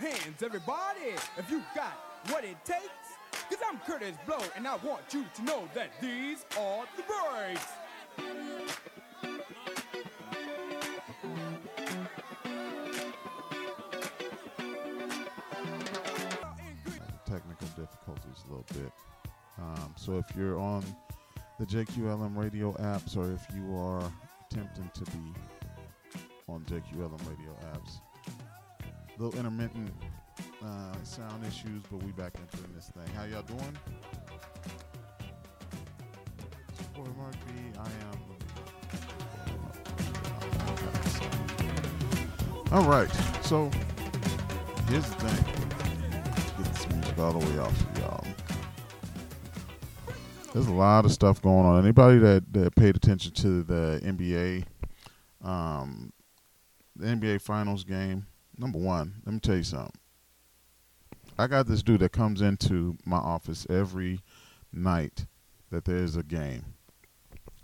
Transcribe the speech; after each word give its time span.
hands, 0.00 0.42
everybody, 0.42 1.12
if 1.36 1.50
you 1.50 1.62
got 1.74 1.92
what 2.30 2.42
it 2.42 2.56
takes. 2.64 2.80
Cause 3.50 3.58
I'm 3.68 3.78
Kurtis 3.80 4.16
Blow, 4.24 4.38
and 4.56 4.66
I 4.66 4.76
want 4.76 5.02
you 5.12 5.24
to 5.34 5.42
know 5.42 5.68
that 5.74 5.90
these 6.00 6.44
are 6.58 6.84
the 6.96 7.02
breaks. 7.02 7.66
technical 17.26 17.68
difficulties 17.76 18.44
a 18.46 18.50
little 18.50 18.66
bit. 18.74 18.92
Um, 19.58 19.94
so 19.96 20.18
if 20.18 20.34
you're 20.34 20.58
on 20.58 20.84
the 21.60 21.66
JQLM 21.66 22.36
radio 22.36 22.72
apps 22.72 23.16
or 23.16 23.30
if 23.30 23.46
you 23.54 23.76
are 23.76 24.10
attempting 24.50 24.90
to 24.94 25.04
be 25.12 25.34
on 26.48 26.64
JQLM 26.64 27.20
radio 27.28 27.54
apps, 27.72 28.00
little 29.20 29.38
intermittent 29.38 29.92
uh, 30.64 30.94
sound 31.02 31.44
issues, 31.44 31.82
but 31.90 32.02
we 32.02 32.10
back 32.12 32.32
into 32.36 32.56
this 32.74 32.90
thing. 32.94 33.06
How 33.14 33.24
y'all 33.24 33.42
doing? 33.42 33.76
Boy 36.94 37.10
Mark 37.18 37.34
B. 37.46 37.52
I 37.78 37.84
am. 37.84 38.18
All 42.72 42.88
right, 42.88 43.10
so 43.42 43.68
here's 44.88 45.04
the 45.10 45.14
thing 45.16 45.44
Let's 46.24 46.50
get 46.52 46.64
this 46.72 46.88
music 46.88 47.18
all 47.18 47.32
the 47.32 47.46
way 47.46 47.58
off 47.58 47.76
for 47.76 48.00
y'all. 48.00 48.24
There's 50.54 50.68
a 50.68 50.72
lot 50.72 51.04
of 51.04 51.12
stuff 51.12 51.42
going 51.42 51.66
on. 51.66 51.82
Anybody 51.82 52.18
that, 52.20 52.50
that 52.54 52.74
paid 52.74 52.96
attention 52.96 53.32
to 53.32 53.64
the 53.64 54.00
NBA, 54.02 54.64
um, 55.44 56.12
the 56.96 57.06
NBA 57.06 57.42
Finals 57.42 57.84
game, 57.84 58.26
number 58.60 58.78
one, 58.78 59.14
let 59.24 59.32
me 59.32 59.40
tell 59.40 59.56
you 59.56 59.62
something. 59.62 59.92
I 61.38 61.46
got 61.46 61.66
this 61.66 61.82
dude 61.82 62.00
that 62.00 62.12
comes 62.12 62.42
into 62.42 62.98
my 63.06 63.16
office 63.16 63.66
every 63.70 64.20
night 64.72 65.24
that 65.70 65.86
there's 65.86 66.16
a 66.16 66.22
game. 66.22 66.64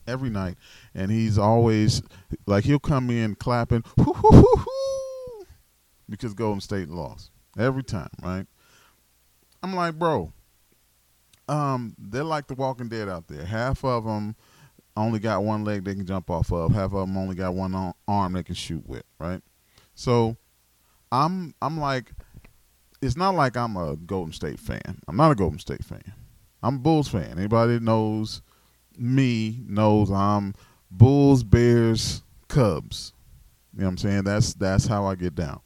Every 0.06 0.30
night. 0.30 0.56
And 0.94 1.11
he's 1.11 1.36
always, 1.36 2.03
like, 2.47 2.64
he'll 2.64 2.78
come 2.78 3.11
in 3.11 3.34
clapping, 3.34 3.84
hoo, 3.98 4.14
hoo, 4.14 4.56
hoo, 4.56 5.47
because 6.08 6.33
Golden 6.33 6.61
State 6.61 6.88
lost. 6.88 7.31
Every 7.58 7.83
time, 7.83 8.10
right? 8.22 8.47
I'm 9.62 9.75
like, 9.75 9.98
bro, 9.98 10.33
um, 11.48 11.94
they're 11.98 12.25
like 12.25 12.47
the 12.47 12.55
Walking 12.55 12.88
Dead 12.88 13.08
out 13.08 13.28
there. 13.28 13.44
Half 13.44 13.84
of 13.84 14.05
them 14.05 14.36
only 14.97 15.19
got 15.19 15.42
one 15.42 15.64
leg 15.64 15.84
they 15.84 15.94
can 15.94 16.06
jump 16.06 16.31
off 16.31 16.53
of. 16.53 16.72
Half 16.72 16.92
of 16.92 17.08
them 17.08 17.16
only 17.16 17.34
got 17.34 17.55
one 17.55 17.94
arm 18.06 18.33
they 18.33 18.42
can 18.42 18.55
shoot 18.55 18.86
with. 18.86 19.05
Right. 19.19 19.42
So, 19.94 20.36
I'm 21.12 21.55
I'm 21.62 21.79
like, 21.79 22.12
it's 23.03 23.17
not 23.17 23.35
like 23.35 23.57
I'm 23.57 23.77
a 23.77 23.97
Golden 23.97 24.33
State 24.33 24.59
fan. 24.59 25.01
I'm 25.09 25.17
not 25.17 25.33
a 25.33 25.35
Golden 25.35 25.59
State 25.59 25.85
fan. 25.85 26.12
I'm 26.62 26.77
a 26.77 26.79
Bulls 26.79 27.09
fan. 27.09 27.39
Anybody 27.39 27.75
that 27.75 27.83
knows 27.83 28.43
me 28.99 29.61
knows 29.67 30.11
I'm 30.11 30.55
Bulls, 30.91 31.45
Bears, 31.45 32.23
Cubs. 32.49 33.12
You 33.75 33.81
know 33.81 33.87
what 33.87 33.91
I'm 33.91 33.99
saying? 33.99 34.25
That's 34.25 34.55
that's 34.55 34.87
how 34.87 35.05
I 35.07 35.15
get 35.15 35.34
down. 35.34 35.61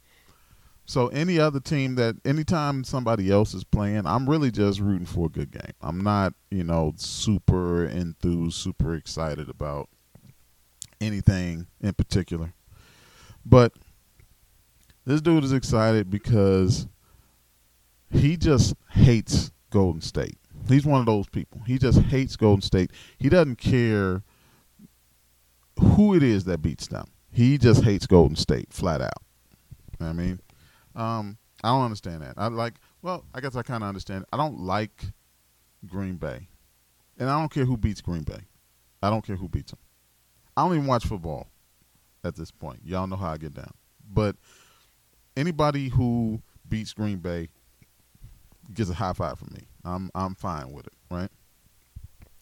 So 0.85 1.07
any 1.07 1.39
other 1.39 1.61
team 1.61 1.95
that 1.95 2.17
anytime 2.25 2.83
somebody 2.83 3.31
else 3.31 3.53
is 3.53 3.63
playing, 3.63 4.05
I'm 4.05 4.29
really 4.29 4.51
just 4.51 4.81
rooting 4.81 5.05
for 5.05 5.27
a 5.27 5.29
good 5.29 5.51
game. 5.51 5.73
I'm 5.81 6.01
not, 6.01 6.33
you 6.49 6.65
know, 6.65 6.93
super 6.97 7.85
enthused, 7.85 8.57
super 8.57 8.95
excited 8.95 9.49
about 9.49 9.87
anything 10.99 11.67
in 11.79 11.93
particular. 11.93 12.53
But 13.45 13.73
this 15.05 15.21
dude 15.21 15.43
is 15.43 15.53
excited 15.53 16.09
because 16.09 16.87
he 18.09 18.37
just 18.37 18.75
hates 18.91 19.51
Golden 19.69 20.01
State. 20.01 20.37
He's 20.67 20.85
one 20.85 20.99
of 20.99 21.05
those 21.05 21.27
people. 21.27 21.61
He 21.65 21.77
just 21.77 21.99
hates 21.99 22.35
Golden 22.35 22.61
State. 22.61 22.91
He 23.17 23.29
doesn't 23.29 23.57
care 23.57 24.23
who 25.79 26.15
it 26.15 26.23
is 26.23 26.43
that 26.45 26.61
beats 26.61 26.87
them. 26.87 27.07
He 27.31 27.57
just 27.57 27.83
hates 27.83 28.05
Golden 28.05 28.35
State 28.35 28.71
flat 28.71 29.01
out. 29.01 29.23
I 29.99 30.13
mean, 30.13 30.39
um, 30.95 31.37
I 31.63 31.69
don't 31.69 31.85
understand 31.85 32.21
that. 32.21 32.33
I 32.37 32.47
like. 32.47 32.75
Well, 33.01 33.25
I 33.33 33.41
guess 33.41 33.55
I 33.55 33.63
kind 33.63 33.83
of 33.83 33.87
understand. 33.87 34.25
I 34.31 34.37
don't 34.37 34.59
like 34.59 35.05
Green 35.87 36.15
Bay, 36.15 36.47
and 37.17 37.29
I 37.29 37.39
don't 37.39 37.51
care 37.51 37.65
who 37.65 37.77
beats 37.77 38.01
Green 38.01 38.23
Bay. 38.23 38.41
I 39.01 39.09
don't 39.09 39.25
care 39.25 39.35
who 39.35 39.47
beats 39.47 39.71
them. 39.71 39.79
I 40.55 40.63
don't 40.63 40.75
even 40.75 40.87
watch 40.87 41.05
football 41.05 41.47
at 42.23 42.35
this 42.35 42.51
point. 42.51 42.81
Y'all 42.83 43.07
know 43.07 43.15
how 43.15 43.31
I 43.31 43.37
get 43.37 43.53
down. 43.53 43.73
But 44.13 44.35
anybody 45.35 45.89
who 45.89 46.41
beats 46.67 46.93
Green 46.93 47.17
Bay 47.17 47.49
gets 48.73 48.89
a 48.89 48.93
high 48.93 49.13
five 49.13 49.39
from 49.39 49.49
me. 49.53 49.67
I'm 49.83 50.11
I'm 50.15 50.35
fine 50.35 50.71
with 50.71 50.87
it, 50.87 50.93
right? 51.09 51.29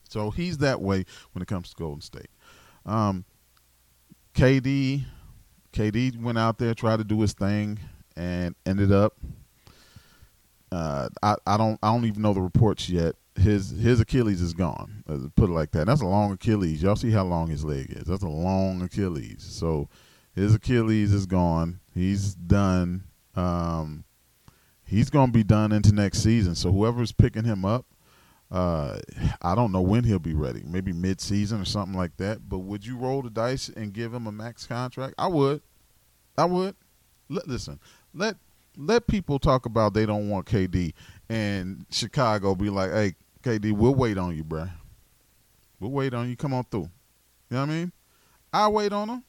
So 0.08 0.30
he's 0.30 0.58
that 0.58 0.80
way 0.80 1.04
when 1.32 1.42
it 1.42 1.46
comes 1.46 1.70
to 1.70 1.76
Golden 1.76 2.00
State. 2.00 2.30
Um, 2.84 3.24
KD, 4.34 5.04
KD 5.72 6.20
went 6.20 6.38
out 6.38 6.58
there 6.58 6.74
tried 6.74 6.98
to 6.98 7.04
do 7.04 7.20
his 7.20 7.32
thing 7.32 7.78
and 8.16 8.54
ended 8.66 8.92
up. 8.92 9.16
Uh, 10.72 11.08
I 11.22 11.36
I 11.46 11.56
don't 11.56 11.78
I 11.82 11.92
don't 11.92 12.04
even 12.04 12.22
know 12.22 12.34
the 12.34 12.40
reports 12.40 12.88
yet. 12.88 13.16
His 13.36 13.70
his 13.70 14.00
Achilles 14.00 14.40
is 14.40 14.52
gone. 14.52 15.04
Put 15.36 15.50
it 15.50 15.52
like 15.52 15.70
that. 15.72 15.86
That's 15.86 16.02
a 16.02 16.06
long 16.06 16.32
Achilles. 16.32 16.82
Y'all 16.82 16.96
see 16.96 17.10
how 17.10 17.24
long 17.24 17.48
his 17.48 17.64
leg 17.64 17.90
is. 17.90 18.04
That's 18.04 18.22
a 18.22 18.28
long 18.28 18.82
Achilles. 18.82 19.42
So 19.42 19.88
his 20.34 20.54
Achilles 20.54 21.12
is 21.12 21.26
gone. 21.26 21.80
He's 21.94 22.34
done. 22.34 23.04
Um, 23.34 24.04
he's 24.84 25.10
gonna 25.10 25.32
be 25.32 25.44
done 25.44 25.72
into 25.72 25.92
next 25.92 26.22
season. 26.22 26.54
So 26.54 26.72
whoever's 26.72 27.12
picking 27.12 27.44
him 27.44 27.64
up, 27.64 27.86
uh, 28.50 28.98
I 29.42 29.54
don't 29.54 29.72
know 29.72 29.80
when 29.80 30.04
he'll 30.04 30.18
be 30.18 30.34
ready. 30.34 30.62
Maybe 30.64 30.92
mid 30.92 31.20
season 31.20 31.60
or 31.60 31.64
something 31.64 31.96
like 31.96 32.16
that. 32.16 32.48
But 32.48 32.58
would 32.60 32.84
you 32.84 32.96
roll 32.96 33.22
the 33.22 33.30
dice 33.30 33.68
and 33.68 33.92
give 33.92 34.12
him 34.12 34.26
a 34.26 34.32
max 34.32 34.66
contract? 34.66 35.14
I 35.18 35.28
would. 35.28 35.62
I 36.36 36.44
would. 36.44 36.74
Listen, 37.28 37.78
let 38.12 38.36
let 38.76 39.06
people 39.06 39.38
talk 39.38 39.66
about 39.66 39.94
they 39.94 40.06
don't 40.06 40.28
want 40.28 40.46
KD 40.46 40.94
and 41.28 41.86
Chicago 41.90 42.54
be 42.54 42.70
like, 42.70 42.90
hey, 42.90 43.14
KD, 43.42 43.72
we'll 43.72 43.94
wait 43.94 44.18
on 44.18 44.36
you, 44.36 44.42
bruh. 44.42 44.70
We'll 45.78 45.92
wait 45.92 46.12
on 46.12 46.28
you. 46.28 46.36
Come 46.36 46.52
on 46.52 46.64
through. 46.64 46.90
You 47.50 47.56
know 47.56 47.60
what 47.60 47.70
I 47.70 47.72
mean? 47.72 47.92
I 48.52 48.68
wait 48.68 48.92
on 48.92 49.08
him. 49.08 49.24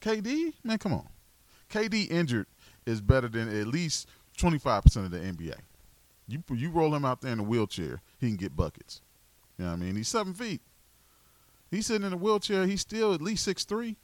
KD, 0.00 0.54
man, 0.64 0.78
come 0.78 0.92
on. 0.92 1.08
KD 1.70 2.10
injured 2.10 2.46
is 2.86 3.00
better 3.00 3.28
than 3.28 3.48
at 3.48 3.66
least 3.66 4.08
twenty 4.36 4.58
five 4.58 4.82
percent 4.82 5.06
of 5.06 5.12
the 5.12 5.18
NBA. 5.18 5.54
You 6.26 6.42
you 6.54 6.70
roll 6.70 6.94
him 6.94 7.04
out 7.04 7.20
there 7.20 7.32
in 7.32 7.40
a 7.40 7.44
wheelchair, 7.44 8.00
he 8.18 8.28
can 8.28 8.36
get 8.36 8.56
buckets. 8.56 9.00
You 9.58 9.64
know 9.64 9.72
what 9.72 9.76
I 9.76 9.80
mean? 9.80 9.96
He's 9.96 10.08
seven 10.08 10.34
feet. 10.34 10.62
He's 11.70 11.86
sitting 11.86 12.06
in 12.06 12.12
a 12.12 12.16
wheelchair. 12.16 12.66
He's 12.66 12.80
still 12.80 13.14
at 13.14 13.22
least 13.22 13.44
six 13.44 13.64
three. 13.64 13.96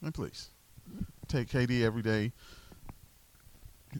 Man, 0.00 0.12
please 0.12 0.50
take 1.26 1.48
KD 1.48 1.82
every 1.82 2.02
day, 2.02 2.32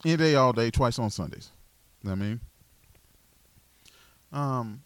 any 0.04 0.16
day, 0.16 0.34
all 0.34 0.52
day, 0.52 0.70
twice 0.70 0.98
on 0.98 1.10
Sundays. 1.10 1.50
You 2.02 2.10
know 2.10 2.16
what 2.16 2.22
I 2.22 2.28
mean? 2.28 2.40
Um, 4.32 4.82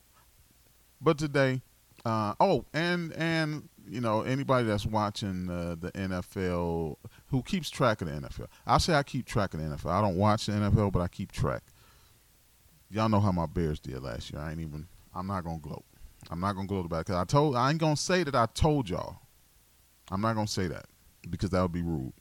but 1.00 1.19
today, 1.19 1.62
uh, 2.04 2.34
oh, 2.41 2.64
and 2.72 3.12
and 3.14 3.69
you 3.92 4.00
know 4.00 4.22
anybody 4.22 4.66
that's 4.66 4.86
watching 4.86 5.50
uh, 5.50 5.76
the 5.78 5.92
NFL 5.92 6.97
who 7.28 7.42
keeps 7.42 7.69
track 7.69 8.00
of 8.00 8.08
the 8.08 8.14
NFL. 8.14 8.47
I 8.66 8.78
say 8.78 8.94
I 8.94 9.03
keep 9.03 9.26
track 9.26 9.53
of 9.53 9.60
the 9.60 9.66
NFL. 9.66 9.91
I 9.91 10.00
don't 10.00 10.16
watch 10.16 10.47
the 10.47 10.53
NFL, 10.53 10.92
but 10.92 11.00
I 11.00 11.08
keep 11.08 11.30
track. 11.30 11.62
Y'all 12.91 13.10
know 13.10 13.20
how 13.20 13.32
my 13.32 13.47
Bears 13.47 13.78
did 13.78 14.02
last 14.02 14.32
year. 14.32 14.41
I 14.41 14.50
ain't 14.50 14.60
even. 14.60 14.86
I'm 15.14 15.26
not 15.26 15.44
gonna 15.44 15.58
gloat. 15.58 15.84
I'm 16.31 16.41
not 16.41 16.54
gonna 16.54 16.66
gloat 16.66 16.86
about 16.86 17.00
it 17.00 17.06
because 17.06 17.20
I 17.20 17.25
told. 17.25 17.54
I 17.54 17.69
ain't 17.69 17.78
gonna 17.78 17.97
say 17.97 18.22
that 18.25 18.34
I 18.34 18.47
told 18.54 18.88
y'all. 18.88 19.19
I'm 20.10 20.22
not 20.22 20.34
gonna 20.34 20.47
say 20.47 20.69
that 20.69 20.86
because 21.28 21.50
that 21.50 21.60
would 21.60 21.72
be 21.72 21.82
rude. 21.82 22.14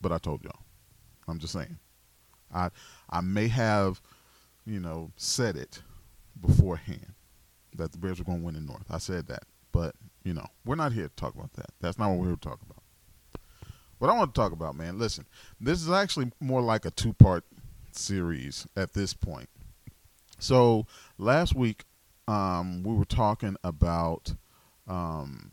But 0.00 0.12
I 0.12 0.18
told 0.18 0.44
y'all. 0.44 0.60
I'm 1.26 1.40
just 1.40 1.52
saying. 1.52 1.78
I 2.54 2.70
I 3.10 3.20
may 3.20 3.48
have, 3.48 4.00
you 4.64 4.78
know, 4.78 5.10
said 5.16 5.56
it 5.56 5.82
beforehand 6.40 7.14
that 7.76 7.90
the 7.90 7.98
Bears 7.98 8.18
were 8.18 8.24
going 8.24 8.38
to 8.38 8.44
win 8.44 8.56
in 8.56 8.66
North. 8.66 8.84
I 8.88 8.98
said 8.98 9.26
that, 9.26 9.44
but 9.74 9.94
you 10.22 10.32
know, 10.32 10.46
we're 10.64 10.76
not 10.76 10.92
here 10.92 11.08
to 11.08 11.16
talk 11.16 11.34
about 11.34 11.52
that. 11.54 11.66
That's 11.80 11.98
not 11.98 12.08
what 12.10 12.20
we're 12.20 12.36
talking 12.36 12.66
about. 12.70 12.82
What 13.98 14.10
I 14.10 14.16
want 14.16 14.34
to 14.34 14.40
talk 14.40 14.52
about, 14.52 14.74
man, 14.74 14.98
listen, 14.98 15.26
this 15.60 15.82
is 15.82 15.90
actually 15.90 16.32
more 16.40 16.62
like 16.62 16.86
a 16.86 16.90
two-part 16.90 17.44
series 17.92 18.66
at 18.76 18.94
this 18.94 19.12
point. 19.12 19.48
So 20.38 20.86
last 21.18 21.54
week, 21.54 21.84
um, 22.26 22.82
we 22.82 22.94
were 22.94 23.04
talking 23.04 23.56
about 23.62 24.34
um, 24.88 25.52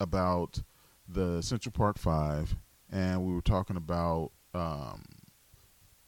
about 0.00 0.62
the 1.08 1.42
Central 1.42 1.72
Park 1.72 1.98
Five, 1.98 2.56
and 2.90 3.24
we 3.24 3.34
were 3.34 3.42
talking 3.42 3.76
about 3.76 4.32
um, 4.54 5.04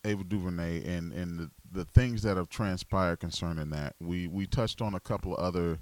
Ava 0.04 0.24
DuVernay 0.24 0.84
and 0.86 1.12
and 1.12 1.38
the, 1.38 1.50
the 1.70 1.84
things 1.84 2.22
that 2.22 2.36
have 2.36 2.48
transpired 2.48 3.20
concerning 3.20 3.70
that. 3.70 3.94
We 4.00 4.26
we 4.26 4.46
touched 4.46 4.80
on 4.80 4.94
a 4.94 5.00
couple 5.00 5.36
of 5.36 5.44
other 5.44 5.78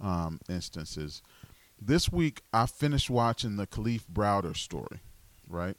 um, 0.00 0.40
instances. 0.48 1.22
This 1.80 2.10
week, 2.10 2.42
I 2.52 2.66
finished 2.66 3.10
watching 3.10 3.56
the 3.56 3.66
Kalief 3.66 4.02
Browder 4.10 4.56
story, 4.56 5.00
right? 5.48 5.76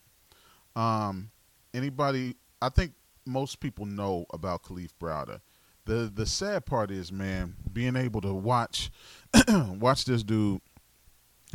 Um, 0.75 1.31
anybody? 1.73 2.35
I 2.61 2.69
think 2.69 2.93
most 3.25 3.59
people 3.59 3.85
know 3.85 4.25
about 4.31 4.63
Kalief 4.63 4.91
Browder. 5.01 5.41
The 5.85 6.11
the 6.13 6.25
sad 6.25 6.65
part 6.65 6.91
is, 6.91 7.11
man, 7.11 7.55
being 7.71 7.95
able 7.95 8.21
to 8.21 8.33
watch 8.33 8.91
watch 9.49 10.05
this 10.05 10.23
dude 10.23 10.61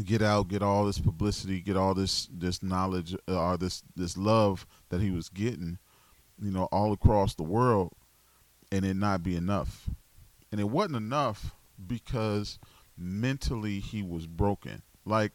get 0.03 0.23
out, 0.23 0.49
get 0.49 0.63
all 0.63 0.87
this 0.87 0.99
publicity, 0.99 1.61
get 1.61 1.77
all 1.77 1.95
this 1.95 2.29
this 2.33 2.63
knowledge 2.63 3.15
uh, 3.29 3.41
or 3.41 3.57
this 3.57 3.83
this 3.95 4.17
love 4.17 4.67
that 4.89 5.01
he 5.01 5.11
was 5.11 5.29
getting, 5.29 5.79
you 6.41 6.51
know, 6.51 6.65
all 6.73 6.93
across 6.93 7.35
the 7.35 7.43
world, 7.43 7.93
and 8.71 8.85
it 8.85 8.95
not 8.95 9.23
be 9.23 9.37
enough. 9.37 9.89
And 10.51 10.61
it 10.61 10.69
wasn't 10.69 10.97
enough 10.97 11.55
because 11.87 12.59
mentally 12.97 13.81
he 13.81 14.03
was 14.03 14.27
broken. 14.27 14.83
Like 15.05 15.33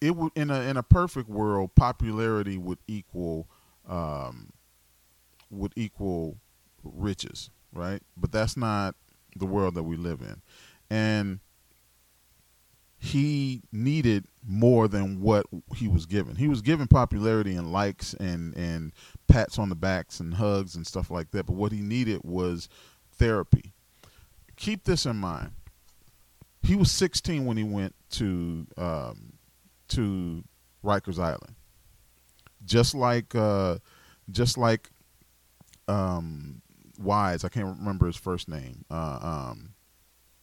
it 0.00 0.16
would 0.16 0.32
in 0.34 0.50
a 0.50 0.60
in 0.62 0.76
a 0.76 0.82
perfect 0.82 1.28
world, 1.28 1.74
popularity 1.74 2.56
would 2.56 2.78
equal 2.86 3.48
um, 3.88 4.52
would 5.50 5.72
equal 5.76 6.38
riches, 6.82 7.50
right? 7.72 8.02
But 8.16 8.32
that's 8.32 8.56
not 8.56 8.94
the 9.36 9.46
world 9.46 9.74
that 9.74 9.82
we 9.82 9.96
live 9.96 10.20
in, 10.20 10.42
and 10.90 11.40
he 12.98 13.62
needed 13.70 14.26
more 14.46 14.88
than 14.88 15.20
what 15.20 15.46
he 15.74 15.86
was 15.86 16.06
given. 16.06 16.36
He 16.36 16.48
was 16.48 16.62
given 16.62 16.88
popularity 16.88 17.54
and 17.54 17.72
likes 17.72 18.14
and 18.14 18.56
and 18.56 18.92
pats 19.28 19.58
on 19.58 19.68
the 19.68 19.76
backs 19.76 20.20
and 20.20 20.34
hugs 20.34 20.74
and 20.74 20.86
stuff 20.86 21.10
like 21.10 21.30
that. 21.30 21.46
But 21.46 21.54
what 21.54 21.72
he 21.72 21.80
needed 21.80 22.20
was 22.24 22.68
therapy. 23.12 23.72
Keep 24.58 24.84
this 24.84 25.06
in 25.06 25.16
mind. 25.16 25.52
He 26.62 26.74
was 26.74 26.90
16 26.90 27.46
when 27.46 27.56
he 27.56 27.62
went 27.62 27.94
to 28.10 28.66
um, 28.76 29.34
to 29.88 30.44
Rikers 30.84 31.18
Island. 31.18 31.54
Just 32.64 32.94
like 32.94 33.34
uh, 33.36 33.78
just 34.30 34.58
like 34.58 34.90
um, 35.86 36.60
Wise, 37.00 37.44
I 37.44 37.48
can't 37.48 37.78
remember 37.78 38.06
his 38.06 38.16
first 38.16 38.48
name, 38.48 38.84
uh, 38.90 39.18
um, 39.22 39.70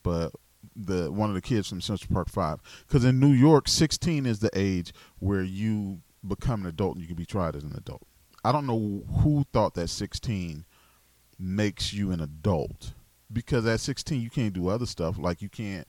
but 0.02 0.32
the 0.78 1.12
one 1.12 1.30
of 1.30 1.36
the 1.36 1.42
kids 1.42 1.68
from 1.68 1.82
Central 1.82 2.14
Park 2.14 2.30
Five. 2.30 2.62
Because 2.88 3.04
in 3.04 3.20
New 3.20 3.34
York, 3.34 3.68
16 3.68 4.26
is 4.26 4.40
the 4.40 4.50
age 4.54 4.94
where 5.20 5.44
you 5.44 6.00
become 6.26 6.62
an 6.62 6.68
adult 6.68 6.96
and 6.96 7.02
you 7.02 7.08
can 7.08 7.18
be 7.18 7.26
tried 7.26 7.56
as 7.56 7.64
an 7.64 7.74
adult. 7.76 8.04
I 8.46 8.54
don't 8.54 8.66
know 8.66 9.04
who 9.22 9.46
thought 9.52 9.74
that 9.74 9.90
16 9.90 10.66
makes 11.38 11.94
you 11.94 12.12
an 12.12 12.22
adult 12.22 12.94
because 13.32 13.66
at 13.66 13.80
16 13.80 14.22
you 14.22 14.30
can't 14.30 14.54
do 14.54 14.68
other 14.68 14.86
stuff. 14.86 15.18
Like 15.18 15.42
you 15.42 15.50
can't 15.50 15.88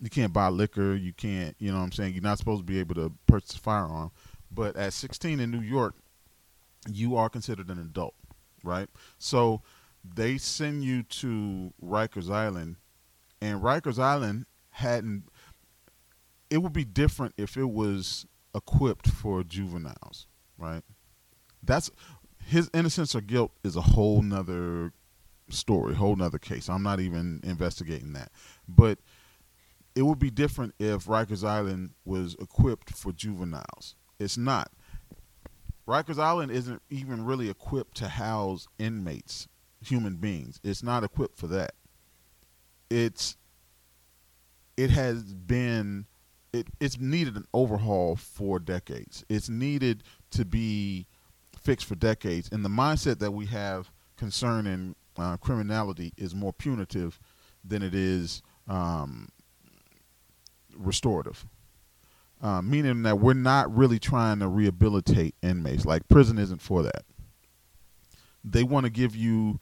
you 0.00 0.10
can't 0.10 0.32
buy 0.32 0.48
liquor. 0.48 0.94
You 0.94 1.12
can't 1.12 1.56
you 1.58 1.70
know 1.70 1.78
what 1.78 1.84
i'm 1.84 1.92
saying? 1.92 2.14
You're 2.14 2.22
not 2.22 2.38
supposed 2.38 2.60
to 2.60 2.64
be 2.64 2.80
able 2.80 2.94
to 2.96 3.12
purchase 3.26 3.54
a 3.54 3.58
firearm. 3.58 4.10
But 4.50 4.76
at 4.76 4.92
16 4.92 5.40
in 5.40 5.50
new 5.50 5.60
york 5.60 5.94
you 6.88 7.16
are 7.16 7.28
considered 7.28 7.68
an 7.68 7.78
adult 7.78 8.14
right? 8.62 8.88
So 9.18 9.62
they 10.04 10.38
send 10.38 10.84
you 10.84 11.02
to 11.02 11.72
rikers 11.82 12.30
island 12.30 12.76
and 13.40 13.60
rikers 13.60 13.98
island 13.98 14.46
hadn't 14.70 15.24
it 16.48 16.58
would 16.58 16.72
be 16.72 16.84
different 16.84 17.34
if 17.36 17.56
it 17.56 17.70
was 17.70 18.26
equipped 18.54 19.08
for 19.08 19.42
juveniles 19.42 20.26
right? 20.58 20.82
That's 21.62 21.90
his 22.46 22.70
innocence 22.72 23.14
or 23.14 23.20
guilt 23.20 23.52
is 23.64 23.76
a 23.76 23.80
whole 23.80 24.22
nother 24.22 24.92
story, 25.48 25.94
whole 25.94 26.16
nother 26.16 26.38
case. 26.38 26.68
I'm 26.68 26.82
not 26.82 27.00
even 27.00 27.40
investigating 27.44 28.12
that. 28.14 28.30
But 28.68 28.98
it 29.94 30.02
would 30.02 30.18
be 30.18 30.30
different 30.30 30.74
if 30.78 31.06
Rikers 31.06 31.46
Island 31.46 31.90
was 32.04 32.36
equipped 32.38 32.90
for 32.94 33.12
juveniles. 33.12 33.94
It's 34.18 34.36
not. 34.36 34.70
Rikers 35.86 36.18
Island 36.18 36.50
isn't 36.50 36.82
even 36.90 37.24
really 37.24 37.48
equipped 37.48 37.96
to 37.98 38.08
house 38.08 38.66
inmates, 38.78 39.48
human 39.80 40.16
beings. 40.16 40.60
It's 40.64 40.82
not 40.82 41.04
equipped 41.04 41.38
for 41.38 41.46
that. 41.48 41.72
It's 42.90 43.36
it 44.76 44.90
has 44.90 45.32
been 45.32 46.06
it, 46.52 46.66
it's 46.80 46.98
needed 46.98 47.36
an 47.36 47.46
overhaul 47.54 48.16
for 48.16 48.58
decades. 48.58 49.24
It's 49.28 49.48
needed 49.48 50.02
to 50.32 50.44
be 50.44 51.06
fixed 51.60 51.86
for 51.86 51.94
decades. 51.94 52.48
And 52.50 52.64
the 52.64 52.68
mindset 52.68 53.18
that 53.20 53.32
we 53.32 53.46
have 53.46 53.90
concerning 54.16 54.94
uh, 55.18 55.36
criminality 55.36 56.12
is 56.16 56.34
more 56.34 56.52
punitive 56.52 57.20
than 57.64 57.82
it 57.82 57.94
is 57.94 58.42
um, 58.68 59.28
restorative. 60.74 61.46
Uh, 62.42 62.60
meaning 62.60 63.02
that 63.02 63.18
we're 63.18 63.32
not 63.32 63.74
really 63.74 63.98
trying 63.98 64.38
to 64.40 64.48
rehabilitate 64.48 65.34
inmates. 65.42 65.86
Like 65.86 66.06
prison 66.08 66.38
isn't 66.38 66.60
for 66.60 66.82
that. 66.82 67.04
They 68.44 68.62
want 68.62 68.84
to 68.84 68.90
give 68.90 69.16
you 69.16 69.58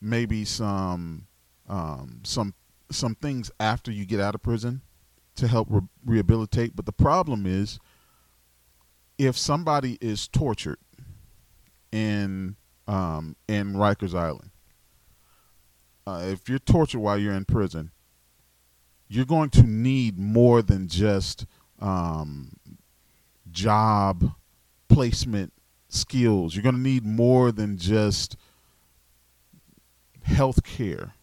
maybe 0.00 0.44
some 0.44 1.26
um, 1.68 2.20
some 2.24 2.54
some 2.90 3.14
things 3.14 3.50
after 3.58 3.90
you 3.90 4.04
get 4.04 4.20
out 4.20 4.34
of 4.34 4.42
prison 4.42 4.82
to 5.36 5.48
help 5.48 5.68
re- 5.70 5.80
rehabilitate. 6.04 6.76
But 6.76 6.84
the 6.84 6.92
problem 6.92 7.46
is, 7.46 7.78
if 9.16 9.38
somebody 9.38 9.96
is 10.00 10.28
tortured 10.28 10.78
in 11.90 12.56
um, 12.86 13.36
in 13.48 13.74
Rikers 13.74 14.14
Island. 14.14 14.50
Uh, 16.06 16.22
if 16.24 16.48
you're 16.48 16.58
tortured 16.58 17.00
while 17.00 17.18
you're 17.18 17.34
in 17.34 17.44
prison, 17.44 17.90
you're 19.08 19.24
going 19.24 19.50
to 19.50 19.62
need 19.62 20.18
more 20.18 20.62
than 20.62 20.88
just 20.88 21.46
um, 21.80 22.52
job 23.50 24.32
placement 24.88 25.52
skills. 25.88 26.54
You're 26.54 26.62
going 26.62 26.76
to 26.76 26.80
need 26.80 27.04
more 27.04 27.52
than 27.52 27.76
just 27.76 28.36
health 30.22 30.62
care. 30.62 31.14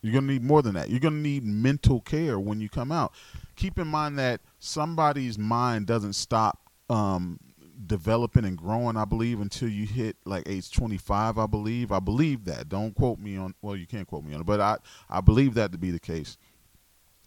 You're 0.00 0.12
going 0.12 0.26
to 0.26 0.32
need 0.34 0.44
more 0.44 0.62
than 0.62 0.74
that. 0.74 0.88
You're 0.90 1.00
going 1.00 1.14
to 1.14 1.20
need 1.20 1.44
mental 1.44 2.00
care 2.00 2.38
when 2.38 2.60
you 2.60 2.68
come 2.68 2.92
out. 2.92 3.12
Keep 3.56 3.78
in 3.78 3.88
mind 3.88 4.18
that 4.18 4.40
somebody's 4.58 5.38
mind 5.38 5.86
doesn't 5.86 6.12
stop 6.12 6.60
um, 6.88 7.40
developing 7.86 8.44
and 8.44 8.56
growing, 8.56 8.96
I 8.96 9.04
believe, 9.04 9.40
until 9.40 9.68
you 9.68 9.86
hit 9.86 10.16
like 10.24 10.48
age 10.48 10.70
25, 10.70 11.38
I 11.38 11.46
believe. 11.46 11.92
I 11.92 12.00
believe 12.00 12.44
that. 12.46 12.68
Don't 12.68 12.94
quote 12.94 13.18
me 13.18 13.36
on, 13.36 13.54
well, 13.62 13.76
you 13.76 13.86
can't 13.86 14.06
quote 14.06 14.24
me 14.24 14.34
on 14.34 14.40
it, 14.40 14.46
but 14.46 14.60
I, 14.60 14.78
I 15.10 15.20
believe 15.20 15.54
that 15.54 15.72
to 15.72 15.78
be 15.78 15.90
the 15.90 16.00
case. 16.00 16.38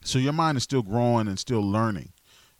So 0.04 0.18
your 0.20 0.34
mind 0.34 0.58
is 0.58 0.64
still 0.64 0.82
growing 0.82 1.28
and 1.28 1.38
still 1.38 1.62
learning. 1.62 2.14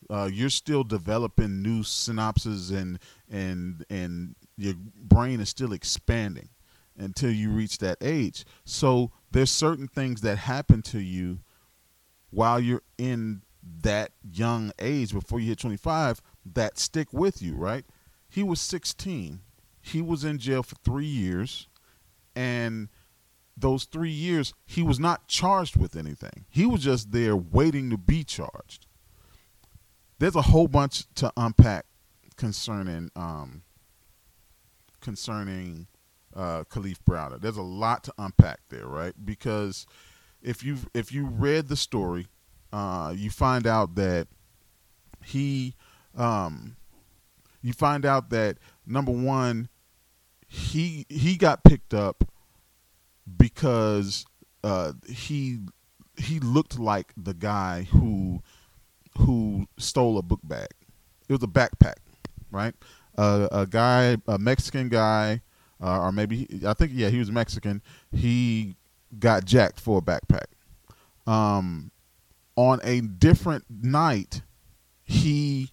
Uh, 0.10 0.30
you're 0.32 0.50
still 0.50 0.84
developing 0.84 1.62
new 1.62 1.82
synapses 1.84 2.76
and 2.76 2.98
and 3.30 3.86
and 3.92 4.36
your 4.58 4.74
brain 4.76 5.40
is 5.40 5.50
still 5.50 5.72
expanding 5.72 6.50
until 6.98 7.32
you 7.32 7.52
reach 7.52 7.78
that 7.78 7.98
age. 8.02 8.44
So 8.66 9.12
there's 9.32 9.52
certain 9.52 9.88
things 9.88 10.22
that 10.22 10.38
happen 10.38 10.82
to 10.84 11.00
you 11.00 11.40
while 12.32 12.60
you're 12.60 12.82
in 12.98 13.44
that 13.82 14.12
young 14.32 14.72
age 14.80 15.14
before 15.14 15.40
you 15.40 15.48
hit 15.50 15.60
25 15.60 16.22
that 16.56 16.78
stick 16.78 17.12
with 17.12 17.42
you, 17.42 17.56
right? 17.56 17.86
He 18.28 18.44
was 18.44 18.62
16. 18.62 19.42
He 19.82 20.02
was 20.02 20.24
in 20.24 20.38
jail 20.38 20.64
for 20.64 20.76
three 20.84 21.06
years. 21.06 21.68
And 22.36 22.90
those 23.58 23.86
three 23.86 24.12
years, 24.12 24.54
he 24.66 24.82
was 24.82 25.00
not 25.00 25.28
charged 25.28 25.76
with 25.76 25.96
anything. 25.96 26.46
He 26.50 26.66
was 26.66 26.84
just 26.84 27.12
there 27.12 27.36
waiting 27.36 27.90
to 27.90 27.98
be 27.98 28.24
charged. 28.24 28.86
There's 30.20 30.36
a 30.36 30.44
whole 30.44 30.68
bunch 30.68 31.06
to 31.16 31.32
unpack 31.38 31.86
concerning 32.36 33.10
um, 33.16 33.64
concerning 35.02 35.88
uh, 36.36 36.64
Kalief 36.70 36.98
Browder. 37.08 37.40
There's 37.40 37.58
a 37.58 37.62
lot 37.62 38.04
to 38.06 38.14
unpack 38.18 38.60
there, 38.70 38.86
right? 38.86 39.14
Because 39.24 39.86
if 40.42 40.64
you 40.64 40.78
if 40.94 41.12
you 41.12 41.26
read 41.26 41.68
the 41.68 41.76
story, 41.76 42.28
uh, 42.72 43.14
you 43.16 43.30
find 43.30 43.66
out 43.66 43.96
that 43.96 44.28
he 45.24 45.76
um, 46.20 46.76
you 47.62 47.74
find 47.74 48.06
out 48.06 48.30
that 48.30 48.58
number 48.86 49.12
one, 49.12 49.70
he 50.48 51.06
he 51.10 51.36
got 51.36 51.64
picked 51.64 51.94
up 51.94 52.24
because 53.38 54.26
uh, 54.64 54.94
he 55.08 55.60
he 56.18 56.40
looked 56.40 56.78
like 56.78 57.14
the 57.16 57.34
guy 57.34 57.84
who 57.92 58.42
who 59.18 59.68
stole 59.78 60.18
a 60.18 60.22
book 60.22 60.42
bag. 60.44 60.70
It 61.28 61.34
was 61.34 61.44
a 61.44 61.48
backpack, 61.48 61.98
right? 62.52 62.74
Uh, 63.18 63.48
a 63.52 63.66
guy, 63.66 64.18
a 64.28 64.38
Mexican 64.38 64.90
guy, 64.90 65.42
uh, 65.82 66.00
or 66.00 66.12
maybe 66.12 66.48
I 66.66 66.74
think 66.74 66.92
yeah, 66.94 67.10
he 67.10 67.20
was 67.20 67.32
Mexican. 67.32 67.82
He 68.12 68.76
got 69.18 69.46
jacked 69.46 69.80
for 69.80 70.00
a 70.00 70.02
backpack. 70.02 70.46
Um, 71.28 71.92
on 72.56 72.80
a 72.84 73.02
different 73.02 73.66
night, 73.70 74.42
he 75.04 75.70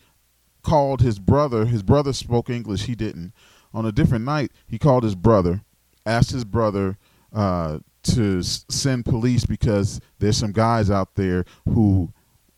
called 0.67 1.01
his 1.01 1.21
brother. 1.21 1.65
His 1.65 1.85
brother 1.85 2.13
spoke 2.13 2.51
English. 2.51 2.87
He 2.87 2.97
didn't. 2.97 3.33
On 3.73 3.87
a 3.87 3.93
different 3.93 4.25
night, 4.25 4.51
he 4.67 4.79
called 4.79 5.05
his 5.05 5.15
brother, 5.15 5.63
asked 6.05 6.33
his 6.33 6.45
brother 6.45 6.99
uh, 7.33 7.79
to 8.03 8.43
send 8.43 9.05
police 9.05 9.47
because 9.47 10.01
there's 10.19 10.37
some 10.37 10.51
guys 10.51 10.91
out 10.91 11.15
there 11.15 11.45
who 11.69 12.13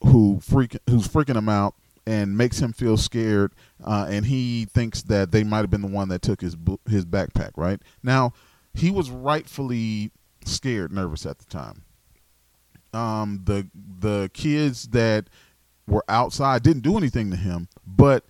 who 0.05 0.41
freak 0.41 0.79
who's 0.89 1.07
freaking 1.07 1.37
him 1.37 1.49
out 1.49 1.75
and 2.07 2.39
makes 2.39 2.61
him 2.61 2.73
feel 2.73 2.97
scared, 2.97 3.53
uh, 3.85 4.07
and 4.09 4.25
he 4.25 4.65
thinks 4.65 5.03
that 5.03 5.31
they 5.31 5.45
might 5.45 5.59
have 5.59 5.71
been 5.71 5.83
the 5.83 5.89
one 5.89 6.09
that 6.09 6.23
took 6.23 6.41
his 6.41 6.57
his 6.89 7.05
backpack. 7.05 7.51
Right 7.57 7.83
now, 8.03 8.33
he 8.73 8.91
was 8.91 9.11
rightfully 9.11 10.13
scared, 10.47 10.93
nervous 10.93 11.27
at 11.27 11.39
the 11.39 11.45
time. 11.45 11.83
Um, 12.95 13.43
the 13.45 13.69
the 13.75 14.31
kids 14.33 14.89
that 14.89 15.29
were 15.89 16.05
outside 16.09 16.63
didn't 16.63 16.83
do 16.83 16.97
anything 16.97 17.31
to 17.31 17.37
him, 17.37 17.69
but 17.87 18.25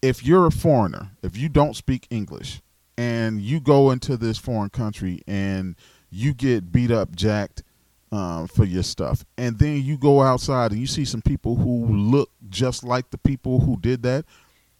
if 0.00 0.24
you're 0.24 0.46
a 0.46 0.52
foreigner, 0.52 1.10
if 1.22 1.36
you 1.36 1.48
don't 1.48 1.74
speak 1.74 2.06
English, 2.10 2.62
and 2.96 3.40
you 3.40 3.60
go 3.60 3.92
into 3.92 4.16
this 4.16 4.38
foreign 4.38 4.70
country 4.70 5.22
and 5.28 5.76
you 6.10 6.34
get 6.34 6.72
beat 6.72 6.90
up, 6.90 7.14
jacked 7.14 7.62
um, 8.10 8.48
for 8.48 8.64
your 8.64 8.82
stuff, 8.82 9.24
and 9.36 9.58
then 9.58 9.82
you 9.82 9.96
go 9.96 10.20
outside 10.20 10.72
and 10.72 10.80
you 10.80 10.86
see 10.86 11.04
some 11.04 11.22
people 11.22 11.56
who 11.56 11.86
look 11.86 12.30
just 12.48 12.82
like 12.82 13.10
the 13.10 13.18
people 13.18 13.60
who 13.60 13.78
did 13.78 14.02
that, 14.02 14.24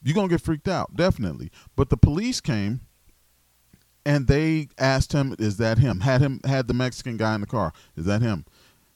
you're 0.03 0.15
gonna 0.15 0.27
get 0.27 0.41
freaked 0.41 0.67
out, 0.67 0.95
definitely. 0.95 1.49
But 1.75 1.89
the 1.89 1.97
police 1.97 2.41
came 2.41 2.81
and 4.05 4.27
they 4.27 4.67
asked 4.77 5.13
him, 5.13 5.35
"Is 5.39 5.57
that 5.57 5.77
him?" 5.77 6.01
Had 6.01 6.21
him 6.21 6.41
had 6.43 6.67
the 6.67 6.73
Mexican 6.73 7.15
guy 7.17 7.35
in 7.35 7.41
the 7.41 7.47
car. 7.47 7.73
Is 7.95 8.05
that 8.05 8.21
him? 8.21 8.45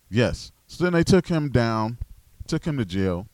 Yes. 0.09 0.51
So 0.67 0.83
then 0.83 0.93
they 0.93 1.03
took 1.03 1.27
him 1.27 1.49
down, 1.49 1.97
took 2.47 2.65
him 2.65 2.77
to 2.77 2.85
jail 2.85 3.27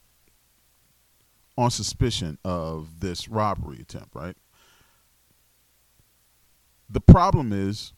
on 1.58 1.72
suspicion 1.72 2.38
of 2.44 3.00
this 3.00 3.28
robbery 3.28 3.80
attempt. 3.82 4.16
Right. 4.16 4.36
The 6.90 7.02
problem 7.02 7.54
is, 7.54 7.94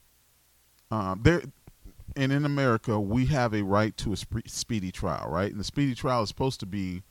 uh, 0.90 1.16
there, 1.20 1.42
and 2.16 2.32
in 2.32 2.44
America, 2.44 3.00
we 3.00 3.26
have 3.26 3.54
a 3.54 3.62
right 3.62 3.96
to 3.98 4.12
a 4.12 4.16
spe- 4.16 4.46
speedy 4.46 4.92
trial. 4.92 5.28
Right, 5.30 5.50
and 5.50 5.60
the 5.60 5.64
speedy 5.64 5.94
trial 5.94 6.22
is 6.22 6.28
supposed 6.28 6.60
to 6.60 6.66
be. 6.66 7.02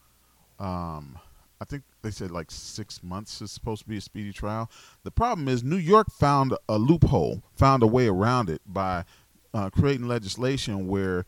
Um, 0.59 1.17
I 1.59 1.65
think 1.65 1.83
they 2.01 2.09
said 2.09 2.31
like 2.31 2.49
six 2.49 3.03
months 3.03 3.39
is 3.41 3.51
supposed 3.51 3.83
to 3.83 3.87
be 3.87 3.97
a 3.97 4.01
speedy 4.01 4.33
trial. 4.33 4.69
The 5.03 5.11
problem 5.11 5.47
is 5.47 5.63
New 5.63 5.77
York 5.77 6.11
found 6.11 6.55
a 6.67 6.77
loophole, 6.79 7.43
found 7.53 7.83
a 7.83 7.87
way 7.87 8.07
around 8.07 8.49
it 8.49 8.61
by 8.65 9.05
uh, 9.53 9.69
creating 9.69 10.07
legislation 10.07 10.87
where 10.87 11.25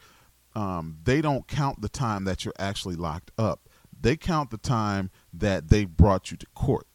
um, 0.55 0.97
they 1.03 1.21
don't 1.21 1.47
count 1.47 1.81
the 1.81 1.89
time 1.89 2.25
that 2.25 2.45
you're 2.45 2.53
actually 2.59 2.95
locked 2.95 3.31
up. 3.37 3.69
They 3.99 4.17
count 4.17 4.49
the 4.51 4.57
time 4.57 5.09
that 5.33 5.69
they 5.69 5.85
brought 5.85 6.31
you 6.31 6.37
to 6.37 6.45
court. 6.53 6.87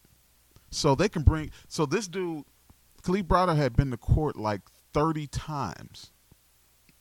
So 0.70 0.94
they 0.94 1.08
can 1.08 1.22
bring. 1.22 1.50
So 1.66 1.86
this 1.86 2.08
dude, 2.08 2.44
Kalief 3.02 3.24
Browder, 3.24 3.56
had 3.56 3.74
been 3.74 3.90
to 3.90 3.96
court 3.96 4.36
like 4.36 4.60
30 4.92 5.26
times. 5.28 6.12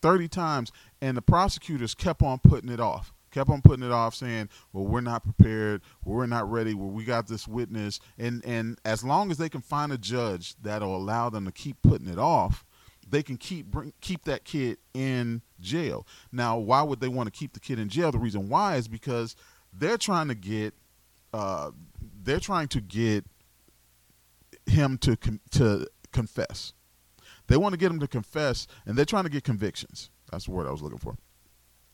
30 0.01 0.27
times, 0.27 0.71
and 1.01 1.17
the 1.17 1.21
prosecutors 1.21 1.95
kept 1.95 2.21
on 2.21 2.39
putting 2.39 2.69
it 2.69 2.79
off 2.79 3.13
kept 3.37 3.49
on 3.49 3.61
putting 3.61 3.85
it 3.85 3.91
off, 3.91 4.15
saying, 4.15 4.49
"Well, 4.73 4.85
we're 4.85 5.01
not 5.01 5.23
prepared. 5.23 5.81
We're 6.03 6.25
not 6.25 6.49
ready. 6.49 6.73
Well, 6.73 6.89
we 6.89 7.03
got 7.03 7.27
this 7.27 7.47
witness." 7.47 7.99
And 8.17 8.43
and 8.45 8.79
as 8.83 9.03
long 9.03 9.31
as 9.31 9.37
they 9.37 9.49
can 9.49 9.61
find 9.61 9.91
a 9.91 9.97
judge 9.97 10.55
that'll 10.61 10.95
allow 10.95 11.29
them 11.29 11.45
to 11.45 11.51
keep 11.51 11.81
putting 11.81 12.07
it 12.07 12.17
off, 12.17 12.65
they 13.09 13.23
can 13.23 13.37
keep 13.37 13.67
bring, 13.67 13.93
keep 14.01 14.23
that 14.25 14.43
kid 14.43 14.77
in 14.93 15.41
jail. 15.59 16.05
Now, 16.31 16.57
why 16.57 16.81
would 16.81 16.99
they 16.99 17.07
want 17.07 17.31
to 17.31 17.37
keep 17.37 17.53
the 17.53 17.59
kid 17.59 17.79
in 17.79 17.89
jail? 17.89 18.11
The 18.11 18.19
reason 18.19 18.49
why 18.49 18.75
is 18.75 18.87
because 18.87 19.35
they're 19.73 19.97
trying 19.97 20.27
to 20.27 20.35
get 20.35 20.73
uh, 21.33 21.71
they're 22.23 22.39
trying 22.39 22.67
to 22.69 22.81
get 22.81 23.25
him 24.65 24.97
to 24.99 25.15
to 25.51 25.87
confess. 26.11 26.73
They 27.47 27.57
want 27.57 27.73
to 27.73 27.77
get 27.77 27.91
him 27.91 27.99
to 27.99 28.07
confess, 28.07 28.67
and 28.85 28.97
they're 28.97 29.05
trying 29.05 29.23
to 29.23 29.29
get 29.29 29.43
convictions. 29.43 30.09
That's 30.31 30.45
the 30.45 30.51
word 30.51 30.67
I 30.67 30.71
was 30.71 30.81
looking 30.81 30.99
for. 30.99 31.17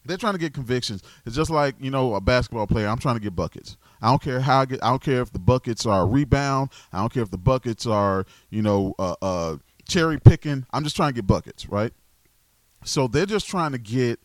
They're 0.05 0.17
trying 0.17 0.33
to 0.33 0.39
get 0.39 0.53
convictions. 0.53 1.01
It's 1.25 1.35
just 1.35 1.49
like 1.49 1.75
you 1.79 1.91
know 1.91 2.15
a 2.15 2.21
basketball 2.21 2.67
player. 2.67 2.87
I'm 2.87 2.97
trying 2.97 3.15
to 3.15 3.21
get 3.21 3.35
buckets. 3.35 3.77
I 4.01 4.09
don't 4.09 4.21
care 4.21 4.39
how 4.39 4.61
I 4.61 4.65
get. 4.65 4.83
I 4.83 4.89
don't 4.89 5.01
care 5.01 5.21
if 5.21 5.31
the 5.31 5.39
buckets 5.39 5.85
are 5.85 6.07
rebound. 6.07 6.71
I 6.91 6.99
don't 6.99 7.13
care 7.13 7.23
if 7.23 7.31
the 7.31 7.37
buckets 7.37 7.85
are 7.85 8.25
you 8.49 8.61
know 8.61 8.95
uh, 8.99 9.15
uh, 9.21 9.57
cherry 9.87 10.19
picking. 10.19 10.65
I'm 10.71 10.83
just 10.83 10.95
trying 10.95 11.09
to 11.09 11.15
get 11.15 11.27
buckets, 11.27 11.67
right? 11.69 11.93
So 12.83 13.07
they're 13.07 13.25
just 13.25 13.47
trying 13.47 13.71
to 13.71 13.77
get 13.77 14.19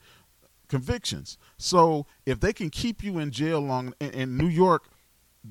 convictions. 0.69 1.38
So 1.57 2.07
if 2.27 2.41
they 2.41 2.53
can 2.53 2.71
keep 2.71 3.03
you 3.03 3.19
in 3.19 3.31
jail 3.31 3.61
long 3.61 3.95
in, 4.00 4.11
in 4.11 4.37
New 4.37 4.49
York, 4.49 4.85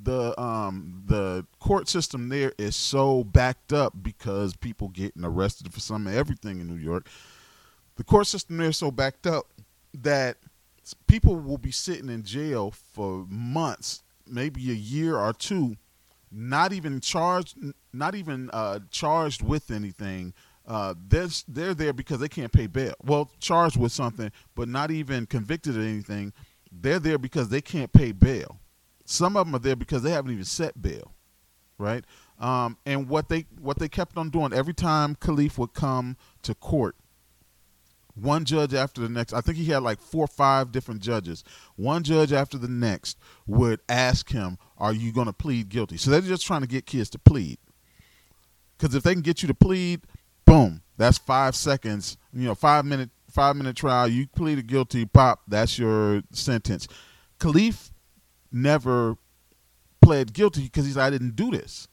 the 0.03 0.39
um 0.39 1.03
the 1.05 1.45
court 1.59 1.87
system 1.87 2.29
there 2.29 2.51
is 2.57 2.75
so 2.75 3.23
backed 3.23 3.73
up 3.73 3.93
because 4.01 4.55
people 4.55 4.89
getting 4.89 5.23
arrested 5.23 5.73
for 5.73 5.79
some 5.79 6.07
everything 6.07 6.59
in 6.59 6.67
New 6.67 6.81
York. 6.81 7.07
The 7.95 8.03
court 8.03 8.27
system 8.27 8.57
there 8.57 8.69
is 8.69 8.77
so 8.77 8.91
backed 8.91 9.25
up 9.25 9.47
that 9.93 10.37
people 11.07 11.35
will 11.35 11.57
be 11.57 11.71
sitting 11.71 12.09
in 12.09 12.23
jail 12.23 12.71
for 12.71 13.25
months, 13.29 14.03
maybe 14.27 14.69
a 14.69 14.75
year 14.75 15.17
or 15.17 15.33
two, 15.33 15.77
not 16.31 16.73
even 16.73 16.99
charged, 16.99 17.57
not 17.93 18.15
even 18.15 18.49
uh, 18.51 18.79
charged 18.89 19.41
with 19.41 19.71
anything. 19.71 20.33
Uh, 20.67 20.93
they're, 21.07 21.27
they're 21.47 21.73
there 21.73 21.93
because 21.93 22.19
they 22.19 22.27
can't 22.27 22.51
pay 22.51 22.67
bail. 22.67 22.93
Well, 23.03 23.31
charged 23.39 23.77
with 23.77 23.91
something, 23.91 24.31
but 24.55 24.67
not 24.67 24.91
even 24.91 25.25
convicted 25.25 25.77
of 25.77 25.83
anything. 25.83 26.33
They're 26.71 26.99
there 26.99 27.17
because 27.17 27.49
they 27.49 27.61
can't 27.61 27.91
pay 27.93 28.11
bail. 28.11 28.59
Some 29.05 29.37
of 29.37 29.45
them 29.45 29.55
are 29.55 29.59
there 29.59 29.77
because 29.77 30.03
they 30.03 30.11
haven't 30.11 30.31
even 30.31 30.43
set 30.43 30.81
bail, 30.81 31.13
right? 31.77 32.03
Um, 32.39 32.77
and 32.85 33.07
what 33.07 33.29
they 33.29 33.45
what 33.59 33.79
they 33.79 33.87
kept 33.87 34.17
on 34.17 34.29
doing 34.29 34.51
every 34.51 34.73
time 34.73 35.15
Kalief 35.15 35.57
would 35.57 35.73
come 35.73 36.17
to 36.43 36.53
court, 36.53 36.95
one 38.19 38.45
judge 38.45 38.73
after 38.73 39.01
the 39.01 39.09
next. 39.09 39.33
I 39.33 39.41
think 39.41 39.57
he 39.57 39.65
had 39.65 39.83
like 39.83 39.99
four 39.99 40.25
or 40.25 40.27
five 40.27 40.71
different 40.71 41.01
judges. 41.01 41.43
One 41.75 42.03
judge 42.03 42.33
after 42.33 42.57
the 42.57 42.67
next 42.67 43.17
would 43.45 43.79
ask 43.87 44.29
him, 44.29 44.57
"Are 44.77 44.93
you 44.93 45.11
going 45.11 45.27
to 45.27 45.33
plead 45.33 45.69
guilty?" 45.69 45.97
So 45.97 46.11
they're 46.11 46.21
just 46.21 46.45
trying 46.45 46.61
to 46.61 46.67
get 46.67 46.85
kids 46.85 47.09
to 47.11 47.19
plead. 47.19 47.57
Because 48.77 48.95
if 48.95 49.03
they 49.03 49.13
can 49.13 49.21
get 49.21 49.41
you 49.41 49.47
to 49.47 49.53
plead, 49.53 50.01
boom, 50.45 50.81
that's 50.97 51.17
five 51.17 51.55
seconds. 51.55 52.17
You 52.33 52.47
know, 52.47 52.55
five 52.55 52.85
minute 52.85 53.09
five 53.29 53.55
minute 53.55 53.75
trial. 53.75 54.07
You 54.07 54.27
pleaded 54.27 54.67
guilty, 54.67 55.05
pop. 55.05 55.41
That's 55.47 55.77
your 55.77 56.23
sentence. 56.31 56.87
Kalief 57.39 57.91
never 58.51 59.17
pled 60.01 60.33
guilty 60.33 60.63
because 60.63 60.85
he's 60.85 60.97
I 60.97 61.09
didn't 61.09 61.35
do 61.35 61.51
this. 61.51 61.87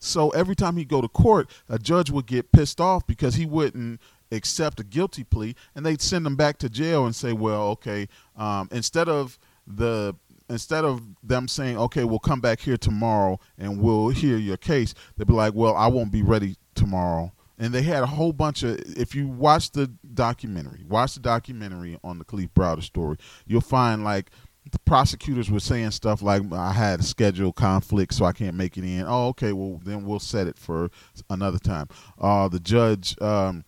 So 0.00 0.30
every 0.30 0.54
time 0.54 0.76
he'd 0.76 0.88
go 0.88 1.00
to 1.00 1.08
court, 1.08 1.50
a 1.68 1.78
judge 1.78 2.10
would 2.10 2.26
get 2.26 2.52
pissed 2.52 2.80
off 2.80 3.06
because 3.06 3.34
he 3.34 3.46
wouldn't 3.46 4.00
accept 4.30 4.80
a 4.80 4.84
guilty 4.84 5.24
plea, 5.24 5.54
and 5.74 5.84
they'd 5.84 6.02
send 6.02 6.26
them 6.26 6.36
back 6.36 6.58
to 6.58 6.68
jail 6.68 7.06
and 7.06 7.14
say, 7.14 7.32
well, 7.32 7.68
okay, 7.68 8.08
um, 8.36 8.68
instead 8.72 9.08
of 9.08 9.38
the 9.66 10.14
instead 10.50 10.84
of 10.84 11.02
them 11.22 11.46
saying, 11.46 11.76
okay, 11.76 12.04
we'll 12.04 12.18
come 12.18 12.40
back 12.40 12.60
here 12.60 12.76
tomorrow 12.76 13.38
and 13.58 13.82
we'll 13.82 14.08
hear 14.08 14.38
your 14.38 14.56
case, 14.56 14.94
they'd 15.16 15.26
be 15.26 15.34
like, 15.34 15.54
well, 15.54 15.76
I 15.76 15.88
won't 15.88 16.10
be 16.10 16.22
ready 16.22 16.56
tomorrow. 16.74 17.32
And 17.58 17.74
they 17.74 17.82
had 17.82 18.02
a 18.02 18.06
whole 18.06 18.32
bunch 18.32 18.62
of. 18.62 18.78
If 18.96 19.16
you 19.16 19.26
watch 19.26 19.72
the 19.72 19.88
documentary, 20.14 20.84
watch 20.88 21.14
the 21.14 21.20
documentary 21.20 21.98
on 22.04 22.18
the 22.18 22.24
Kalief 22.24 22.50
Browder 22.50 22.84
story, 22.84 23.16
you'll 23.46 23.60
find 23.60 24.04
like 24.04 24.30
the 24.70 24.78
prosecutors 24.80 25.50
were 25.50 25.60
saying 25.60 25.90
stuff 25.90 26.22
like 26.22 26.42
I 26.52 26.72
had 26.72 27.00
a 27.00 27.02
schedule 27.02 27.52
conflict, 27.52 28.14
so 28.14 28.24
I 28.24 28.32
can't 28.32 28.54
make 28.54 28.76
it 28.76 28.84
in. 28.84 29.04
Oh, 29.08 29.28
okay, 29.28 29.52
well 29.52 29.80
then 29.84 30.04
we'll 30.04 30.20
set 30.20 30.46
it 30.46 30.56
for 30.56 30.90
another 31.30 31.58
time. 31.58 31.88
Uh, 32.20 32.48
the 32.48 32.60
judge 32.60 33.20
um, 33.20 33.64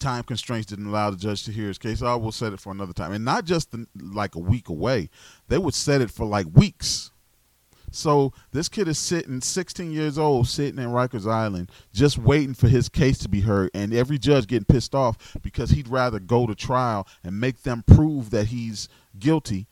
time 0.00 0.24
constraints 0.24 0.66
didn't 0.66 0.86
allow 0.86 1.10
the 1.10 1.16
judge 1.16 1.44
to 1.44 1.52
hear 1.52 1.68
his 1.68 1.78
case. 1.78 2.02
Oh, 2.02 2.18
we'll 2.18 2.32
set 2.32 2.52
it 2.52 2.60
for 2.60 2.72
another 2.72 2.92
time, 2.92 3.12
and 3.12 3.24
not 3.24 3.44
just 3.44 3.70
the, 3.70 3.86
like 3.96 4.34
a 4.34 4.40
week 4.40 4.68
away. 4.68 5.10
They 5.48 5.58
would 5.58 5.74
set 5.74 6.00
it 6.00 6.10
for 6.10 6.26
like 6.26 6.46
weeks. 6.52 7.12
So 7.92 8.32
this 8.52 8.68
kid 8.68 8.86
is 8.88 8.98
sitting, 8.98 9.40
16 9.40 9.90
years 9.90 10.16
old, 10.16 10.46
sitting 10.48 10.80
in 10.80 10.90
Rikers 10.90 11.30
Island, 11.30 11.70
just 11.92 12.18
waiting 12.18 12.54
for 12.54 12.68
his 12.68 12.88
case 12.88 13.18
to 13.18 13.28
be 13.28 13.40
heard, 13.40 13.70
and 13.74 13.92
every 13.92 14.18
judge 14.18 14.46
getting 14.46 14.64
pissed 14.64 14.94
off 14.94 15.36
because 15.42 15.70
he'd 15.70 15.88
rather 15.88 16.20
go 16.20 16.46
to 16.46 16.54
trial 16.54 17.06
and 17.24 17.40
make 17.40 17.62
them 17.62 17.82
prove 17.86 18.30
that 18.30 18.46
he's 18.46 18.88
guilty 19.18 19.66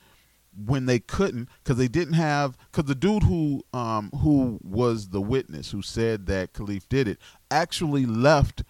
when 0.67 0.87
they 0.87 0.99
couldn't 0.99 1.49
because 1.63 1.77
they 1.77 1.89
didn't 1.89 2.15
have 2.15 2.57
because 2.73 2.89
the 2.89 2.95
dude 2.95 3.23
who 3.23 3.63
um 3.73 4.11
who 4.23 4.59
was 4.63 5.11
the 5.11 5.21
witness 5.21 5.71
who 5.71 5.83
said 5.83 6.27
that 6.27 6.53
Kalief 6.53 6.89
did 6.89 7.07
it 7.07 7.19
actually 7.51 8.05
left 8.07 8.65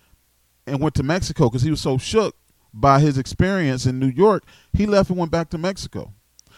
and 0.68 0.80
went 0.80 0.94
to 0.96 1.02
Mexico 1.02 1.48
because 1.48 1.62
he 1.62 1.70
was 1.70 1.80
so 1.80 1.98
shook 1.98 2.36
by 2.72 3.00
his 3.00 3.18
experience 3.18 3.86
in 3.86 3.98
New 3.98 4.08
York. 4.08 4.44
He 4.72 4.86
left 4.86 5.10
and 5.10 5.18
went 5.18 5.32
back 5.32 5.50
to 5.50 5.58
Mexico. 5.58 6.12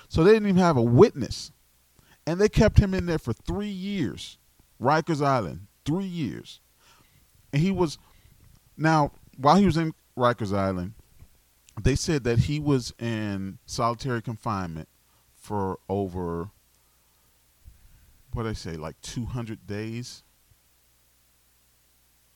So 0.09 0.25
they 0.25 0.33
didn't 0.33 0.49
even 0.49 0.61
have 0.61 0.77
a 0.77 0.83
witness. 0.83 1.53
And 2.27 2.41
they 2.41 2.49
kept 2.49 2.79
him 2.79 2.95
in 2.95 3.07
there 3.07 3.19
for 3.19 3.33
three 3.33 3.69
years. 3.69 4.39
Rikers 4.81 5.25
Island, 5.25 5.67
three 5.85 6.05
years. 6.05 6.61
And 7.53 7.63
he 7.63 7.71
was, 7.71 7.99
now, 8.77 9.13
while 9.37 9.57
he 9.57 9.67
was 9.67 9.77
in 9.77 9.95
Rikers 10.17 10.57
Island, 10.57 10.95
they 11.81 11.95
said 11.95 12.25
that 12.25 12.41
he 12.41 12.59
was 12.59 12.93
in 12.99 13.59
solitary 13.67 14.23
confinement 14.23 14.89
for 15.35 15.79
over, 15.89 16.51
what 18.33 18.45
did 18.45 18.51
I 18.51 18.55
say, 18.55 18.77
like 18.77 19.01
200 19.01 19.67
days? 19.67 20.23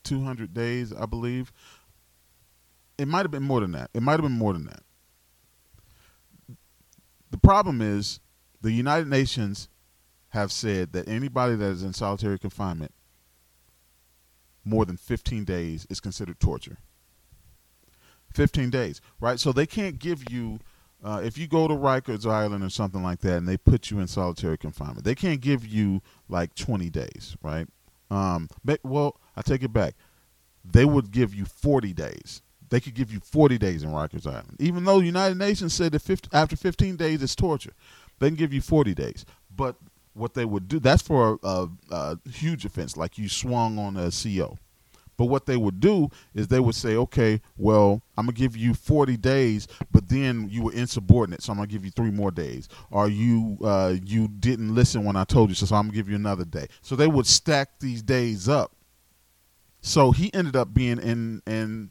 200 0.05 0.55
days, 0.55 0.93
I 0.93 1.07
believe. 1.07 1.53
It 2.99 3.09
might 3.09 3.23
have 3.23 3.31
been 3.31 3.43
more 3.43 3.61
than 3.61 3.73
that. 3.73 3.91
It 3.93 4.03
might 4.03 4.13
have 4.13 4.23
been 4.23 4.33
more 4.33 4.53
than 4.53 4.67
that. 4.67 4.83
The 7.31 7.39
problem 7.39 7.83
is 7.83 8.21
The 8.61 8.71
United 8.71 9.09
Nations 9.09 9.69
have 10.29 10.53
said 10.53 10.93
that 10.93 11.09
anybody 11.09 11.57
that 11.57 11.67
is 11.67 11.83
in 11.83 11.93
solitary 11.93 12.39
confinement 12.39 12.93
more 14.65 14.85
than 14.85 14.97
15 14.97 15.45
days 15.45 15.87
is 15.91 16.01
considered 16.01 16.41
torture. 16.41 16.79
15 18.33 18.71
days, 18.71 19.01
right? 19.21 19.39
So 19.39 19.53
they 19.53 19.67
can't 19.67 19.99
give 19.99 20.31
you, 20.31 20.59
uh, 21.05 21.21
if 21.25 21.39
you 21.39 21.47
go 21.47 21.69
to 21.69 21.75
Rikers 21.75 22.29
Island 22.29 22.65
or 22.65 22.71
something 22.71 23.03
like 23.03 23.21
that 23.21 23.39
and 23.39 23.49
they 23.49 23.57
put 23.57 23.91
you 23.91 24.01
in 24.01 24.09
solitary 24.09 24.59
confinement, 24.59 25.05
they 25.05 25.15
can't 25.15 25.41
give 25.41 25.67
you 25.67 26.03
like 26.29 26.55
20 26.55 26.91
days, 26.91 27.37
right? 27.43 27.69
Um, 28.15 28.49
well, 28.83 29.21
I 29.37 29.43
take 29.43 29.63
it 29.63 29.73
back. 29.73 29.95
They 30.65 30.85
would 30.85 31.11
give 31.11 31.35
you 31.35 31.45
40 31.45 31.93
days. 31.93 32.43
They 32.71 32.81
could 32.81 32.95
give 32.95 33.13
you 33.13 33.21
40 33.21 33.59
days 33.59 33.83
in 33.83 33.91
Rikers 33.91 34.27
Island. 34.27 34.57
Even 34.59 34.85
though 34.85 34.99
the 34.99 35.07
United 35.07 35.37
Nations 35.37 35.75
said 35.75 35.93
that 35.93 36.01
50, 36.01 36.31
after 36.33 36.57
15 36.57 36.97
days 36.97 37.23
it's 37.23 37.35
torture, 37.35 37.73
they 38.19 38.29
can 38.29 38.37
give 38.37 38.53
you 38.53 38.61
40 38.61 38.95
days. 38.95 39.27
But 39.55 39.77
what 40.15 40.35
they 40.35 40.45
would 40.45 40.69
do, 40.69 40.79
that's 40.79 41.03
for 41.03 41.39
a, 41.43 41.49
a, 41.49 41.69
a 41.91 42.19
huge 42.31 42.65
offense, 42.65 42.97
like 42.97 43.19
you 43.19 43.29
swung 43.29 43.79
on 43.79 43.97
a 43.97 44.11
CO. 44.11 44.59
But 45.17 45.27
what 45.27 45.47
they 45.47 45.57
would 45.57 45.81
do 45.81 46.09
is 46.35 46.49
they 46.49 46.61
would 46.61 46.75
say, 46.75 46.97
okay, 46.97 47.41
well, 47.57 48.03
I'm 48.17 48.27
gonna 48.27 48.37
give 48.37 48.57
you 48.57 48.75
40 48.75 49.17
days, 49.17 49.69
but 49.93 50.09
then 50.09 50.49
you 50.51 50.63
were 50.63 50.73
insubordinate, 50.73 51.43
so 51.43 51.53
I'm 51.53 51.59
gonna 51.59 51.69
give 51.69 51.85
you 51.85 51.91
three 51.91 52.11
more 52.11 52.31
days. 52.31 52.69
Or 52.91 53.09
you 53.09 53.59
uh, 53.63 53.97
you 54.05 54.29
didn't 54.29 54.75
listen 54.75 55.05
when 55.05 55.17
I 55.17 55.25
told 55.25 55.51
you, 55.51 55.55
so, 55.55 55.75
I'm 55.75 55.87
gonna 55.87 55.95
give 55.95 56.09
you 56.09 56.17
another 56.17 56.45
day. 56.45 56.67
So 56.83 56.97
they 56.97 57.07
would 57.07 57.27
stack 57.27 57.81
these 57.81 58.03
days 58.03 58.49
up. 58.49 58.73
So 59.81 60.13
he 60.13 60.33
ended 60.33 60.57
up 60.57 60.73
being 60.73 60.99
in 60.99 61.43
in 61.47 61.91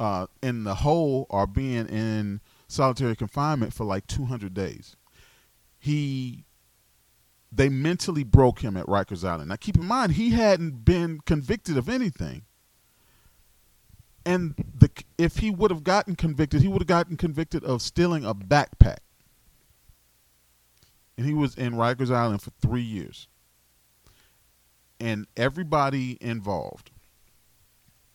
uh, 0.00 0.26
in 0.42 0.64
the 0.64 0.76
hole 0.76 1.26
or 1.30 1.46
being 1.46 1.86
in 1.88 2.40
solitary 2.68 3.16
confinement 3.16 3.72
for 3.72 3.84
like 3.84 4.06
200 4.06 4.52
days. 4.54 4.96
He 5.78 6.44
they 7.52 7.68
mentally 7.68 8.24
broke 8.24 8.60
him 8.60 8.76
at 8.76 8.86
Rikers 8.86 9.26
Island. 9.26 9.48
Now 9.48 9.56
keep 9.56 9.76
in 9.76 9.84
mind 9.84 10.12
he 10.12 10.30
hadn't 10.30 10.84
been 10.84 11.20
convicted 11.20 11.76
of 11.76 11.88
anything 11.88 12.42
and 14.26 14.54
the 14.78 14.90
if 15.16 15.38
he 15.38 15.50
would 15.50 15.70
have 15.70 15.84
gotten 15.84 16.16
convicted, 16.16 16.60
he 16.60 16.68
would 16.68 16.82
have 16.82 16.88
gotten 16.88 17.16
convicted 17.16 17.64
of 17.64 17.80
stealing 17.80 18.24
a 18.24 18.34
backpack. 18.34 18.98
And 21.16 21.24
he 21.24 21.32
was 21.32 21.54
in 21.54 21.74
Rikers 21.74 22.14
Island 22.14 22.42
for 22.42 22.50
three 22.60 22.82
years. 22.82 23.28
And 25.00 25.26
everybody 25.36 26.18
involved 26.20 26.90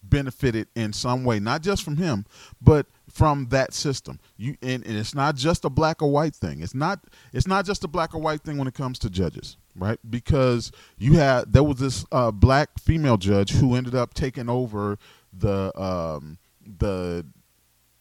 benefited 0.03 0.67
in 0.75 0.93
some 0.93 1.23
way, 1.23 1.39
not 1.39 1.61
just 1.61 1.83
from 1.83 1.97
him, 1.97 2.25
but 2.61 2.87
from 3.07 3.47
that 3.49 3.73
system. 3.73 4.19
You 4.37 4.55
and, 4.61 4.85
and 4.85 4.97
it's 4.97 5.15
not 5.15 5.35
just 5.35 5.63
a 5.63 5.69
black 5.69 6.01
or 6.01 6.11
white 6.11 6.35
thing. 6.35 6.61
It's 6.61 6.75
not 6.75 7.05
it's 7.33 7.47
not 7.47 7.65
just 7.65 7.83
a 7.83 7.87
black 7.87 8.13
or 8.13 8.21
white 8.21 8.41
thing 8.41 8.57
when 8.57 8.67
it 8.67 8.73
comes 8.73 8.99
to 8.99 9.09
judges, 9.09 9.57
right? 9.75 9.99
Because 10.09 10.71
you 10.97 11.13
had 11.13 11.53
there 11.53 11.63
was 11.63 11.77
this 11.77 12.05
uh, 12.11 12.31
black 12.31 12.79
female 12.79 13.17
judge 13.17 13.51
who 13.51 13.75
ended 13.75 13.95
up 13.95 14.13
taking 14.13 14.49
over 14.49 14.97
the 15.33 15.77
um, 15.79 16.37
the 16.65 17.25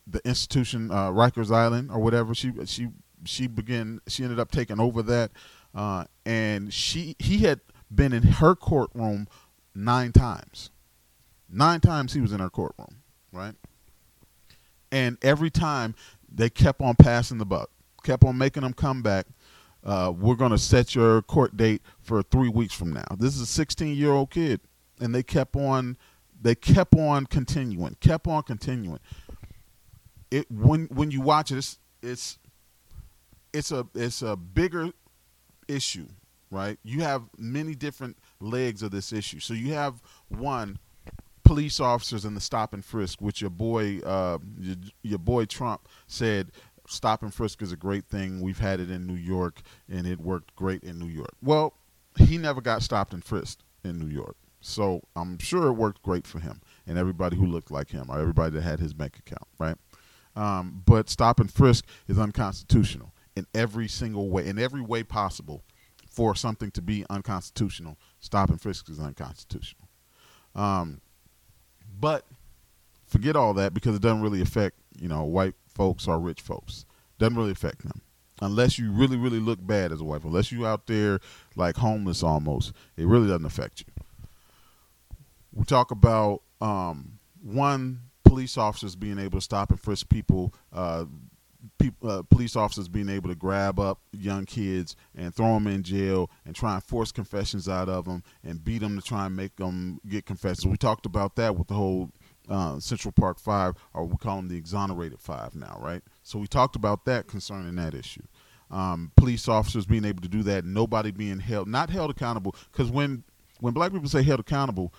the 0.07 0.21
institution 0.25 0.91
uh, 0.91 1.11
Rikers 1.11 1.55
Island 1.55 1.91
or 1.91 2.01
whatever. 2.01 2.35
She 2.35 2.53
she 2.67 2.89
she 3.25 3.47
began. 3.47 4.01
She 4.07 4.23
ended 4.23 4.41
up 4.41 4.51
taking 4.51 4.81
over 4.81 5.03
that, 5.03 5.31
uh, 5.75 6.05
and 6.25 6.73
she 6.73 7.17
he 7.19 7.39
had 7.39 7.61
been 7.93 8.13
in 8.13 8.23
her 8.23 8.55
courtroom 8.55 9.29
nine 9.75 10.13
times. 10.13 10.71
Nine 11.49 11.81
times 11.81 12.13
he 12.13 12.21
was 12.21 12.33
in 12.33 12.41
her 12.41 12.51
courtroom, 12.51 13.03
right? 13.33 13.55
And 14.93 15.19
every 15.23 15.51
time 15.51 15.95
they 16.33 16.49
kept 16.49 16.81
on 16.81 16.95
passing 16.95 17.39
the 17.39 17.47
buck, 17.47 17.71
kept 18.05 18.25
on 18.25 18.39
making 18.39 18.63
them 18.63 18.73
come 18.73 19.03
back. 19.03 19.27
Uh, 19.83 20.13
we're 20.17 20.35
going 20.35 20.51
to 20.51 20.59
set 20.59 20.95
your 20.95 21.23
court 21.23 21.57
date 21.57 21.83
for 22.01 22.23
three 22.23 22.51
weeks 22.51 22.75
from 22.75 22.93
now. 22.93 23.07
This 23.19 23.35
is 23.35 23.41
a 23.41 23.47
16 23.47 23.97
year 23.97 24.13
old 24.13 24.31
kid, 24.31 24.61
and 25.01 25.15
they 25.15 25.23
kept 25.23 25.57
on 25.57 25.97
they 26.41 26.55
kept 26.55 26.95
on 26.95 27.27
continuing, 27.27 27.97
kept 28.01 28.27
on 28.27 28.43
continuing. 28.43 29.01
It 30.31 30.51
when 30.51 30.87
when 30.87 31.11
you 31.11 31.21
watch 31.21 31.51
it, 31.51 31.59
it's 31.59 31.79
it's 32.03 32.39
it's 33.53 33.73
a 33.73 33.87
it's 33.95 34.23
a 34.23 34.37
bigger 34.37 34.91
issue, 35.69 36.07
right? 36.51 36.79
You 36.83 37.01
have 37.01 37.23
many 37.37 37.75
different 37.75 38.17
legs 38.41 38.83
of 38.83 38.91
this 38.91 39.13
issue. 39.13 39.41
So 39.41 39.55
you 39.55 39.75
have 39.75 40.03
one 40.29 40.79
police 41.45 41.81
officers 41.81 42.25
in 42.25 42.35
the 42.35 42.41
stop 42.41 42.73
and 42.73 42.85
frisk, 42.85 43.21
which 43.21 43.41
your 43.41 43.51
boy 43.51 43.99
uh, 44.01 44.39
your, 44.59 44.77
your 45.03 45.19
boy 45.19 45.47
Trump 45.47 45.89
said 46.07 46.53
stop 46.87 47.23
and 47.23 47.33
frisk 47.33 47.63
is 47.63 47.73
a 47.73 47.77
great 47.77 48.07
thing. 48.07 48.41
We've 48.41 48.59
had 48.59 48.81
it 48.81 48.91
in 48.91 49.07
New 49.07 49.15
York 49.15 49.61
and 49.89 50.07
it 50.07 50.21
worked 50.21 50.55
great 50.57 50.83
in 50.83 50.99
New 50.99 51.09
York. 51.09 51.35
Well, 51.43 51.75
he 52.17 52.39
never 52.39 52.61
got 52.61 52.83
stopped 52.83 53.13
and 53.13 53.25
frisked 53.25 53.63
in 53.85 53.99
New 53.99 54.09
York. 54.09 54.37
So 54.61 55.03
I'm 55.17 55.39
sure 55.39 55.69
it 55.69 55.73
worked 55.73 56.03
great 56.03 56.27
for 56.27 56.39
him 56.39 56.61
and 56.87 56.99
everybody 56.99 57.37
who 57.37 57.47
looked 57.47 57.71
like 57.71 57.91
him 57.91 58.11
or 58.11 58.19
everybody 58.21 58.53
that 58.53 58.63
had 58.63 58.79
his 58.79 58.93
bank 58.93 59.19
account, 59.19 59.47
right? 59.59 59.77
Um, 60.37 60.83
but 60.85 61.09
stop 61.09 61.41
and 61.41 61.53
frisk 61.53 61.87
is 62.09 62.19
unconstitutional 62.19 63.13
in 63.35 63.47
every 63.55 63.89
single 63.89 64.29
way, 64.29 64.47
in 64.47 64.59
every 64.59 64.83
way 64.83 65.03
possible. 65.03 65.63
For 66.09 66.35
something 66.35 66.73
to 66.73 66.83
be 66.83 67.07
unconstitutional, 67.09 67.97
stop 68.19 68.51
and 68.51 68.61
frisk 68.61 68.89
is 68.89 68.99
unconstitutional. 68.99 69.89
Um, 70.57 71.01
but 72.01 72.27
forget 73.07 73.37
all 73.37 73.55
that 73.55 73.73
because 73.73 73.95
it 73.95 74.03
doesn't 74.03 74.21
really 74.21 74.43
affect 74.43 74.77
you 75.01 75.07
know 75.07 75.23
white 75.23 75.55
folks 75.69 76.09
or 76.09 76.19
rich 76.19 76.41
folks. 76.41 76.85
Doesn't 77.19 77.37
really 77.37 77.53
affect 77.53 77.85
them 77.85 78.03
unless 78.43 78.77
you 78.77 78.91
really 78.91 79.17
really 79.17 79.39
look 79.39 79.65
bad 79.65 79.93
as 79.93 80.01
a 80.01 80.05
wife. 80.05 80.25
Unless 80.25 80.51
you 80.51 80.67
out 80.67 80.89
there 80.89 81.21
like 81.55 81.77
homeless 81.77 82.25
almost, 82.25 82.73
it 82.97 83.07
really 83.07 83.29
doesn't 83.29 83.47
affect 83.47 83.85
you 83.87 84.00
we 85.53 85.65
talk 85.65 85.91
about 85.91 86.43
um, 86.61 87.19
one 87.43 88.01
police 88.25 88.57
officers 88.57 88.95
being 88.95 89.19
able 89.19 89.39
to 89.39 89.45
stop 89.45 89.71
and 89.71 89.81
frisk 89.81 90.09
people, 90.09 90.55
uh, 90.73 91.05
uh, 92.03 92.23
police 92.31 92.57
officers 92.57 92.89
being 92.89 93.09
able 93.09 93.29
to 93.29 93.35
grab 93.35 93.79
up 93.79 94.01
young 94.13 94.47
kids 94.47 94.97
and 95.17 95.35
throw 95.35 95.55
them 95.55 95.67
in 95.67 95.83
jail 95.83 96.31
and 96.47 96.55
try 96.55 96.75
and 96.75 96.83
force 96.85 97.13
confessions 97.13 97.69
out 97.69 97.89
of 97.89 98.05
them 98.05 98.23
and 98.45 98.65
beat 98.65 98.79
them 98.79 98.97
to 98.97 99.03
try 99.03 99.27
and 99.27 99.37
make 99.37 99.57
them 99.57 100.01
get 100.09 100.25
confessions. 100.25 100.67
We 100.67 100.77
talked 100.77 101.07
about 101.07 101.37
that 101.37 101.57
with 101.57 101.69
the 101.69 101.75
whole 101.75 102.11
uh, 102.49 102.79
Central 102.81 103.13
Park 103.13 103.39
Five, 103.39 103.75
or 103.95 104.05
we 104.05 104.17
call 104.17 104.37
them 104.37 104.49
the 104.49 104.57
exonerated 104.57 105.21
five 105.21 105.55
now, 105.55 105.79
right? 105.81 106.03
So 106.23 106.39
we 106.39 106.47
talked 106.47 106.77
about 106.77 107.05
that 107.05 107.27
concerning 107.27 107.77
that 107.77 107.95
issue. 107.95 108.23
Um, 108.71 109.13
police 109.17 109.49
officers 109.49 109.87
being 109.87 110.05
able 110.05 110.23
to 110.23 110.29
do 110.29 110.43
that, 110.45 110.65
nobody 110.65 111.11
being 111.11 111.41
held, 111.41 111.69
not 111.69 111.91
held 111.91 112.11
accountable, 112.11 112.55
because 112.73 112.91
when 112.91 113.25
when 113.61 113.75
black 113.75 113.93
people 113.93 114.09
say 114.09 114.23
held 114.23 114.41
accountable, 114.41 114.95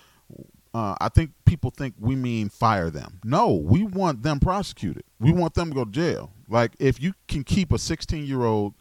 uh, 0.74 0.94
I 1.00 1.08
think 1.10 1.32
people 1.44 1.70
think 1.70 1.94
we 1.98 2.16
mean 2.16 2.48
fire 2.48 2.90
them. 2.90 3.20
No, 3.24 3.54
we 3.54 3.84
want 3.84 4.22
them 4.22 4.40
prosecuted. 4.40 5.04
We 5.20 5.32
want 5.32 5.54
them 5.54 5.68
to 5.68 5.74
go 5.74 5.84
to 5.84 5.90
jail. 5.90 6.32
Like 6.48 6.72
if 6.78 7.00
you 7.00 7.14
can 7.28 7.44
keep 7.44 7.72
a 7.72 7.78
16 7.78 8.24
year 8.24 8.44
old 8.44 8.74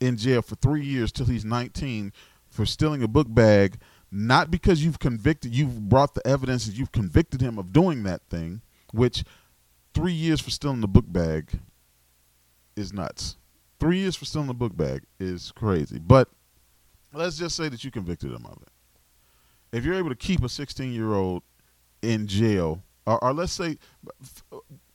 in 0.00 0.16
jail 0.16 0.42
for 0.42 0.56
three 0.56 0.84
years 0.84 1.12
till 1.12 1.26
he's 1.26 1.44
19 1.44 2.12
for 2.48 2.66
stealing 2.66 3.02
a 3.02 3.08
book 3.08 3.28
bag, 3.30 3.78
not 4.10 4.50
because 4.50 4.84
you've 4.84 4.98
convicted, 4.98 5.54
you've 5.54 5.88
brought 5.88 6.14
the 6.14 6.26
evidence 6.26 6.66
that 6.66 6.76
you've 6.76 6.92
convicted 6.92 7.40
him 7.40 7.58
of 7.58 7.72
doing 7.72 8.02
that 8.02 8.22
thing, 8.28 8.60
which 8.92 9.24
three 9.94 10.12
years 10.12 10.40
for 10.40 10.50
stealing 10.50 10.80
the 10.80 10.88
book 10.88 11.06
bag 11.06 11.60
is 12.76 12.92
nuts. 12.92 13.36
Three 13.78 13.98
years 13.98 14.16
for 14.16 14.24
stealing 14.24 14.48
the 14.48 14.54
book 14.54 14.76
bag 14.76 15.02
is 15.20 15.52
crazy. 15.52 15.98
But 15.98 16.28
let's 17.12 17.38
just 17.38 17.56
say 17.56 17.68
that 17.68 17.84
you 17.84 17.90
convicted 17.90 18.32
him 18.32 18.46
of 18.46 18.62
it 18.62 18.68
if 19.72 19.84
you're 19.84 19.94
able 19.94 20.08
to 20.08 20.16
keep 20.16 20.42
a 20.42 20.48
16 20.48 20.92
year 20.92 21.14
old 21.14 21.42
in 22.02 22.26
jail, 22.26 22.82
or, 23.06 23.22
or 23.22 23.32
let's 23.32 23.52
say 23.52 23.78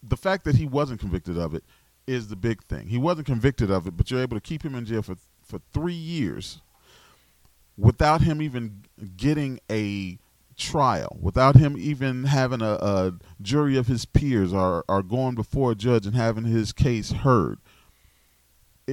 the 0.03 0.17
fact 0.17 0.45
that 0.45 0.55
he 0.55 0.65
wasn't 0.65 0.99
convicted 0.99 1.38
of 1.38 1.53
it 1.53 1.63
is 2.07 2.27
the 2.27 2.36
big 2.36 2.63
thing. 2.63 2.88
He 2.88 2.97
wasn't 2.97 3.27
convicted 3.27 3.69
of 3.71 3.88
it, 3.88 3.95
but 3.95 4.10
you're 4.10 4.21
able 4.21 4.38
to 4.38 4.41
keep 4.41 4.63
him 4.63 4.75
in 4.75 4.86
jail 4.86 5.01
for 5.01 5.15
for 5.43 5.60
three 5.73 5.93
years 5.93 6.62
without 7.77 8.21
him 8.21 8.41
even 8.41 8.84
getting 9.17 9.60
a 9.69 10.17
trial, 10.55 11.17
without 11.19 11.55
him 11.55 11.75
even 11.77 12.25
having 12.25 12.62
a, 12.62 12.73
a 12.73 13.13
jury 13.41 13.77
of 13.77 13.88
his 13.88 14.05
peers 14.05 14.53
or, 14.53 14.86
or 14.88 15.01
going 15.01 15.36
before 15.36 15.71
a 15.71 15.75
judge 15.75 16.05
and 16.05 16.15
having 16.15 16.45
his 16.45 16.71
case 16.71 17.12
heard 17.12 17.60